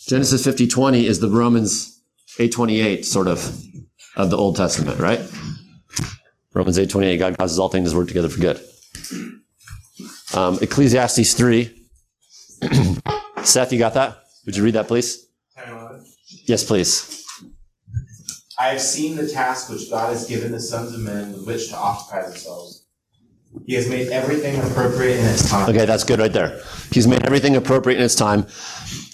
Genesis 0.07 0.43
50, 0.43 0.67
20 0.67 1.05
is 1.05 1.19
the 1.19 1.29
Romans 1.29 2.01
828 2.39 3.05
sort 3.05 3.27
of 3.27 3.39
of 4.15 4.29
the 4.29 4.37
Old 4.37 4.57
Testament, 4.57 4.99
right? 4.99 5.21
Romans 6.53 6.77
8, 6.77 6.89
28, 6.89 7.17
God 7.17 7.37
causes 7.37 7.59
all 7.59 7.69
things 7.69 7.91
to 7.91 7.97
work 7.97 8.07
together 8.07 8.29
for 8.29 8.39
good. 8.39 8.61
Um, 10.33 10.59
Ecclesiastes 10.61 11.33
3. 11.33 11.87
Seth, 13.43 13.71
you 13.73 13.79
got 13.79 13.93
that? 13.93 14.17
Would 14.45 14.55
you 14.55 14.63
read 14.63 14.75
that, 14.75 14.87
please? 14.87 15.27
Yes, 16.45 16.63
please. 16.63 17.25
I 18.59 18.67
have 18.67 18.81
seen 18.81 19.15
the 19.15 19.27
task 19.27 19.69
which 19.69 19.89
God 19.89 20.09
has 20.09 20.27
given 20.27 20.51
the 20.51 20.59
sons 20.59 20.93
of 20.93 20.99
men 20.99 21.33
with 21.33 21.47
which 21.47 21.69
to 21.69 21.77
occupy 21.77 22.23
themselves. 22.23 22.80
He 23.65 23.73
has 23.75 23.89
made 23.89 24.07
everything 24.09 24.59
appropriate 24.59 25.19
in 25.19 25.25
its 25.25 25.49
time. 25.49 25.69
Okay, 25.69 25.85
that's 25.85 26.03
good 26.03 26.19
right 26.19 26.31
there. 26.31 26.61
He's 26.91 27.07
made 27.07 27.25
everything 27.25 27.55
appropriate 27.55 27.97
in 27.97 28.03
its 28.03 28.15
time. 28.15 28.47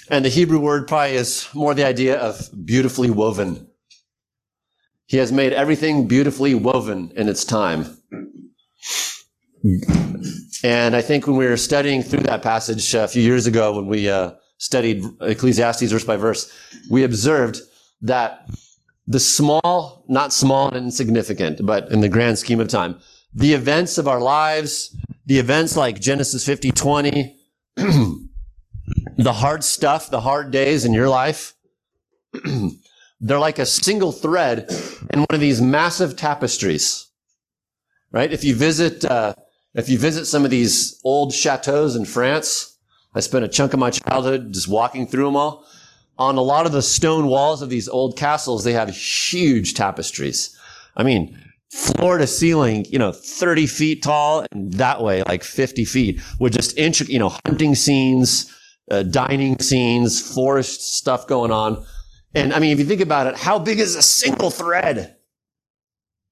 And 0.10 0.24
the 0.24 0.30
Hebrew 0.30 0.60
word 0.60 0.88
probably 0.88 1.16
is 1.16 1.48
more 1.54 1.74
the 1.74 1.86
idea 1.86 2.18
of 2.18 2.50
beautifully 2.66 3.10
woven. 3.10 3.68
He 5.08 5.18
has 5.18 5.32
made 5.32 5.54
everything 5.54 6.08
beautifully 6.08 6.54
woven 6.54 7.12
in 7.16 7.30
its 7.30 7.44
time. 7.44 7.98
And 10.64 10.96
I 10.96 11.02
think 11.02 11.28
when 11.28 11.36
we 11.36 11.46
were 11.46 11.58
studying 11.58 12.04
through 12.04 12.24
that 12.24 12.42
passage 12.42 12.94
a 12.94 13.08
few 13.08 13.22
years 13.22 13.48
ago, 13.48 13.76
when 13.76 13.88
we 13.88 14.10
uh, 14.10 14.32
studied 14.58 15.04
Ecclesiastes 15.22 15.92
verse 15.92 16.04
by 16.04 16.18
verse, 16.18 16.52
we 16.90 17.04
observed 17.04 17.62
that 18.02 18.50
the 19.08 19.20
small, 19.20 20.04
not 20.08 20.34
small 20.34 20.68
and 20.68 20.78
insignificant, 20.78 21.66
but 21.66 21.90
in 21.92 22.02
the 22.02 22.10
grand 22.10 22.38
scheme 22.38 22.60
of 22.60 22.68
time, 22.68 23.00
the 23.34 23.54
events 23.54 23.98
of 23.98 24.08
our 24.08 24.20
lives, 24.20 24.96
the 25.26 25.40
events 25.40 25.76
like 25.76 26.00
Genesis 26.00 26.46
50, 26.46 26.72
20, 26.72 27.38
the 27.76 29.34
hard 29.34 29.64
stuff, 29.64 30.10
the 30.10 30.22
hard 30.22 30.52
days 30.52 30.86
in 30.86 30.94
your 30.94 31.10
life, 31.10 31.54
they're 33.20 33.40
like 33.40 33.60
a 33.60 33.66
single 33.66 34.12
thread 34.12 34.70
in 35.12 35.20
one 35.20 35.28
of 35.32 35.40
these 35.40 35.62
massive 35.62 36.16
tapestries, 36.16 37.08
right? 38.12 38.32
If 38.32 38.44
you 38.44 38.56
visit, 38.56 39.04
uh, 39.06 39.34
if 39.74 39.90
you 39.90 39.98
visit 39.98 40.26
some 40.26 40.46
of 40.46 40.52
these 40.52 41.00
old 41.04 41.34
chateaus 41.34 41.96
in 41.96 42.06
France, 42.06 42.78
I 43.14 43.20
spent 43.20 43.46
a 43.46 43.50
chunk 43.50 43.74
of 43.74 43.80
my 43.80 43.90
childhood 43.90 44.54
just 44.54 44.68
walking 44.68 45.08
through 45.08 45.26
them 45.26 45.36
all. 45.36 45.66
On 46.20 46.36
a 46.36 46.42
lot 46.42 46.66
of 46.66 46.72
the 46.72 46.82
stone 46.82 47.28
walls 47.28 47.62
of 47.62 47.70
these 47.70 47.88
old 47.88 48.18
castles, 48.18 48.64
they 48.64 48.74
have 48.74 48.90
huge 48.90 49.74
tapestries. 49.74 50.58
I 50.96 51.04
mean, 51.04 51.38
floor 51.72 52.18
to 52.18 52.28
ceiling, 52.28 52.86
you 52.90 53.00
know, 53.00 53.12
30 53.12 53.68
feet 53.68 54.04
tall 54.04 54.46
and 54.52 54.74
that 54.74 55.02
way, 55.02 55.24
like 55.24 55.44
50 55.44 55.86
feet 55.86 56.22
with 56.40 56.54
just 56.54 56.78
intricate, 56.78 57.12
you 57.12 57.20
know, 57.20 57.30
hunting 57.46 57.76
scenes, 57.76 58.54
uh, 58.90 59.04
dining 59.04 59.60
scenes, 59.60 60.22
forest 60.34 60.96
stuff 60.96 61.28
going 61.28 61.52
on. 61.52 61.84
And 62.34 62.54
I 62.54 62.60
mean, 62.60 62.72
if 62.72 62.80
you 62.80 62.86
think 62.86 63.02
about 63.02 63.28
it, 63.28 63.36
how 63.36 63.60
big 63.60 63.80
is 63.80 63.96
a 63.96 64.02
single 64.02 64.50
thread 64.50 65.18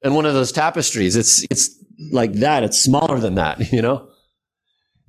in 0.03 0.13
one 0.13 0.25
of 0.25 0.33
those 0.33 0.51
tapestries? 0.51 1.15
It's, 1.15 1.43
it's 1.49 1.83
like 2.11 2.33
that. 2.33 2.63
It's 2.63 2.79
smaller 2.79 3.19
than 3.19 3.35
that, 3.35 3.71
you 3.71 3.81
know? 3.81 4.09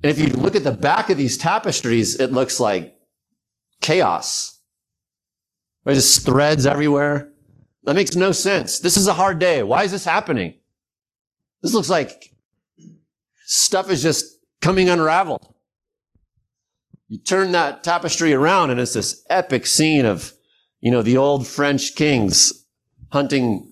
And 0.03 0.11
if 0.11 0.19
you 0.19 0.27
look 0.27 0.55
at 0.55 0.63
the 0.63 0.71
back 0.71 1.09
of 1.09 1.17
these 1.17 1.37
tapestries, 1.37 2.19
it 2.19 2.31
looks 2.31 2.59
like 2.59 2.95
chaos. 3.81 4.59
There's 5.83 5.97
just 5.97 6.25
threads 6.25 6.65
everywhere. 6.65 7.31
That 7.87 7.95
makes 7.95 8.17
no 8.17 8.33
sense. 8.33 8.79
This 8.79 8.97
is 8.97 9.07
a 9.07 9.13
hard 9.13 9.39
day. 9.39 9.63
Why 9.63 9.85
is 9.85 9.91
this 9.91 10.03
happening? 10.03 10.55
This 11.61 11.73
looks 11.73 11.89
like 11.89 12.33
stuff 13.45 13.89
is 13.89 14.03
just 14.03 14.25
coming 14.59 14.89
unraveled. 14.89 15.53
You 17.07 17.17
turn 17.17 17.53
that 17.53 17.85
tapestry 17.85 18.33
around 18.33 18.71
and 18.71 18.79
it's 18.81 18.91
this 18.91 19.23
epic 19.29 19.65
scene 19.65 20.03
of, 20.03 20.33
you 20.81 20.91
know, 20.91 21.01
the 21.01 21.15
old 21.15 21.47
French 21.47 21.95
kings 21.95 22.65
hunting 23.13 23.71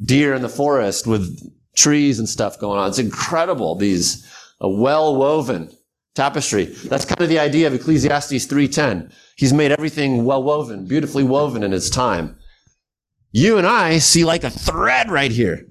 deer 0.00 0.32
in 0.32 0.42
the 0.42 0.48
forest 0.48 1.08
with 1.08 1.36
trees 1.74 2.20
and 2.20 2.28
stuff 2.28 2.56
going 2.60 2.78
on. 2.78 2.88
It's 2.88 3.00
incredible. 3.00 3.74
These, 3.74 4.24
a 4.60 4.68
well 4.68 5.16
woven 5.16 5.76
tapestry. 6.14 6.66
That's 6.66 7.04
kind 7.04 7.20
of 7.20 7.28
the 7.28 7.40
idea 7.40 7.66
of 7.66 7.74
Ecclesiastes 7.74 8.46
3.10. 8.46 9.12
He's 9.34 9.52
made 9.52 9.72
everything 9.72 10.24
well 10.24 10.44
woven, 10.44 10.86
beautifully 10.86 11.24
woven 11.24 11.64
in 11.64 11.72
his 11.72 11.90
time. 11.90 12.36
You 13.32 13.58
and 13.58 13.66
I 13.66 13.98
see 13.98 14.24
like 14.24 14.44
a 14.44 14.50
thread 14.50 15.10
right 15.10 15.30
here. 15.30 15.66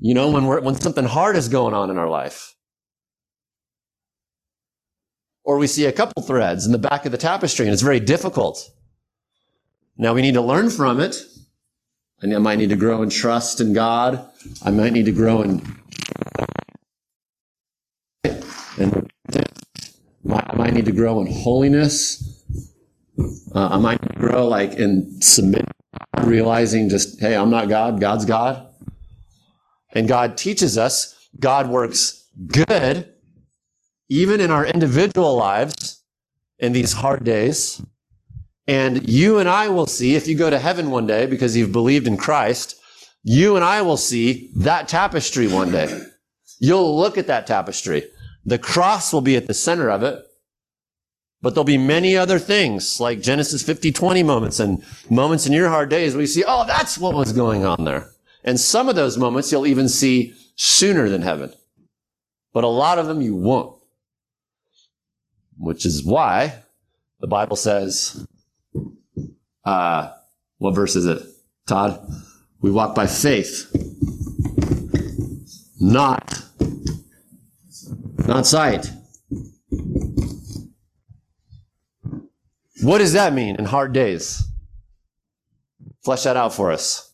You 0.00 0.14
know, 0.14 0.30
when 0.30 0.46
we're, 0.46 0.60
when 0.60 0.74
something 0.74 1.04
hard 1.04 1.36
is 1.36 1.48
going 1.48 1.74
on 1.74 1.90
in 1.90 1.98
our 1.98 2.08
life. 2.08 2.54
Or 5.44 5.58
we 5.58 5.66
see 5.66 5.86
a 5.86 5.92
couple 5.92 6.22
threads 6.22 6.66
in 6.66 6.72
the 6.72 6.78
back 6.78 7.06
of 7.06 7.12
the 7.12 7.18
tapestry 7.18 7.66
and 7.66 7.72
it's 7.72 7.82
very 7.82 8.00
difficult. 8.00 8.68
Now 9.96 10.12
we 10.12 10.22
need 10.22 10.34
to 10.34 10.40
learn 10.40 10.70
from 10.70 11.00
it. 11.00 11.16
And 12.20 12.34
I 12.34 12.38
might 12.38 12.58
need 12.58 12.70
to 12.70 12.76
grow 12.76 13.02
in 13.02 13.10
trust 13.10 13.60
in 13.60 13.72
God. 13.72 14.26
I 14.64 14.70
might 14.70 14.92
need 14.92 15.04
to 15.04 15.12
grow 15.12 15.42
in 15.42 15.62
and 18.78 19.10
I 20.28 20.56
might 20.56 20.74
need 20.74 20.84
to 20.86 20.92
grow 20.92 21.20
in 21.20 21.32
holiness. 21.32 22.44
Uh, 23.54 23.68
I 23.68 23.78
might 23.78 24.00
grow 24.16 24.46
like 24.48 24.74
in 24.74 25.20
submit, 25.22 25.66
realizing 26.22 26.88
just, 26.88 27.20
hey, 27.20 27.36
I'm 27.36 27.50
not 27.50 27.68
God, 27.68 28.00
God's 28.00 28.24
God. 28.24 28.66
And 29.92 30.08
God 30.08 30.36
teaches 30.36 30.76
us, 30.76 31.14
God 31.38 31.68
works 31.68 32.28
good, 32.46 33.12
even 34.08 34.40
in 34.40 34.50
our 34.50 34.66
individual 34.66 35.36
lives 35.36 36.02
in 36.58 36.72
these 36.72 36.92
hard 36.92 37.24
days. 37.24 37.82
And 38.66 39.08
you 39.08 39.38
and 39.38 39.48
I 39.48 39.68
will 39.68 39.86
see, 39.86 40.16
if 40.16 40.26
you 40.26 40.36
go 40.36 40.50
to 40.50 40.58
heaven 40.58 40.90
one 40.90 41.06
day 41.06 41.26
because 41.26 41.56
you've 41.56 41.72
believed 41.72 42.06
in 42.06 42.16
Christ, 42.16 42.76
you 43.22 43.56
and 43.56 43.64
I 43.64 43.82
will 43.82 43.96
see 43.96 44.50
that 44.56 44.88
tapestry 44.88 45.46
one 45.48 45.70
day. 45.70 46.02
You'll 46.58 46.96
look 46.96 47.16
at 47.16 47.26
that 47.28 47.46
tapestry. 47.46 48.04
The 48.44 48.58
cross 48.58 49.12
will 49.12 49.20
be 49.20 49.36
at 49.36 49.46
the 49.46 49.54
center 49.54 49.90
of 49.90 50.02
it. 50.02 50.25
But 51.42 51.54
there'll 51.54 51.64
be 51.64 51.78
many 51.78 52.16
other 52.16 52.38
things 52.38 52.98
like 52.98 53.20
Genesis 53.20 53.62
50, 53.62 53.92
20 53.92 54.22
moments 54.22 54.58
and 54.58 54.82
moments 55.10 55.46
in 55.46 55.52
your 55.52 55.68
hard 55.68 55.90
days 55.90 56.14
where 56.14 56.22
you 56.22 56.26
see, 56.26 56.44
oh, 56.46 56.66
that's 56.66 56.98
what 56.98 57.14
was 57.14 57.32
going 57.32 57.64
on 57.64 57.84
there. 57.84 58.10
And 58.42 58.58
some 58.58 58.88
of 58.88 58.96
those 58.96 59.18
moments 59.18 59.52
you'll 59.52 59.66
even 59.66 59.88
see 59.88 60.34
sooner 60.54 61.08
than 61.08 61.22
heaven. 61.22 61.52
But 62.52 62.64
a 62.64 62.68
lot 62.68 62.98
of 62.98 63.06
them 63.06 63.20
you 63.20 63.34
won't. 63.34 63.74
Which 65.58 65.84
is 65.84 66.04
why 66.04 66.62
the 67.20 67.26
Bible 67.26 67.56
says, 67.56 68.26
uh, 69.64 70.12
what 70.58 70.74
verse 70.74 70.96
is 70.96 71.06
it? 71.06 71.22
Todd? 71.66 72.00
We 72.60 72.70
walk 72.70 72.94
by 72.94 73.06
faith, 73.06 73.70
not, 75.78 76.42
not 78.26 78.46
sight. 78.46 78.90
What 82.82 82.98
does 82.98 83.14
that 83.14 83.32
mean 83.32 83.56
in 83.56 83.64
hard 83.64 83.92
days? 83.92 84.42
Flesh 86.04 86.24
that 86.24 86.36
out 86.36 86.52
for 86.52 86.70
us. 86.70 87.12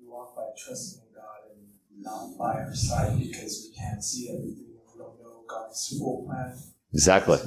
We 0.00 0.06
walk 0.06 0.34
by 0.34 0.46
trusting 0.56 1.02
in 1.06 1.14
God 1.14 1.50
and 1.50 2.02
not 2.02 2.38
by 2.38 2.60
our 2.60 2.74
sight 2.74 3.18
because 3.18 3.68
we 3.70 3.76
can't 3.76 4.02
see 4.02 4.30
everything 4.30 4.64
we 4.92 4.98
don't 4.98 5.20
know 5.22 5.44
God's 5.48 5.96
full 5.98 6.24
plan. 6.26 6.58
Exactly. 6.92 7.38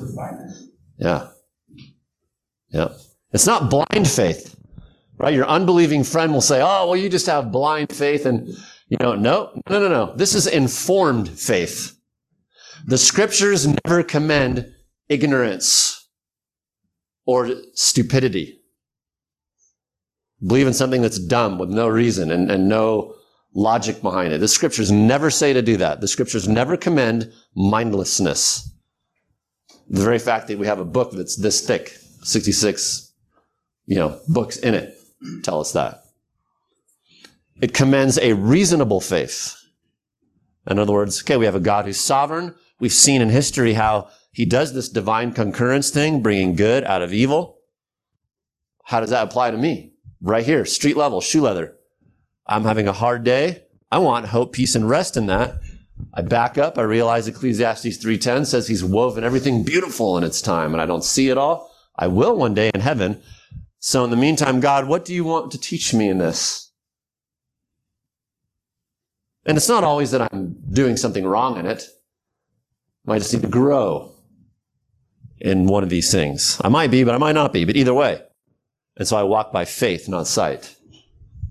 Yeah. 0.97 1.29
Yeah. 2.69 2.89
It's 3.33 3.47
not 3.47 3.69
blind 3.69 4.07
faith, 4.07 4.55
right? 5.17 5.33
Your 5.33 5.47
unbelieving 5.47 6.03
friend 6.03 6.31
will 6.31 6.41
say, 6.41 6.61
Oh, 6.61 6.87
well, 6.87 6.95
you 6.95 7.09
just 7.09 7.25
have 7.25 7.51
blind 7.51 7.91
faith. 7.91 8.25
And, 8.25 8.47
you 8.89 8.97
know, 8.99 9.15
no, 9.15 9.61
no, 9.69 9.79
no, 9.79 9.87
no. 9.89 10.13
This 10.15 10.35
is 10.35 10.47
informed 10.47 11.29
faith. 11.29 11.94
The 12.85 12.97
scriptures 12.97 13.67
never 13.67 14.03
commend 14.03 14.73
ignorance 15.09 16.07
or 17.25 17.51
stupidity. 17.73 18.59
Believe 20.45 20.67
in 20.67 20.73
something 20.73 21.01
that's 21.01 21.19
dumb 21.19 21.57
with 21.57 21.69
no 21.69 21.87
reason 21.87 22.31
and, 22.31 22.51
and 22.51 22.67
no 22.67 23.15
logic 23.53 24.01
behind 24.01 24.33
it. 24.33 24.39
The 24.39 24.47
scriptures 24.47 24.91
never 24.91 25.29
say 25.29 25.53
to 25.53 25.61
do 25.61 25.77
that. 25.77 26.01
The 26.01 26.07
scriptures 26.07 26.47
never 26.47 26.77
commend 26.77 27.31
mindlessness. 27.55 28.69
The 29.89 30.03
very 30.03 30.19
fact 30.19 30.47
that 30.47 30.59
we 30.59 30.67
have 30.67 30.79
a 30.79 30.85
book 30.85 31.11
that's 31.13 31.35
this 31.35 31.65
thick, 31.65 31.97
66, 32.23 33.13
you 33.85 33.95
know, 33.95 34.19
books 34.27 34.57
in 34.57 34.73
it, 34.73 34.95
tell 35.43 35.59
us 35.59 35.71
that. 35.71 36.01
It 37.61 37.73
commends 37.73 38.17
a 38.17 38.33
reasonable 38.33 38.99
faith. 38.99 39.55
In 40.67 40.79
other 40.79 40.91
words, 40.91 41.21
okay, 41.21 41.37
we 41.37 41.45
have 41.45 41.55
a 41.55 41.59
God 41.59 41.85
who's 41.85 41.99
sovereign. 41.99 42.55
We've 42.79 42.93
seen 42.93 43.21
in 43.21 43.29
history 43.29 43.73
how 43.73 44.09
he 44.31 44.45
does 44.45 44.73
this 44.73 44.89
divine 44.89 45.31
concurrence 45.31 45.89
thing, 45.89 46.21
bringing 46.21 46.55
good 46.55 46.83
out 46.83 47.01
of 47.01 47.13
evil. 47.13 47.59
How 48.83 48.99
does 48.99 49.09
that 49.09 49.23
apply 49.23 49.51
to 49.51 49.57
me? 49.57 49.93
Right 50.21 50.45
here, 50.45 50.65
street 50.65 50.97
level, 50.97 51.21
shoe 51.21 51.41
leather. 51.41 51.77
I'm 52.45 52.63
having 52.63 52.87
a 52.87 52.93
hard 52.93 53.23
day. 53.23 53.63
I 53.91 53.99
want 53.99 54.27
hope, 54.27 54.53
peace, 54.53 54.75
and 54.75 54.89
rest 54.89 55.15
in 55.15 55.27
that. 55.27 55.59
I 56.13 56.21
back 56.21 56.57
up. 56.57 56.77
I 56.77 56.81
realize 56.81 57.27
Ecclesiastes 57.27 57.97
3.10 57.97 58.45
says 58.45 58.67
he's 58.67 58.83
woven 58.83 59.23
everything 59.23 59.63
beautiful 59.63 60.17
in 60.17 60.23
its 60.23 60.41
time, 60.41 60.73
and 60.73 60.81
I 60.81 60.85
don't 60.85 61.03
see 61.03 61.29
it 61.29 61.37
all. 61.37 61.71
I 61.97 62.07
will 62.07 62.35
one 62.35 62.53
day 62.53 62.71
in 62.73 62.81
heaven. 62.81 63.21
So 63.79 64.03
in 64.03 64.09
the 64.09 64.17
meantime, 64.17 64.59
God, 64.59 64.87
what 64.87 65.05
do 65.05 65.13
you 65.13 65.23
want 65.23 65.51
to 65.51 65.59
teach 65.59 65.93
me 65.93 66.09
in 66.09 66.17
this? 66.17 66.71
And 69.45 69.57
it's 69.57 69.69
not 69.69 69.83
always 69.83 70.11
that 70.11 70.27
I'm 70.33 70.57
doing 70.71 70.97
something 70.97 71.25
wrong 71.25 71.57
in 71.57 71.65
it. 71.65 71.87
I 73.05 73.11
might 73.11 73.19
just 73.19 73.33
need 73.33 73.43
to 73.43 73.47
grow 73.47 74.11
in 75.39 75.67
one 75.67 75.83
of 75.83 75.89
these 75.89 76.11
things. 76.11 76.59
I 76.63 76.69
might 76.69 76.89
be, 76.89 77.03
but 77.03 77.13
I 77.13 77.17
might 77.19 77.35
not 77.35 77.53
be, 77.53 77.65
but 77.65 77.75
either 77.75 77.93
way. 77.93 78.21
And 78.97 79.07
so 79.07 79.15
I 79.17 79.23
walk 79.23 79.51
by 79.51 79.65
faith, 79.65 80.09
not 80.09 80.25
sight. 80.27 80.75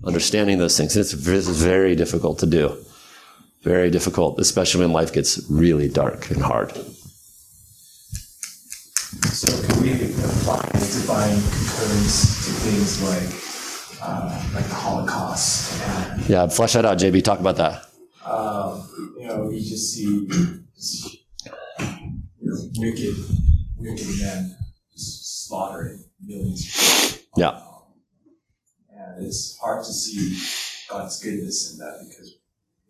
Understanding 0.04 0.58
those 0.58 0.76
things. 0.76 0.96
And 0.96 1.04
it's 1.04 1.12
very 1.12 1.94
difficult 1.94 2.38
to 2.40 2.46
do. 2.46 2.76
Very 3.62 3.90
difficult, 3.90 4.38
especially 4.40 4.80
when 4.84 4.92
life 4.92 5.12
gets 5.12 5.40
really 5.48 5.88
dark 5.88 6.30
and 6.30 6.42
hard. 6.42 6.72
So 9.32 9.46
can 9.66 9.82
we 9.82 9.92
apply 9.92 10.68
divine 10.72 11.36
concurrence 11.40 12.46
to 12.46 12.52
things 12.66 13.02
like 13.02 13.30
uh, 14.02 14.44
like 14.54 14.66
the 14.66 14.74
Holocaust 14.74 15.80
and 15.82 16.28
Yeah, 16.28 16.46
flesh 16.48 16.72
that 16.74 16.84
out, 16.84 16.98
JB. 16.98 17.22
Talk 17.24 17.40
about 17.40 17.56
that. 17.56 17.86
um, 18.26 18.86
you 19.18 19.26
know, 19.26 19.44
we 19.46 19.60
just 19.60 19.94
see 19.94 20.26
you 22.44 22.50
know, 22.50 22.70
wicked, 22.76 23.16
wicked 23.78 24.06
men 24.20 24.56
just 24.92 25.46
slaughtering 25.48 26.04
millions. 26.24 26.66
of 26.66 27.18
people. 27.18 27.32
Yeah. 27.36 27.48
Um, 27.48 27.62
and 28.90 29.26
it's 29.26 29.58
hard 29.58 29.84
to 29.84 29.92
see 29.92 30.38
God's 30.90 31.22
goodness 31.22 31.72
in 31.72 31.78
that 31.78 32.04
because, 32.08 32.34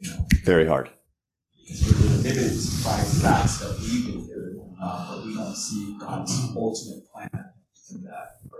you 0.00 0.10
know, 0.10 0.26
Very 0.44 0.66
hard. 0.66 0.90
because 1.56 1.82
we're 1.84 2.08
limited 2.16 2.50
by 2.84 2.98
facts 3.22 3.58
that 3.60 3.78
we've 3.80 4.06
been 4.06 4.26
given, 4.26 4.74
uh, 4.82 5.14
but 5.16 5.24
we 5.24 5.34
don't 5.34 5.54
see 5.56 5.96
God's 6.00 6.32
ultimate 6.56 7.08
plan 7.10 7.30
in 7.94 8.02
that. 8.04 8.40
Or, 8.50 8.58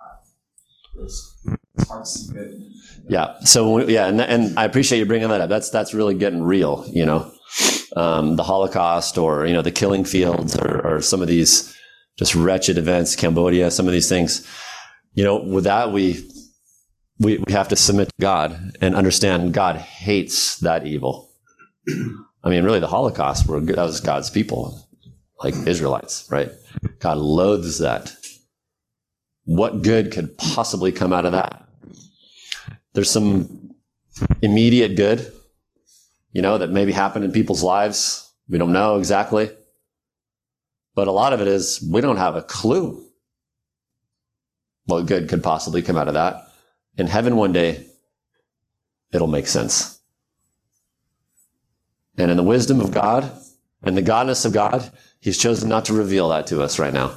uh, 0.00 1.02
it's, 1.02 1.46
it's 1.76 1.88
hard 1.88 2.04
to 2.04 2.10
see 2.10 2.32
good. 2.32 2.70
Yeah. 3.08 3.38
So 3.40 3.86
yeah, 3.88 4.06
and 4.06 4.20
and 4.20 4.58
I 4.58 4.64
appreciate 4.64 4.98
you 4.98 5.06
bringing 5.06 5.28
that 5.28 5.40
up. 5.40 5.48
That's 5.48 5.70
that's 5.70 5.92
really 5.92 6.14
getting 6.14 6.42
real. 6.42 6.84
You 6.88 7.04
know, 7.06 7.32
um, 7.96 8.36
the 8.36 8.42
Holocaust 8.42 9.18
or 9.18 9.46
you 9.46 9.52
know 9.52 9.62
the 9.62 9.70
killing 9.70 10.04
fields 10.04 10.56
or, 10.56 10.80
or 10.86 11.00
some 11.00 11.22
of 11.22 11.28
these 11.28 11.76
just 12.16 12.34
wretched 12.34 12.78
events, 12.78 13.16
Cambodia, 13.16 13.70
some 13.70 13.86
of 13.86 13.92
these 13.92 14.08
things. 14.08 14.46
You 15.14 15.24
know, 15.24 15.36
with 15.36 15.64
that 15.64 15.92
we 15.92 16.28
we 17.18 17.38
we 17.38 17.52
have 17.52 17.68
to 17.68 17.76
submit 17.76 18.08
to 18.08 18.14
God 18.20 18.76
and 18.80 18.94
understand 18.94 19.54
God 19.54 19.76
hates 19.76 20.58
that 20.58 20.86
evil. 20.86 21.30
I 21.88 22.50
mean, 22.50 22.64
really, 22.64 22.80
the 22.80 22.86
Holocaust 22.86 23.46
were 23.48 23.60
that 23.60 23.76
was 23.76 24.00
God's 24.00 24.30
people, 24.30 24.86
like 25.42 25.54
Israelites, 25.66 26.26
right? 26.30 26.50
God 26.98 27.18
loathes 27.18 27.78
that. 27.78 28.14
What 29.44 29.82
good 29.82 30.10
could 30.10 30.36
possibly 30.38 30.90
come 30.90 31.12
out 31.12 31.26
of 31.26 31.32
that? 31.32 31.68
There's 32.94 33.10
some 33.10 33.74
immediate 34.40 34.96
good, 34.96 35.30
you 36.34 36.42
know, 36.42 36.58
that 36.58 36.70
maybe 36.70 36.92
happened 36.92 37.24
in 37.24 37.32
people's 37.32 37.62
lives. 37.62 38.30
We 38.48 38.58
don't 38.58 38.72
know 38.72 38.98
exactly. 38.98 39.50
But 40.94 41.08
a 41.08 41.12
lot 41.12 41.32
of 41.32 41.40
it 41.40 41.48
is 41.48 41.82
we 41.90 42.02
don't 42.02 42.18
have 42.18 42.36
a 42.36 42.42
clue 42.42 43.02
what 44.86 45.06
good 45.06 45.28
could 45.28 45.42
possibly 45.42 45.80
come 45.80 45.96
out 45.96 46.08
of 46.08 46.14
that. 46.14 46.48
In 46.98 47.06
heaven 47.06 47.36
one 47.36 47.52
day, 47.52 47.86
it'll 49.12 49.28
make 49.28 49.46
sense. 49.46 50.00
And 52.18 52.30
in 52.30 52.36
the 52.36 52.42
wisdom 52.42 52.80
of 52.80 52.92
God 52.92 53.30
and 53.82 53.96
the 53.96 54.02
godness 54.02 54.44
of 54.44 54.52
God, 54.52 54.92
He's 55.20 55.38
chosen 55.38 55.68
not 55.68 55.86
to 55.86 55.94
reveal 55.94 56.28
that 56.28 56.48
to 56.48 56.62
us 56.62 56.78
right 56.78 56.92
now. 56.92 57.14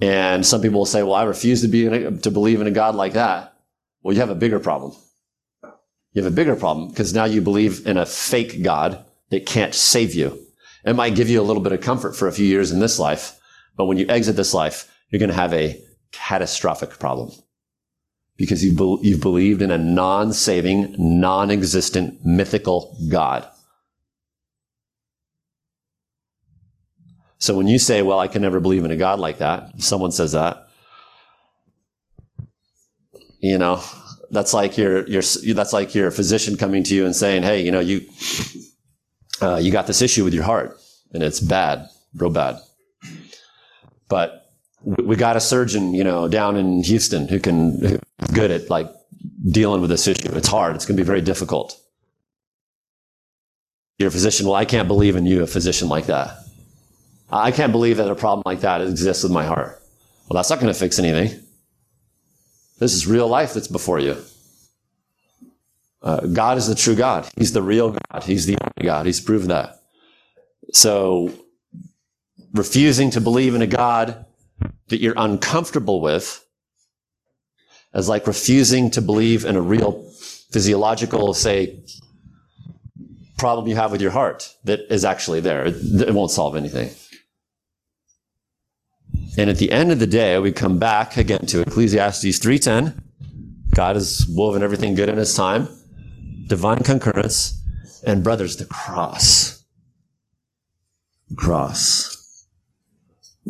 And 0.00 0.44
some 0.44 0.62
people 0.62 0.80
will 0.80 0.86
say, 0.86 1.02
well, 1.02 1.14
I 1.14 1.24
refuse 1.24 1.62
to 1.62 1.68
be 1.68 1.84
to 1.84 2.30
believe 2.30 2.60
in 2.60 2.66
a 2.66 2.72
God 2.72 2.94
like 2.94 3.12
that. 3.12 3.54
Well, 4.02 4.14
you 4.14 4.20
have 4.20 4.30
a 4.30 4.34
bigger 4.34 4.58
problem. 4.58 4.94
You 6.12 6.22
have 6.22 6.32
a 6.32 6.34
bigger 6.34 6.56
problem 6.56 6.88
because 6.88 7.12
now 7.12 7.24
you 7.24 7.40
believe 7.40 7.86
in 7.86 7.96
a 7.96 8.06
fake 8.06 8.62
God 8.62 9.04
that 9.30 9.46
can't 9.46 9.74
save 9.74 10.14
you. 10.14 10.38
It 10.84 10.96
might 10.96 11.14
give 11.14 11.28
you 11.28 11.40
a 11.40 11.44
little 11.44 11.62
bit 11.62 11.72
of 11.72 11.80
comfort 11.80 12.16
for 12.16 12.28
a 12.28 12.32
few 12.32 12.46
years 12.46 12.72
in 12.72 12.80
this 12.80 12.98
life, 12.98 13.38
but 13.76 13.86
when 13.86 13.98
you 13.98 14.06
exit 14.08 14.36
this 14.36 14.54
life, 14.54 14.90
you're 15.10 15.20
going 15.20 15.30
to 15.30 15.34
have 15.34 15.52
a 15.52 15.80
catastrophic 16.12 16.98
problem 16.98 17.30
because 18.36 18.64
you 18.64 18.72
be- 18.72 19.08
you've 19.08 19.20
believed 19.20 19.60
in 19.60 19.70
a 19.70 19.78
non-saving, 19.78 20.94
non-existent, 20.98 22.24
mythical 22.24 22.96
God. 23.10 23.46
So 27.38 27.56
when 27.56 27.68
you 27.68 27.78
say, 27.78 28.02
well, 28.02 28.18
I 28.18 28.28
can 28.28 28.42
never 28.42 28.60
believe 28.60 28.84
in 28.84 28.90
a 28.90 28.96
God 28.96 29.20
like 29.20 29.38
that, 29.38 29.80
someone 29.80 30.12
says 30.12 30.32
that, 30.32 30.68
you 33.40 33.58
know, 33.58 33.82
that's 34.30 34.52
like 34.52 34.76
your, 34.76 35.06
your, 35.08 35.22
that's 35.54 35.72
like 35.72 35.94
your 35.94 36.10
physician 36.10 36.56
coming 36.56 36.82
to 36.84 36.94
you 36.94 37.04
and 37.04 37.14
saying, 37.14 37.42
Hey, 37.42 37.62
you 37.62 37.70
know, 37.70 37.80
you, 37.80 38.02
uh, 39.40 39.56
you 39.56 39.70
got 39.72 39.86
this 39.86 40.02
issue 40.02 40.24
with 40.24 40.34
your 40.34 40.44
heart 40.44 40.78
and 41.12 41.22
it's 41.22 41.40
bad, 41.40 41.86
real 42.14 42.30
bad. 42.30 42.58
But 44.08 44.46
we 44.82 45.16
got 45.16 45.36
a 45.36 45.40
surgeon, 45.40 45.94
you 45.94 46.04
know, 46.04 46.28
down 46.28 46.56
in 46.56 46.82
Houston 46.82 47.28
who 47.28 47.38
can, 47.38 47.78
who's 47.80 48.00
good 48.32 48.50
at 48.50 48.70
like 48.70 48.90
dealing 49.50 49.80
with 49.80 49.90
this 49.90 50.06
issue. 50.06 50.34
It's 50.34 50.48
hard. 50.48 50.76
It's 50.76 50.86
going 50.86 50.96
to 50.96 51.02
be 51.02 51.06
very 51.06 51.20
difficult. 51.20 51.78
You're 53.98 54.10
physician. 54.10 54.46
Well, 54.46 54.54
I 54.54 54.64
can't 54.64 54.86
believe 54.88 55.16
in 55.16 55.26
you, 55.26 55.42
a 55.42 55.46
physician 55.46 55.88
like 55.88 56.06
that. 56.06 56.38
I 57.30 57.50
can't 57.50 57.72
believe 57.72 57.98
that 57.98 58.10
a 58.10 58.14
problem 58.14 58.42
like 58.46 58.60
that 58.60 58.80
exists 58.80 59.22
with 59.22 59.32
my 59.32 59.44
heart. 59.44 59.82
Well, 60.28 60.36
that's 60.36 60.50
not 60.50 60.60
going 60.60 60.72
to 60.72 60.78
fix 60.78 60.98
anything. 60.98 61.40
This 62.78 62.94
is 62.94 63.06
real 63.06 63.28
life 63.28 63.54
that's 63.54 63.68
before 63.68 63.98
you. 63.98 64.16
Uh, 66.00 66.20
God 66.20 66.58
is 66.58 66.68
the 66.68 66.74
true 66.74 66.94
God. 66.94 67.28
He's 67.36 67.52
the 67.52 67.62
real 67.62 67.90
God. 67.90 68.22
He's 68.22 68.46
the 68.46 68.56
only 68.60 68.86
God. 68.86 69.06
He's 69.06 69.20
proven 69.20 69.48
that. 69.48 69.80
So, 70.72 71.32
refusing 72.52 73.10
to 73.10 73.20
believe 73.20 73.54
in 73.54 73.62
a 73.62 73.66
God 73.66 74.24
that 74.88 75.00
you're 75.00 75.14
uncomfortable 75.16 76.00
with 76.00 76.44
is 77.94 78.08
like 78.08 78.26
refusing 78.26 78.90
to 78.92 79.02
believe 79.02 79.44
in 79.44 79.56
a 79.56 79.60
real 79.60 80.08
physiological, 80.50 81.34
say, 81.34 81.82
problem 83.38 83.66
you 83.66 83.76
have 83.76 83.92
with 83.92 84.00
your 84.00 84.10
heart 84.10 84.54
that 84.64 84.80
is 84.92 85.04
actually 85.04 85.40
there. 85.40 85.66
It, 85.66 85.76
it 86.08 86.14
won't 86.14 86.30
solve 86.30 86.56
anything. 86.56 86.90
And 89.36 89.50
at 89.50 89.58
the 89.58 89.70
end 89.70 89.92
of 89.92 89.98
the 89.98 90.06
day, 90.06 90.38
we 90.38 90.52
come 90.52 90.78
back 90.78 91.16
again 91.16 91.46
to 91.46 91.60
Ecclesiastes 91.60 92.38
3:10. 92.38 92.94
God 93.74 93.96
has 93.96 94.26
woven 94.28 94.62
everything 94.62 94.94
good 94.94 95.08
in 95.08 95.18
his 95.18 95.34
time. 95.34 95.68
Divine 96.46 96.82
concurrence. 96.82 97.60
And 98.04 98.24
brothers, 98.24 98.56
the 98.56 98.64
cross. 98.64 99.62
The 101.28 101.36
Cross. 101.36 102.46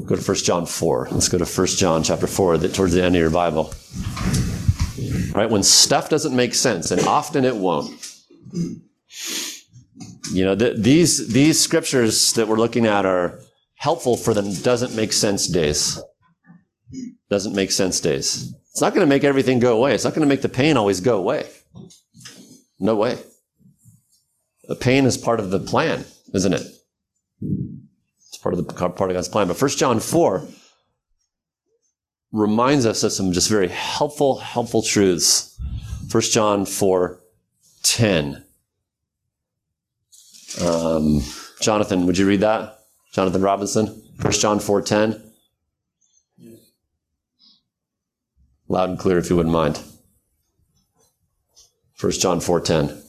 Go 0.04 0.16
to 0.16 0.22
1 0.22 0.36
John 0.38 0.66
4. 0.66 1.08
Let's 1.10 1.28
go 1.28 1.38
to 1.38 1.44
1 1.44 1.66
John 1.68 2.02
chapter 2.02 2.26
4, 2.26 2.58
that 2.58 2.74
towards 2.74 2.92
the 2.92 3.02
end 3.02 3.16
of 3.16 3.20
your 3.20 3.30
Bible. 3.30 3.72
Right? 5.32 5.50
When 5.50 5.62
stuff 5.62 6.08
doesn't 6.08 6.34
make 6.34 6.54
sense, 6.54 6.90
and 6.90 7.00
often 7.02 7.44
it 7.44 7.56
won't. 7.56 7.90
You 10.32 10.44
know, 10.44 10.54
th- 10.54 10.76
these, 10.76 11.28
these 11.28 11.60
scriptures 11.60 12.32
that 12.34 12.48
we're 12.48 12.56
looking 12.56 12.86
at 12.86 13.06
are 13.06 13.40
helpful 13.78 14.16
for 14.16 14.34
the 14.34 14.42
doesn't 14.62 14.94
make 14.94 15.12
sense 15.12 15.46
days. 15.46 16.00
Doesn't 17.30 17.54
make 17.54 17.70
sense 17.70 18.00
days. 18.00 18.54
It's 18.70 18.80
not 18.80 18.94
going 18.94 19.06
to 19.06 19.08
make 19.08 19.24
everything 19.24 19.58
go 19.58 19.76
away. 19.76 19.94
It's 19.94 20.04
not 20.04 20.14
going 20.14 20.26
to 20.26 20.28
make 20.28 20.42
the 20.42 20.48
pain 20.48 20.76
always 20.76 21.00
go 21.00 21.18
away. 21.18 21.48
No 22.78 22.94
way. 22.94 23.18
The 24.64 24.76
pain 24.76 25.06
is 25.06 25.16
part 25.16 25.40
of 25.40 25.50
the 25.50 25.60
plan, 25.60 26.04
isn't 26.34 26.52
it? 26.52 26.62
It's 28.28 28.38
part 28.38 28.54
of 28.54 28.66
the 28.66 28.72
part 28.72 29.10
of 29.10 29.14
God's 29.14 29.28
plan. 29.28 29.48
But 29.48 29.56
First 29.56 29.78
John 29.78 30.00
4 30.00 30.46
reminds 32.32 32.84
us 32.84 33.02
of 33.02 33.12
some 33.12 33.32
just 33.32 33.48
very 33.48 33.68
helpful, 33.68 34.38
helpful 34.38 34.82
truths. 34.82 35.58
First 36.08 36.32
John 36.32 36.66
4 36.66 37.20
10. 37.82 38.44
Um, 40.60 41.22
Jonathan, 41.60 42.06
would 42.06 42.18
you 42.18 42.26
read 42.26 42.40
that? 42.40 42.77
Jonathan 43.12 43.42
Robinson, 43.42 43.86
1 44.20 44.32
John 44.32 44.58
4.10. 44.58 45.22
Loud 48.68 48.90
and 48.90 48.98
clear 48.98 49.18
if 49.18 49.30
you 49.30 49.36
wouldn't 49.36 49.52
mind. 49.52 49.80
1 52.00 52.12
John 52.12 52.38
4.10. 52.38 53.04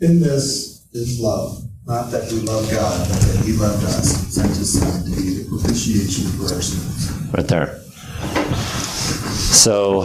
In 0.00 0.20
this 0.20 0.86
is 0.92 1.18
love, 1.18 1.62
not 1.86 2.10
that 2.10 2.30
we 2.30 2.40
love 2.40 2.70
God, 2.70 3.08
but 3.08 3.20
that 3.20 3.44
He 3.44 3.52
loved 3.52 3.82
us 3.84 4.22
and 4.22 4.32
sent 4.32 4.48
His 4.56 4.78
Son 4.78 5.04
to 5.04 5.10
be 5.10 5.42
the 5.42 5.48
propitiation 5.48 6.26
for 6.32 6.54
our 6.54 6.60
sins. 6.60 7.10
Right 7.32 7.48
there. 7.48 7.83
So, 9.64 10.04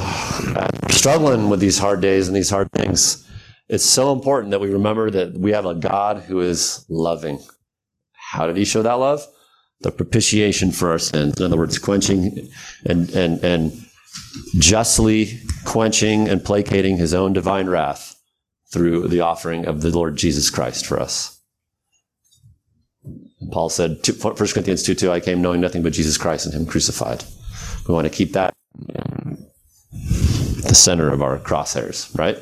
struggling 0.90 1.50
with 1.50 1.60
these 1.60 1.78
hard 1.78 2.02
days 2.02 2.28
and 2.28 2.36
these 2.36 2.50
hard 2.50 2.72
things, 2.72 3.28
it's 3.68 3.86
so 3.86 4.12
important 4.12 4.52
that 4.52 4.62
we 4.62 4.70
remember 4.70 5.12
that 5.12 5.34
we 5.34 5.52
have 5.52 5.66
a 5.66 5.76
God 5.76 6.20
who 6.24 6.40
is 6.40 6.86
loving. 6.90 7.40
How 8.14 8.48
did 8.48 8.58
he 8.58 8.66
show 8.66 8.82
that 8.82 8.94
love? 8.94 9.26
The 9.82 9.92
propitiation 9.92 10.72
for 10.72 10.92
our 10.92 11.00
sins. 11.00 11.40
In 11.40 11.46
other 11.46 11.58
words, 11.58 11.78
quenching 11.78 12.50
and, 12.86 13.10
and, 13.12 13.44
and 13.44 13.72
justly 14.60 15.40
quenching 15.66 16.28
and 16.28 16.44
placating 16.44 16.98
his 16.98 17.14
own 17.14 17.34
divine 17.34 17.68
wrath 17.68 18.16
through 18.72 19.08
the 19.08 19.22
offering 19.22 19.66
of 19.66 19.82
the 19.82 19.90
Lord 19.90 20.16
Jesus 20.16 20.50
Christ 20.50 20.86
for 20.86 21.00
us. 21.00 21.40
Paul 23.52 23.70
said, 23.70 24.00
1 24.08 24.36
Corinthians 24.36 24.84
2 24.84 24.96
2, 24.96 25.12
I 25.12 25.20
came 25.20 25.42
knowing 25.42 25.62
nothing 25.62 25.82
but 25.82 25.94
Jesus 25.94 26.18
Christ 26.18 26.46
and 26.46 26.54
him 26.54 26.66
crucified. 26.66 27.24
We 27.90 27.96
want 27.96 28.06
to 28.06 28.14
keep 28.14 28.34
that 28.34 28.54
um, 29.00 29.48
the 29.92 30.76
center 30.76 31.12
of 31.12 31.24
our 31.24 31.40
crosshairs, 31.40 32.16
right? 32.16 32.38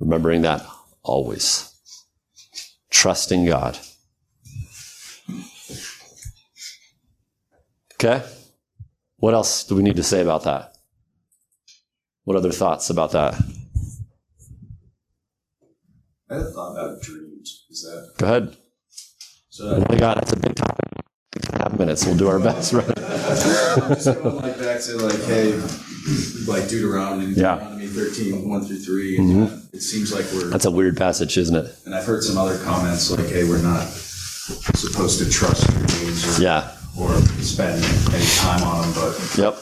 Remembering 0.00 0.42
that 0.42 0.66
always. 1.04 1.70
Trusting 2.90 3.46
God. 3.46 3.78
Okay? 7.94 8.24
What 9.18 9.32
else 9.32 9.62
do 9.62 9.76
we 9.76 9.84
need 9.84 9.94
to 9.94 10.02
say 10.02 10.20
about 10.22 10.42
that? 10.42 10.76
What 12.24 12.36
other 12.36 12.50
thoughts 12.50 12.90
about 12.90 13.12
that? 13.12 13.34
I 16.28 16.34
had 16.34 16.42
a 16.42 16.50
thought 16.50 16.72
about 16.72 17.00
dreams. 17.00 17.66
Is 17.70 17.82
that 17.82 18.14
Go 18.18 18.26
ahead. 18.26 18.56
so? 19.50 19.76
Oh 19.76 19.86
my 19.88 19.96
God, 19.96 20.16
that's 20.16 20.32
a 20.32 20.36
big 20.36 20.56
topic. 20.56 21.03
Half 21.58 21.78
minutes. 21.78 22.04
We'll 22.06 22.16
do 22.16 22.28
our 22.28 22.38
best, 22.40 22.72
right? 22.72 22.84
I'm 22.98 24.36
like 24.36 24.58
back 24.58 24.80
to 24.82 24.96
like, 24.98 25.20
hey, 25.24 25.52
like 26.46 26.68
Deuteronomy, 26.68 27.26
Yeah. 27.34 27.54
Deuteronomy 27.56 27.86
13, 27.86 28.48
1 28.48 28.64
through 28.64 28.76
3. 28.78 29.16
And 29.18 29.48
uh, 29.50 29.56
it 29.72 29.80
seems 29.80 30.12
like 30.12 30.26
we're, 30.32 30.50
That's 30.50 30.64
a 30.64 30.70
weird 30.70 30.96
passage, 30.96 31.36
isn't 31.38 31.54
it? 31.56 31.74
and 31.86 31.94
I've 31.94 32.04
heard 32.04 32.22
some 32.22 32.36
other 32.38 32.58
comments 32.64 33.10
like, 33.10 33.26
hey, 33.28 33.44
we're 33.48 33.62
not 33.62 33.86
supposed 33.88 35.18
to 35.20 35.30
trust 35.30 35.70
your 35.72 35.86
dreams 35.86 36.38
or, 36.38 36.42
Yeah. 36.42 36.70
or 36.98 37.10
spend 37.42 37.82
any 38.12 38.24
time 38.36 38.62
on 38.62 38.82
them. 38.82 38.92
But 38.94 39.38
Yep. 39.38 39.56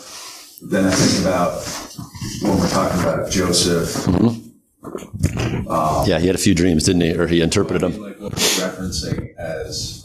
then 0.71 0.85
I 0.87 0.91
think 0.91 1.25
about 1.27 1.63
when 2.43 2.59
we're 2.59 2.69
talking 2.71 3.01
about 3.01 3.31
Joseph, 3.31 4.07
Yeah, 6.09 6.19
he 6.19 6.27
had 6.27 6.35
a 6.35 6.39
few 6.39 6.55
dreams, 6.55 6.85
didn't 6.85 7.03
he? 7.03 7.13
Or 7.15 7.27
he 7.27 7.41
interpreted 7.43 7.83
them. 7.83 8.01
like 8.03 8.19
what 8.21 8.33
we're 8.33 8.39
referencing 8.39 9.35
as 9.37 10.03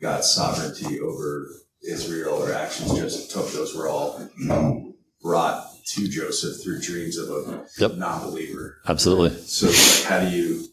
God's 0.00 0.30
sovereignty 0.30 1.00
over 1.00 1.48
Israel 1.88 2.34
or 2.42 2.52
actions 2.52 2.94
Joseph 2.98 3.30
took, 3.30 3.50
those 3.52 3.74
were 3.74 3.88
all 3.88 4.20
brought 5.22 5.64
to 5.86 6.08
Joseph 6.08 6.62
through 6.62 6.80
dreams 6.80 7.16
of 7.16 7.28
a 7.30 7.64
Yep. 7.78 7.94
non-believer. 7.94 8.78
Absolutely. 8.86 9.30
So 9.42 9.66
like, 9.68 10.04
how 10.04 10.20
do 10.20 10.36
you 10.36 10.64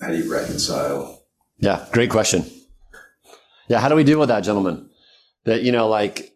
how 0.00 0.08
do 0.08 0.16
you 0.16 0.30
reconcile? 0.30 1.22
Yeah, 1.58 1.86
great 1.92 2.10
question. 2.10 2.44
Yeah, 3.68 3.80
how 3.80 3.88
do 3.88 3.94
we 3.94 4.04
deal 4.04 4.18
with 4.18 4.28
that, 4.28 4.40
gentlemen? 4.40 4.88
That, 5.44 5.62
you 5.62 5.72
know, 5.72 5.88
like 5.88 6.32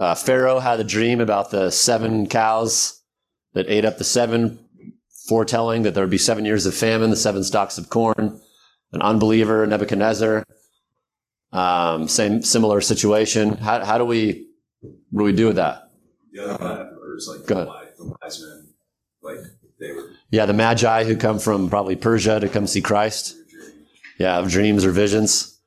uh, 0.00 0.14
Pharaoh 0.14 0.58
had 0.60 0.80
a 0.80 0.84
dream 0.84 1.20
about 1.20 1.50
the 1.50 1.70
seven 1.70 2.26
cows 2.26 3.02
that 3.52 3.66
ate 3.68 3.84
up 3.84 3.98
the 3.98 4.04
seven, 4.04 4.58
foretelling 5.28 5.82
that 5.82 5.94
there 5.94 6.02
would 6.04 6.10
be 6.10 6.18
seven 6.18 6.44
years 6.44 6.66
of 6.66 6.74
famine, 6.74 7.10
the 7.10 7.16
seven 7.16 7.42
stalks 7.44 7.78
of 7.78 7.90
corn. 7.90 8.40
An 8.92 9.02
unbeliever, 9.02 9.66
Nebuchadnezzar, 9.66 10.44
Um, 11.54 12.08
same, 12.08 12.42
similar 12.42 12.80
situation. 12.80 13.56
How, 13.56 13.84
how 13.84 13.96
do 13.96 14.04
we, 14.04 14.48
what 15.10 15.20
do 15.20 15.24
we 15.24 15.32
do 15.32 15.46
with 15.46 15.56
that? 15.56 15.90
The 16.32 16.42
other 16.42 16.58
binoculars, 16.58 17.28
like 17.30 17.46
Go 17.46 17.54
ahead. 17.54 17.92
the 17.96 18.16
wise 18.20 18.40
men, 18.40 18.74
like 19.22 19.38
they 19.78 19.92
were 19.92 20.10
Yeah, 20.30 20.46
the 20.46 20.52
Magi 20.52 21.04
who 21.04 21.16
come 21.16 21.38
from 21.38 21.70
probably 21.70 21.94
Persia 21.94 22.40
to 22.40 22.48
come 22.48 22.66
see 22.66 22.82
Christ. 22.82 23.36
Yeah, 24.18 24.38
of 24.38 24.50
dreams 24.50 24.84
or 24.84 24.90
visions. 24.90 25.60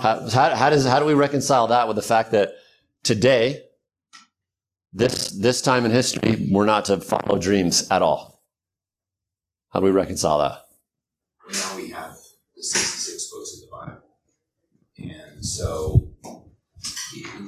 How, 0.00 0.28
how, 0.30 0.54
how 0.56 0.70
does 0.70 0.84
how 0.84 0.98
do 0.98 1.06
we 1.06 1.14
reconcile 1.14 1.68
that 1.68 1.86
with 1.86 1.96
the 1.96 2.02
fact 2.02 2.32
that 2.32 2.54
today, 3.02 3.64
this 4.92 5.30
this 5.30 5.60
time 5.60 5.84
in 5.84 5.90
history, 5.90 6.48
we're 6.50 6.66
not 6.66 6.86
to 6.86 7.00
follow 7.00 7.38
dreams 7.38 7.88
at 7.90 8.02
all? 8.02 8.42
How 9.70 9.80
do 9.80 9.86
we 9.86 9.92
reconcile 9.92 10.38
that? 10.38 10.64
now 11.52 11.76
we 11.76 11.90
have 11.90 12.16
the 12.56 12.62
66 12.62 13.30
books 13.30 13.54
of 13.54 13.60
the 13.60 13.66
Bible. 13.76 14.02
And 15.40 15.46
so, 15.46 16.06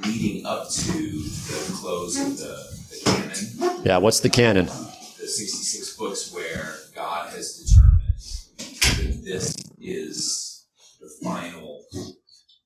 leading 0.03 0.47
up 0.47 0.67
to 0.67 0.91
the 0.93 1.73
close 1.79 2.19
of 2.19 2.37
the, 2.39 2.57
the 2.89 3.01
canon, 3.05 3.81
Yeah, 3.85 3.97
what's 3.97 4.19
the 4.19 4.31
canon? 4.31 4.65
the 4.65 5.27
66 5.27 5.95
books 5.95 6.33
where 6.33 6.73
God 6.95 7.29
has 7.33 7.53
determined 7.59 9.13
that 9.13 9.23
this 9.23 9.55
is 9.79 10.65
the 10.99 11.07
final 11.23 11.85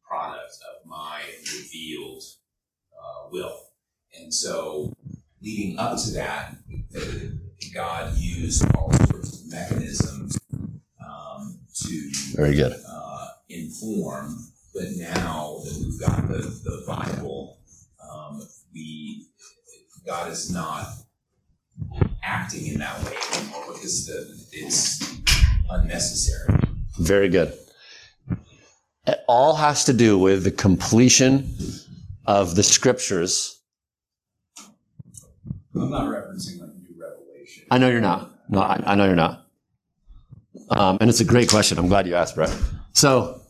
product 0.09 0.53
of 0.71 0.87
my 0.89 1.19
revealed 1.57 2.23
uh, 2.97 3.27
will. 3.29 3.59
And 4.17 4.33
so, 4.33 4.93
leading 5.41 5.77
up 5.77 5.99
to 6.05 6.11
that, 6.11 6.55
God 7.73 8.15
used 8.15 8.63
all 8.75 8.93
sorts 8.93 9.41
of 9.41 9.51
mechanisms 9.51 10.39
um, 11.05 11.59
to 11.83 12.11
Very 12.33 12.55
good. 12.55 12.77
uh, 12.89 13.27
inform. 13.49 14.53
But 14.77 14.89
now 14.95 15.57
that 15.63 15.75
we've 15.79 15.99
got 15.99 16.27
the, 16.27 16.37
the 16.37 16.83
Bible, 16.85 17.57
um, 17.99 18.43
we 18.71 19.25
God 20.05 20.31
is 20.31 20.51
not 20.51 20.85
acting 22.21 22.67
in 22.67 22.77
that 22.77 23.03
way 23.03 23.15
anymore 23.33 23.73
because 23.73 24.05
the, 24.05 24.37
it's 24.51 25.17
unnecessary. 25.67 26.59
Very 26.99 27.27
good. 27.27 27.57
It 29.07 29.19
all 29.27 29.55
has 29.55 29.83
to 29.85 29.93
do 29.93 30.19
with 30.19 30.43
the 30.43 30.51
completion 30.51 31.55
of 32.27 32.55
the 32.55 32.61
scriptures. 32.61 33.59
I'm 35.73 35.89
not 35.89 36.07
referencing 36.07 36.61
like 36.61 36.69
new 36.75 36.95
revelation. 37.01 37.65
I 37.71 37.79
know 37.79 37.89
you're 37.89 37.99
not. 37.99 38.31
No, 38.47 38.59
I, 38.59 38.83
I 38.85 38.93
know 38.93 39.05
you're 39.05 39.15
not. 39.15 39.47
Um, 40.69 40.99
and 41.01 41.09
it's 41.09 41.19
a 41.19 41.25
great 41.25 41.49
question. 41.49 41.79
I'm 41.79 41.87
glad 41.87 42.05
you 42.05 42.13
asked, 42.13 42.35
Brett. 42.35 42.55
So, 42.93 43.41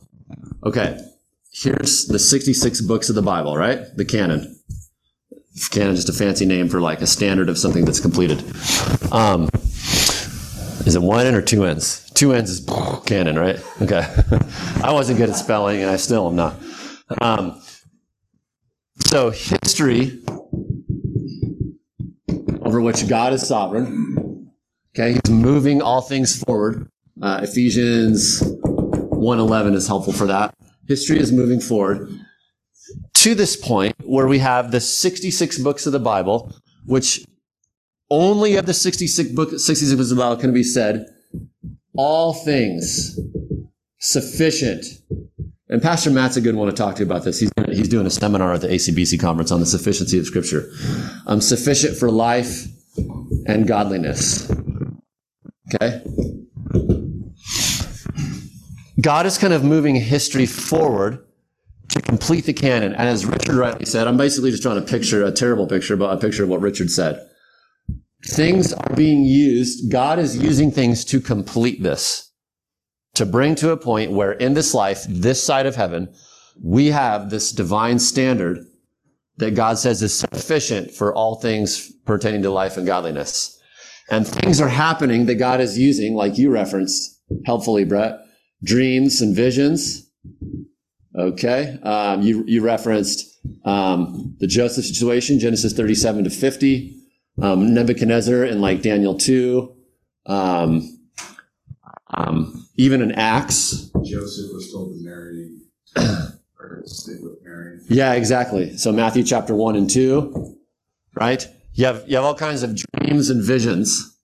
okay, 0.64 1.02
here's 1.62 2.06
the 2.06 2.20
66 2.20 2.82
books 2.82 3.10
of 3.10 3.16
the 3.16 3.22
Bible, 3.22 3.58
right? 3.58 3.96
The 3.96 4.06
canon. 4.06 4.60
Canon 5.72 5.94
is 5.94 6.06
just 6.06 6.10
a 6.10 6.24
fancy 6.24 6.46
name 6.46 6.70
for 6.70 6.80
like 6.80 7.02
a 7.02 7.08
standard 7.08 7.50
of 7.50 7.58
something 7.58 7.84
that's 7.84 8.00
completed. 8.00 8.44
Um, 9.12 9.50
is 10.86 10.96
it 10.96 11.02
one 11.02 11.26
end 11.26 11.36
or 11.36 11.42
two 11.42 11.66
ends? 11.66 12.10
Two 12.12 12.34
ends 12.34 12.52
is 12.52 13.04
canon, 13.06 13.40
right? 13.40 13.60
Okay. 13.82 14.06
I 14.84 14.92
wasn't 14.94 15.18
good 15.18 15.30
at 15.30 15.36
spelling, 15.36 15.82
and 15.82 15.90
I 15.90 15.98
still 15.98 16.28
am 16.28 16.36
not. 16.36 16.56
Um, 17.22 17.62
so 19.08 19.32
history 19.32 20.22
over 22.62 22.82
which 22.82 23.08
God 23.08 23.34
is 23.34 23.48
sovereign. 23.48 24.52
Okay, 24.96 25.14
he's 25.14 25.32
moving 25.32 25.82
all 25.82 26.02
things 26.02 26.42
forward. 26.44 26.90
Uh, 27.22 27.40
Ephesians 27.42 28.42
1:11 28.44 29.74
is 29.74 29.88
helpful 29.88 30.14
for 30.14 30.28
that. 30.28 30.54
History 30.88 31.20
is 31.20 31.32
moving 31.32 31.60
forward 31.60 32.10
to 33.16 33.36
this 33.36 33.56
point 33.56 33.96
where 34.04 34.28
we 34.28 34.40
have 34.40 34.72
the 34.72 34.80
66 34.80 35.58
books 35.60 35.86
of 35.86 35.92
the 35.92 36.00
Bible, 36.00 36.54
which 36.86 37.26
only 38.10 38.56
of 38.56 38.66
the 38.66 38.74
66 38.74 39.32
book 39.32 39.60
66 39.60 39.94
books 39.96 40.12
of 40.12 40.18
the 40.18 40.24
Bible 40.24 40.38
can 40.38 40.54
be 40.54 40.64
said 40.64 41.06
all 41.98 42.34
things 42.34 43.20
sufficient. 44.00 44.86
And 45.70 45.82
Pastor 45.82 46.10
Matt's 46.10 46.38
a 46.38 46.42
good 46.42 46.56
one 46.56 46.68
to 46.68 46.74
talk 46.74 46.96
to 46.96 47.04
about 47.04 47.26
this. 47.26 47.42
He's, 47.42 47.52
he's 47.68 47.90
doing 47.90 48.06
a 48.06 48.10
seminar 48.10 48.54
at 48.54 48.62
the 48.62 48.68
ACBC 48.68 49.20
conference 49.20 49.52
on 49.52 49.60
the 49.60 49.66
sufficiency 49.66 50.18
of 50.18 50.26
Scripture. 50.26 50.72
Um, 51.26 51.42
sufficient 51.42 51.98
for 51.98 52.10
life 52.10 52.68
and 53.48 53.68
godliness. 53.68 54.50
Okay? 55.76 56.02
God 59.08 59.26
is 59.26 59.38
kind 59.38 59.54
of 59.54 59.64
moving 59.64 59.96
history 59.96 60.46
forward 60.46 61.26
to 61.92 62.02
complete 62.02 62.44
the 62.44 62.52
canon. 62.52 62.92
And 62.92 63.08
as 63.08 63.26
Richard 63.26 63.56
rightly 63.56 63.86
said, 63.86 64.06
I'm 64.06 64.18
basically 64.18 64.52
just 64.52 64.64
trying 64.64 64.84
to 64.84 64.92
picture 64.92 65.24
a 65.24 65.32
terrible 65.32 65.66
picture, 65.66 65.96
but 65.96 66.12
a 66.12 66.20
picture 66.20 66.44
of 66.44 66.50
what 66.50 66.60
Richard 66.60 66.92
said. 66.92 67.26
Things 68.26 68.74
are 68.74 68.94
being 68.98 69.24
used. 69.24 69.90
God 69.90 70.20
is 70.20 70.36
using 70.36 70.72
things 70.72 71.06
to 71.06 71.22
complete 71.22 71.82
this, 71.82 72.34
to 73.14 73.26
bring 73.26 73.56
to 73.56 73.72
a 73.72 73.78
point 73.78 74.12
where 74.12 74.34
in 74.34 74.56
this 74.56 74.74
life, 74.74 75.06
this 75.08 75.42
side 75.42 75.68
of 75.68 75.78
heaven, 75.78 76.14
we 76.62 76.88
have 76.88 77.30
this 77.30 77.54
divine 77.54 78.00
standard 78.00 78.58
that 79.38 79.56
God 79.56 79.78
says 79.78 80.04
is 80.04 80.20
sufficient 80.20 80.92
for 80.92 81.16
all 81.16 81.36
things 81.36 81.94
pertaining 82.06 82.42
to 82.42 82.50
life 82.50 82.76
and 82.76 82.86
godliness. 82.86 83.58
And 84.10 84.28
things 84.28 84.60
are 84.60 84.68
happening 84.68 85.28
that 85.28 85.36
God 85.36 85.62
is 85.62 85.78
using, 85.78 86.14
like 86.14 86.38
you 86.38 86.52
referenced 86.52 87.22
helpfully, 87.46 87.86
Brett, 87.86 88.20
dreams 88.64 89.22
and 89.22 89.36
visions. 89.36 90.10
Okay. 91.18 91.80
Um, 91.84 92.22
you, 92.22 92.44
you 92.48 92.62
referenced 92.62 93.40
um, 93.66 94.36
the 94.40 94.48
Joseph 94.48 94.86
situation, 94.86 95.40
Genesis 95.40 95.74
37 95.74 96.26
to 96.26 96.30
50, 96.30 96.96
um, 97.42 97.74
Nebuchadnezzar 97.74 98.44
and 98.44 98.62
like 98.62 98.82
Daniel 98.82 99.16
2, 99.16 99.76
um, 100.28 101.00
um, 102.14 102.68
even 102.76 103.02
in 103.02 103.12
Acts. 103.14 103.90
Joseph 104.04 104.52
was 104.54 104.72
told 104.72 104.94
to 104.94 105.04
marry 105.04 105.58
or 106.60 106.84
stay 106.86 107.14
with 107.22 107.44
Mary. 107.44 107.80
Yeah, 107.90 108.14
exactly. 108.14 108.78
So 108.78 108.92
Matthew 108.92 109.24
chapter 109.24 109.56
1 109.56 109.76
and 109.76 109.90
2, 109.90 110.58
right? 111.16 111.48
You 111.74 111.86
have, 111.86 112.04
you 112.08 112.16
have 112.16 112.26
all 112.26 112.36
kinds 112.36 112.64
of 112.64 112.76
dreams 112.76 113.30
and 113.30 113.44
visions 113.44 114.18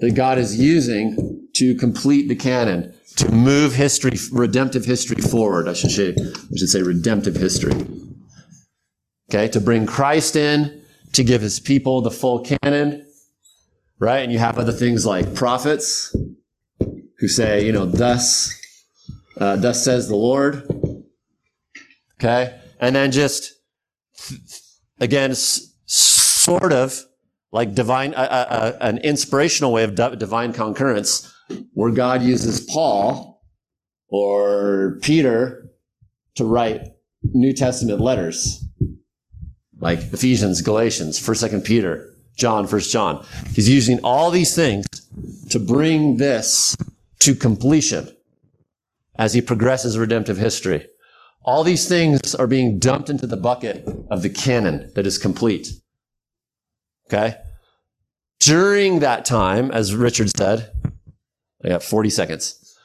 that 0.00 0.14
God 0.14 0.38
is 0.38 0.58
using 0.58 1.48
to 1.54 1.74
complete 1.76 2.28
the 2.28 2.34
canon, 2.34 2.94
to 3.16 3.30
move 3.30 3.74
history, 3.74 4.18
redemptive 4.32 4.84
history 4.84 5.20
forward. 5.22 5.68
I 5.68 5.72
should 5.72 5.90
say, 5.90 6.14
I 6.18 6.56
should 6.56 6.68
say 6.68 6.82
redemptive 6.82 7.36
history. 7.36 7.72
Okay, 9.30 9.48
to 9.48 9.60
bring 9.60 9.86
Christ 9.86 10.36
in, 10.36 10.82
to 11.12 11.24
give 11.24 11.40
his 11.40 11.60
people 11.60 12.00
the 12.00 12.10
full 12.10 12.44
canon, 12.44 13.06
right? 13.98 14.18
And 14.18 14.32
you 14.32 14.38
have 14.38 14.58
other 14.58 14.72
things 14.72 15.06
like 15.06 15.34
prophets 15.34 16.14
who 17.18 17.28
say, 17.28 17.64
you 17.64 17.72
know, 17.72 17.86
thus, 17.86 18.52
uh, 19.38 19.56
thus 19.56 19.84
says 19.84 20.08
the 20.08 20.16
Lord. 20.16 20.68
Okay. 22.20 22.58
And 22.80 22.94
then 22.94 23.12
just, 23.12 23.52
again, 25.00 25.30
s- 25.30 25.72
sort 25.86 26.72
of 26.72 27.04
like 27.52 27.74
divine, 27.74 28.12
uh, 28.14 28.18
uh, 28.18 28.52
uh, 28.52 28.72
an 28.80 28.98
inspirational 28.98 29.72
way 29.72 29.84
of 29.84 29.94
di- 29.94 30.16
divine 30.16 30.52
concurrence 30.52 31.33
where 31.72 31.90
God 31.90 32.22
uses 32.22 32.60
Paul 32.60 33.42
or 34.08 34.98
Peter 35.02 35.70
to 36.36 36.44
write 36.44 36.94
New 37.22 37.52
Testament 37.52 38.00
letters 38.00 38.64
like 39.78 39.98
Ephesians, 39.98 40.62
Galatians, 40.62 41.18
1st, 41.18 41.50
2nd 41.50 41.64
Peter, 41.64 42.14
John, 42.36 42.66
1st 42.66 42.90
John. 42.90 43.26
He's 43.52 43.68
using 43.68 44.00
all 44.00 44.30
these 44.30 44.54
things 44.54 44.86
to 45.50 45.58
bring 45.58 46.16
this 46.16 46.76
to 47.20 47.34
completion 47.34 48.08
as 49.16 49.34
he 49.34 49.40
progresses 49.40 49.98
redemptive 49.98 50.38
history. 50.38 50.86
All 51.44 51.62
these 51.62 51.88
things 51.88 52.34
are 52.34 52.46
being 52.46 52.78
dumped 52.78 53.10
into 53.10 53.26
the 53.26 53.36
bucket 53.36 53.86
of 54.10 54.22
the 54.22 54.30
canon 54.30 54.90
that 54.94 55.06
is 55.06 55.18
complete. 55.18 55.68
Okay? 57.06 57.36
During 58.40 59.00
that 59.00 59.24
time, 59.24 59.70
as 59.70 59.94
Richard 59.94 60.34
said, 60.36 60.70
I 61.64 61.68
got 61.68 61.82
40 61.82 62.10
seconds. 62.10 62.76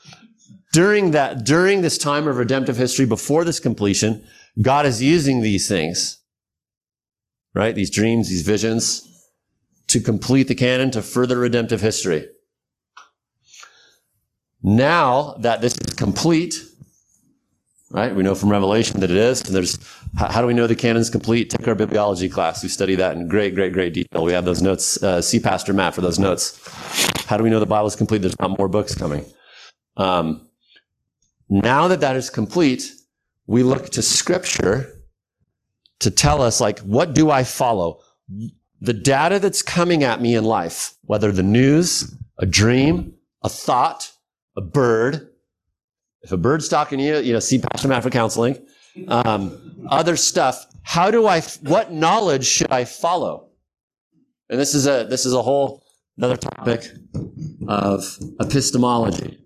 During 0.72 1.12
that, 1.12 1.44
during 1.44 1.82
this 1.82 1.98
time 1.98 2.28
of 2.28 2.38
redemptive 2.38 2.78
history, 2.78 3.06
before 3.06 3.44
this 3.44 3.60
completion, 3.60 4.24
God 4.62 4.86
is 4.86 5.02
using 5.02 5.42
these 5.42 5.68
things, 5.68 6.20
right? 7.54 7.74
These 7.74 7.90
dreams, 7.90 8.30
these 8.30 8.44
visions 8.44 9.06
to 9.88 10.00
complete 10.00 10.48
the 10.48 10.56
canon, 10.56 10.92
to 10.92 11.02
further 11.02 11.40
redemptive 11.40 11.82
history. 11.82 12.28
Now 14.62 15.36
that 15.40 15.62
this 15.62 15.74
is 15.74 15.94
complete, 15.96 16.62
right? 17.92 18.16
We 18.16 18.24
know 18.24 18.36
from 18.36 18.50
Revelation 18.50 19.00
that 19.00 19.10
it 19.10 19.18
is. 19.18 19.42
And 19.46 19.56
there's, 19.56 19.80
how, 20.16 20.42
do 20.42 20.48
we 20.48 20.54
know 20.54 20.68
the 20.68 20.76
canon 20.76 21.02
is 21.02 21.10
complete? 21.10 21.50
Take 21.50 21.68
our 21.68 21.76
bibliology 21.76 22.32
class. 22.32 22.62
We 22.62 22.70
study 22.70 22.96
that 22.96 23.16
in 23.16 23.28
great, 23.28 23.56
great, 23.56 23.74
great 23.74 23.94
detail. 23.94 24.24
We 24.24 24.34
have 24.34 24.46
those 24.46 24.62
notes. 24.62 25.02
Uh, 25.02 25.22
see 25.22 25.40
Pastor 25.40 25.74
Matt 25.74 25.96
for 25.96 26.02
those 26.02 26.20
notes. 26.20 26.60
How 27.26 27.38
do 27.38 27.44
we 27.44 27.50
know 27.50 27.60
the 27.60 27.66
Bible 27.66 27.88
is 27.88 27.96
complete? 27.96 28.22
There's 28.22 28.40
not 28.40 28.58
more 28.58 28.68
books 28.68 28.96
coming. 28.96 29.26
Um, 29.98 30.48
now 31.50 31.88
that 31.88 32.00
that 32.02 32.16
is 32.16 32.30
complete, 32.30 32.92
we 33.48 33.64
look 33.64 33.90
to 33.90 34.02
scripture 34.02 34.94
to 36.00 36.12
tell 36.12 36.42
us, 36.42 36.62
like, 36.62 36.80
what 36.80 37.14
do 37.14 37.32
I 37.32 37.44
follow? 37.44 38.02
The 38.82 38.94
data 38.94 39.40
that's 39.40 39.62
coming 39.62 40.04
at 40.04 40.22
me 40.22 40.36
in 40.36 40.44
life, 40.46 40.94
whether 41.04 41.32
the 41.32 41.44
news, 41.44 42.16
a 42.38 42.46
dream, 42.46 43.14
a 43.42 43.50
thought, 43.50 44.12
a 44.56 44.62
bird. 44.62 45.29
If 46.22 46.32
a 46.32 46.38
bird's 46.38 46.68
talking 46.68 47.00
to 47.00 47.04
you, 47.04 47.18
you 47.20 47.34
know, 47.34 47.40
see 47.40 47.60
Pastor 47.60 47.88
Matt 47.88 48.04
for 48.04 48.10
counseling. 48.10 48.58
Um, 49.08 49.86
other 49.90 50.16
stuff. 50.16 50.66
How 50.84 51.12
do 51.12 51.28
I, 51.28 51.42
what 51.62 51.92
knowledge 51.92 52.46
should 52.46 52.72
I 52.72 52.86
follow? 52.86 53.50
And 54.50 54.60
this 54.60 54.74
is 54.74 54.88
a, 54.88 55.06
this 55.10 55.26
is 55.26 55.34
a 55.34 55.42
whole 55.42 55.84
another 56.18 56.36
topic 56.36 56.86
of 57.68 58.18
epistemology. 58.40 59.46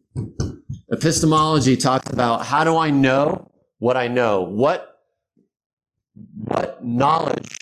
Epistemology 0.92 1.78
talks 1.78 2.12
about 2.12 2.46
how 2.46 2.64
do 2.64 2.78
I 2.78 2.90
know 2.90 3.52
what 3.80 3.98
I 3.98 4.08
know? 4.08 4.42
What, 4.42 5.02
what 6.36 6.84
knowledge 6.84 7.58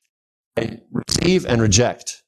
I 0.58 0.80
receive 0.92 1.46
and 1.46 1.62
reject? 1.62 2.22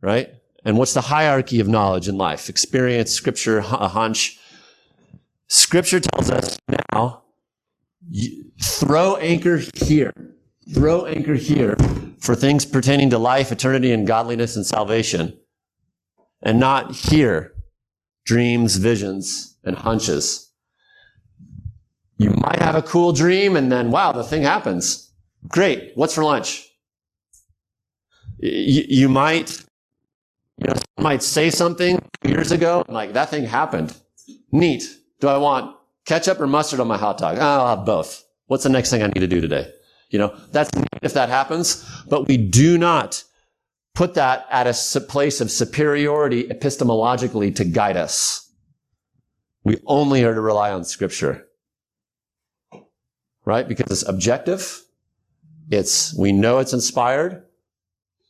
Right? 0.00 0.30
And 0.64 0.76
what's 0.76 0.94
the 0.94 1.02
hierarchy 1.02 1.60
of 1.60 1.68
knowledge 1.68 2.08
in 2.08 2.18
life? 2.18 2.48
Experience, 2.48 3.12
scripture, 3.12 3.58
a 3.58 3.88
hunch. 3.88 4.40
Scripture 5.48 6.00
tells 6.00 6.30
us 6.30 6.58
now, 6.92 7.22
throw 8.60 9.16
anchor 9.16 9.60
here. 9.74 10.12
Throw 10.72 11.06
anchor 11.06 11.34
here 11.34 11.76
for 12.18 12.34
things 12.34 12.64
pertaining 12.64 13.10
to 13.10 13.18
life, 13.18 13.52
eternity, 13.52 13.92
and 13.92 14.06
godliness 14.06 14.56
and 14.56 14.64
salvation. 14.64 15.38
And 16.42 16.58
not 16.58 16.92
here, 16.92 17.54
dreams, 18.24 18.76
visions, 18.76 19.56
and 19.64 19.76
hunches. 19.76 20.50
You 22.16 22.30
might 22.30 22.60
have 22.60 22.74
a 22.74 22.82
cool 22.82 23.12
dream 23.12 23.56
and 23.56 23.70
then, 23.70 23.90
wow, 23.90 24.12
the 24.12 24.24
thing 24.24 24.42
happens. 24.42 25.10
Great. 25.48 25.92
What's 25.94 26.14
for 26.14 26.24
lunch? 26.24 26.66
You, 28.38 28.84
you 28.88 29.08
might 29.08 29.64
you 30.58 30.68
know, 30.68 30.74
might 30.98 31.22
say 31.22 31.50
something 31.50 32.00
years 32.24 32.52
ago, 32.52 32.84
like 32.88 33.12
that 33.14 33.30
thing 33.30 33.44
happened. 33.44 33.94
Neat. 34.52 34.84
Do 35.24 35.30
I 35.30 35.38
want 35.38 35.74
ketchup 36.04 36.38
or 36.38 36.46
mustard 36.46 36.80
on 36.80 36.86
my 36.86 36.98
hot 36.98 37.16
dog? 37.16 37.38
Oh, 37.38 37.40
I'll 37.40 37.76
have 37.78 37.86
both. 37.86 38.22
What's 38.44 38.64
the 38.64 38.68
next 38.68 38.90
thing 38.90 39.02
I 39.02 39.06
need 39.06 39.20
to 39.20 39.26
do 39.26 39.40
today? 39.40 39.72
You 40.10 40.18
know, 40.18 40.38
that's 40.52 40.68
if 41.00 41.14
that 41.14 41.30
happens, 41.30 41.82
but 42.10 42.28
we 42.28 42.36
do 42.36 42.76
not 42.76 43.24
put 43.94 44.12
that 44.16 44.46
at 44.50 44.66
a 44.66 45.00
place 45.00 45.40
of 45.40 45.50
superiority 45.50 46.44
epistemologically 46.48 47.56
to 47.56 47.64
guide 47.64 47.96
us. 47.96 48.52
We 49.64 49.78
only 49.86 50.24
are 50.24 50.34
to 50.34 50.42
rely 50.42 50.70
on 50.72 50.84
scripture. 50.84 51.46
Right? 53.46 53.66
Because 53.66 53.90
it's 53.90 54.06
objective. 54.06 54.82
It's, 55.70 56.14
we 56.18 56.32
know 56.32 56.58
it's 56.58 56.74
inspired. 56.74 57.42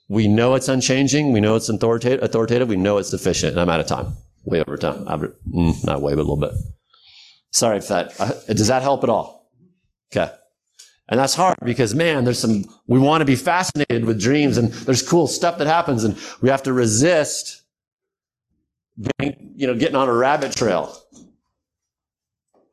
We 0.08 0.28
know 0.28 0.54
it's 0.54 0.68
unchanging. 0.68 1.32
We 1.32 1.40
know 1.40 1.56
it's 1.56 1.68
authoritative. 1.68 2.68
We 2.68 2.76
know 2.76 2.98
it's 2.98 3.10
sufficient. 3.10 3.54
And 3.54 3.60
I'm 3.60 3.68
out 3.68 3.80
of 3.80 3.88
time. 3.88 4.12
Way 4.44 4.62
over 4.64 4.76
time. 4.76 5.06
Mm, 5.06 5.84
not 5.84 6.00
way, 6.00 6.14
but 6.14 6.20
a 6.20 6.28
little 6.28 6.36
bit. 6.36 6.52
Sorry 7.54 7.78
if 7.78 7.86
that, 7.86 8.20
uh, 8.20 8.32
does 8.48 8.66
that 8.66 8.82
help 8.82 9.04
at 9.04 9.08
all? 9.08 9.48
Okay. 10.12 10.28
And 11.08 11.20
that's 11.20 11.36
hard 11.36 11.56
because 11.64 11.94
man, 11.94 12.24
there's 12.24 12.40
some, 12.40 12.64
we 12.88 12.98
want 12.98 13.20
to 13.20 13.24
be 13.24 13.36
fascinated 13.36 14.06
with 14.06 14.20
dreams 14.20 14.58
and 14.58 14.72
there's 14.72 15.02
cool 15.02 15.28
stuff 15.28 15.58
that 15.58 15.68
happens 15.68 16.02
and 16.02 16.18
we 16.40 16.48
have 16.48 16.64
to 16.64 16.72
resist 16.72 17.62
getting, 19.00 19.52
you 19.54 19.68
know, 19.68 19.74
getting 19.74 19.94
on 19.94 20.08
a 20.08 20.12
rabbit 20.12 20.50
trail 20.56 20.98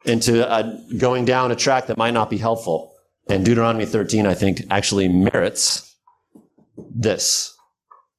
into 0.05 0.79
going 0.97 1.25
down 1.25 1.51
a 1.51 1.55
track 1.55 1.85
that 1.85 1.97
might 1.97 2.15
not 2.15 2.31
be 2.31 2.37
helpful. 2.37 2.95
And 3.29 3.45
Deuteronomy 3.45 3.85
13, 3.85 4.25
I 4.25 4.33
think, 4.33 4.63
actually 4.71 5.07
merits 5.07 5.95
this. 6.75 7.55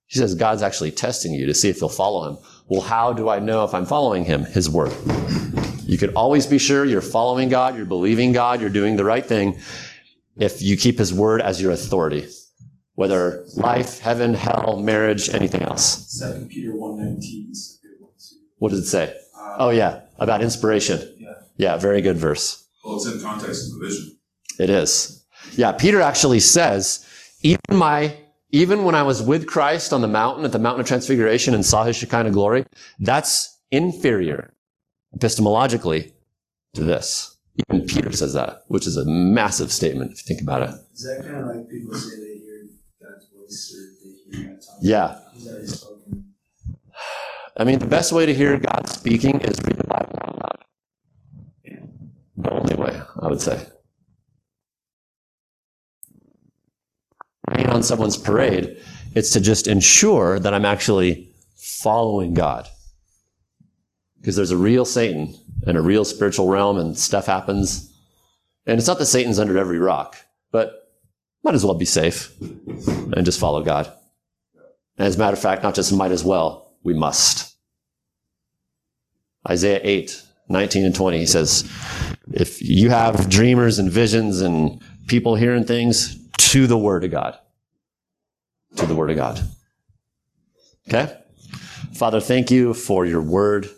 He 0.07 0.21
says 0.21 0.37
God's 0.37 0.63
actually 0.63 0.93
testing 0.93 1.33
you 1.33 1.47
to 1.47 1.55
see 1.55 1.71
if 1.71 1.81
you'll 1.81 1.91
follow 1.91 2.29
him. 2.29 2.39
Well, 2.69 2.83
how 2.83 3.13
do 3.13 3.29
I 3.29 3.41
know 3.41 3.65
if 3.65 3.75
I'm 3.75 3.85
following 3.85 4.25
him? 4.25 4.45
His 4.45 4.71
word. 4.71 4.93
You 5.93 5.99
can 5.99 6.15
always 6.15 6.47
be 6.47 6.57
sure 6.57 6.87
you're 6.87 7.03
following 7.03 7.51
God, 7.51 7.77
you're 7.77 7.85
believing 7.85 8.33
God, 8.33 8.63
you're 8.63 8.71
doing 8.71 8.97
the 8.97 9.05
right 9.05 9.25
thing 9.25 9.61
if 10.39 10.63
you 10.63 10.75
keep 10.75 10.97
his 10.99 11.13
word 11.13 11.43
as 11.43 11.61
your 11.61 11.71
authority. 11.71 12.29
Whether 12.95 13.45
life, 13.57 13.99
heaven, 13.99 14.33
hell, 14.33 14.81
marriage, 14.83 15.29
anything 15.29 15.61
else. 15.61 16.11
Second 16.19 16.49
Peter 16.49 16.75
119 16.75 17.53
What 18.57 18.71
does 18.71 18.79
it 18.79 18.87
say? 18.87 19.15
Uh, 19.39 19.57
oh 19.59 19.69
yeah, 19.69 20.01
about 20.19 20.41
inspiration. 20.41 21.15
Yeah. 21.19 21.35
Yeah, 21.59 21.77
very 21.77 22.01
good 22.01 22.17
verse. 22.17 22.67
Well, 22.83 22.97
it's 22.97 23.05
in 23.05 23.21
context 23.21 23.67
of 23.67 23.79
the 23.79 23.87
vision. 23.87 24.17
It 24.59 24.71
is. 24.71 25.27
Yeah, 25.57 25.73
Peter 25.73 26.01
actually 26.01 26.41
says, 26.41 27.07
even 27.43 27.61
my 27.71 28.17
even 28.51 28.85
when 28.85 28.95
I 28.95 29.03
was 29.03 29.23
with 29.23 29.47
Christ 29.47 29.93
on 29.93 30.01
the 30.01 30.09
mountain 30.09 30.47
at 30.47 30.53
the 30.53 30.59
mountain 30.59 30.81
of 30.81 30.87
transfiguration 30.87 31.53
and 31.53 31.67
saw 31.67 31.85
his 31.85 31.97
Shekinah 31.97 32.31
glory, 32.31 32.65
that's 32.99 33.59
inferior 33.71 34.55
epistemologically 35.17 36.13
to 36.75 36.85
this. 36.85 37.37
Even 37.71 37.87
Peter 37.87 38.13
says 38.13 38.33
that, 38.33 38.63
which 38.69 38.87
is 38.87 38.97
a 38.97 39.05
massive 39.05 39.71
statement 39.71 40.13
if 40.13 40.19
you 40.19 40.35
think 40.35 40.41
about 40.41 40.63
it. 40.63 40.71
Is 40.95 41.05
that 41.05 41.23
kind 41.23 41.37
of 41.37 41.57
like 41.57 41.69
people 41.69 41.95
say 41.95 42.17
they 42.17 42.39
hear 42.39 42.69
God's 43.03 43.29
voice 43.37 43.77
or 43.77 43.83
they 44.03 44.37
hear 44.39 44.49
God 44.49 44.63
talking? 44.63 44.75
Yeah. 44.81 45.19
I 47.59 47.65
mean, 47.65 47.79
the 47.79 47.87
best 47.87 48.13
way 48.13 48.25
to 48.25 48.33
hear 48.33 48.59
God 48.59 48.89
speaking 48.89 49.41
is 49.41 49.61
read 49.63 49.77
the 49.77 49.87
Bible 49.87 50.19
out 50.23 50.35
loud. 50.41 50.65
The 52.39 52.51
only 52.51 52.75
way, 52.75 53.01
I 53.21 53.29
would 53.29 53.43
say. 53.43 53.67
rain 57.63 57.71
on 57.71 57.83
someone's 57.83 58.17
parade. 58.17 58.77
It's 59.15 59.31
to 59.31 59.41
just 59.41 59.67
ensure 59.67 60.39
that 60.39 60.55
I'm 60.55 60.65
actually 60.65 61.29
following 61.57 62.35
God. 62.35 62.69
Because 64.23 64.37
there's 64.37 64.53
a 64.53 64.57
real 64.57 64.85
Satan 64.85 65.35
and 65.67 65.77
a 65.77 65.83
real 65.83 66.05
spiritual 66.05 66.47
realm 66.47 66.79
and 66.79 66.97
stuff 66.97 67.27
happens. 67.27 67.93
And 68.67 68.79
it's 68.79 68.87
not 68.87 69.01
that 69.01 69.07
Satan's 69.07 69.41
under 69.41 69.59
every 69.59 69.81
rock, 69.81 70.17
but 70.53 70.93
might 71.43 71.57
as 71.57 71.65
well 71.65 71.75
be 71.75 71.85
safe 71.85 72.33
and 72.41 73.25
just 73.25 73.41
follow 73.41 73.65
God. 73.65 73.93
And 74.97 75.09
as 75.09 75.17
a 75.17 75.19
matter 75.19 75.35
of 75.35 75.43
fact, 75.43 75.65
not 75.65 75.75
just 75.75 75.93
might 75.93 76.13
as 76.13 76.23
well, 76.23 76.73
we 76.85 76.95
must. 76.95 77.57
Isaiah 79.51 79.81
8, 79.83 80.23
19 80.49 80.85
and 80.85 80.95
20, 80.95 81.19
he 81.19 81.27
says, 81.27 81.69
if 82.33 82.63
you 82.63 82.91
have 82.91 83.29
dreamers 83.29 83.81
and 83.81 83.91
visions 83.91 84.41
and 84.41 84.81
people 85.09 85.35
hearing 85.35 85.65
things, 85.65 86.17
to 86.53 86.67
the 86.67 86.79
Word 86.79 87.03
of 87.03 87.11
God. 87.11 87.39
To 88.77 88.87
the 88.87 88.95
Word 88.95 89.11
of 89.11 89.17
God. 89.17 89.41
Okay? 90.89 91.19
Father, 91.95 92.21
thank 92.21 92.51
you 92.51 92.73
for 92.73 93.05
your 93.05 93.23
Word. 93.23 93.69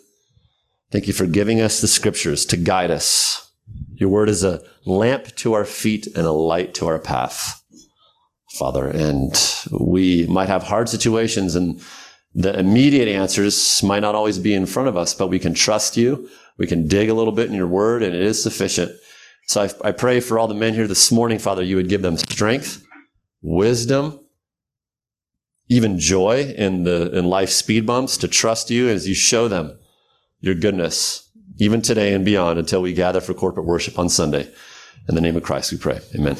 Thank 0.95 1.07
you 1.07 1.13
for 1.13 1.25
giving 1.25 1.59
us 1.59 1.81
the 1.81 1.89
scriptures 1.89 2.45
to 2.45 2.55
guide 2.55 2.89
us. 2.89 3.51
Your 3.95 4.07
Word 4.07 4.29
is 4.29 4.45
a 4.45 4.63
lamp 4.85 5.35
to 5.35 5.51
our 5.51 5.65
feet 5.65 6.07
and 6.15 6.25
a 6.25 6.31
light 6.31 6.73
to 6.75 6.87
our 6.87 6.99
path. 6.99 7.61
Father, 8.51 8.87
and 8.87 9.35
we 9.77 10.25
might 10.27 10.47
have 10.47 10.63
hard 10.63 10.87
situations 10.87 11.53
and 11.53 11.81
the 12.33 12.57
immediate 12.57 13.09
answers 13.09 13.83
might 13.83 13.99
not 13.99 14.15
always 14.15 14.39
be 14.39 14.53
in 14.53 14.65
front 14.65 14.87
of 14.87 14.95
us, 14.95 15.13
but 15.13 15.27
we 15.27 15.37
can 15.37 15.53
trust 15.53 15.97
you. 15.97 16.29
We 16.57 16.65
can 16.65 16.87
dig 16.87 17.09
a 17.09 17.13
little 17.13 17.33
bit 17.33 17.49
in 17.49 17.55
your 17.55 17.67
word 17.67 18.01
and 18.01 18.15
it 18.15 18.21
is 18.21 18.41
sufficient. 18.41 18.93
So 19.47 19.63
I, 19.63 19.89
I 19.89 19.91
pray 19.91 20.21
for 20.21 20.39
all 20.39 20.47
the 20.47 20.53
men 20.53 20.75
here 20.75 20.87
this 20.87 21.11
morning, 21.11 21.39
Father, 21.39 21.61
you 21.61 21.75
would 21.75 21.89
give 21.89 22.03
them 22.03 22.15
strength, 22.15 22.81
wisdom, 23.41 24.21
even 25.67 25.99
joy 25.99 26.53
in 26.57 26.85
the 26.85 27.11
in 27.11 27.25
life 27.25 27.49
speed 27.49 27.85
bumps 27.85 28.15
to 28.19 28.29
trust 28.29 28.69
you 28.69 28.87
as 28.87 29.09
you 29.09 29.13
show 29.13 29.49
them 29.49 29.77
your 30.45 30.55
goodness, 30.55 31.27
even 31.57 31.81
today 31.81 32.13
and 32.13 32.23
beyond 32.23 32.59
until 32.59 32.81
we 32.81 32.93
gather 32.93 33.19
for 33.19 33.33
corporate 33.33 33.65
worship 33.65 33.97
on 33.97 34.07
Sunday. 34.07 34.47
In 35.09 35.15
the 35.15 35.21
name 35.21 35.35
of 35.35 35.43
Christ 35.43 35.71
we 35.71 35.79
pray. 35.79 35.99
Amen. 36.13 36.37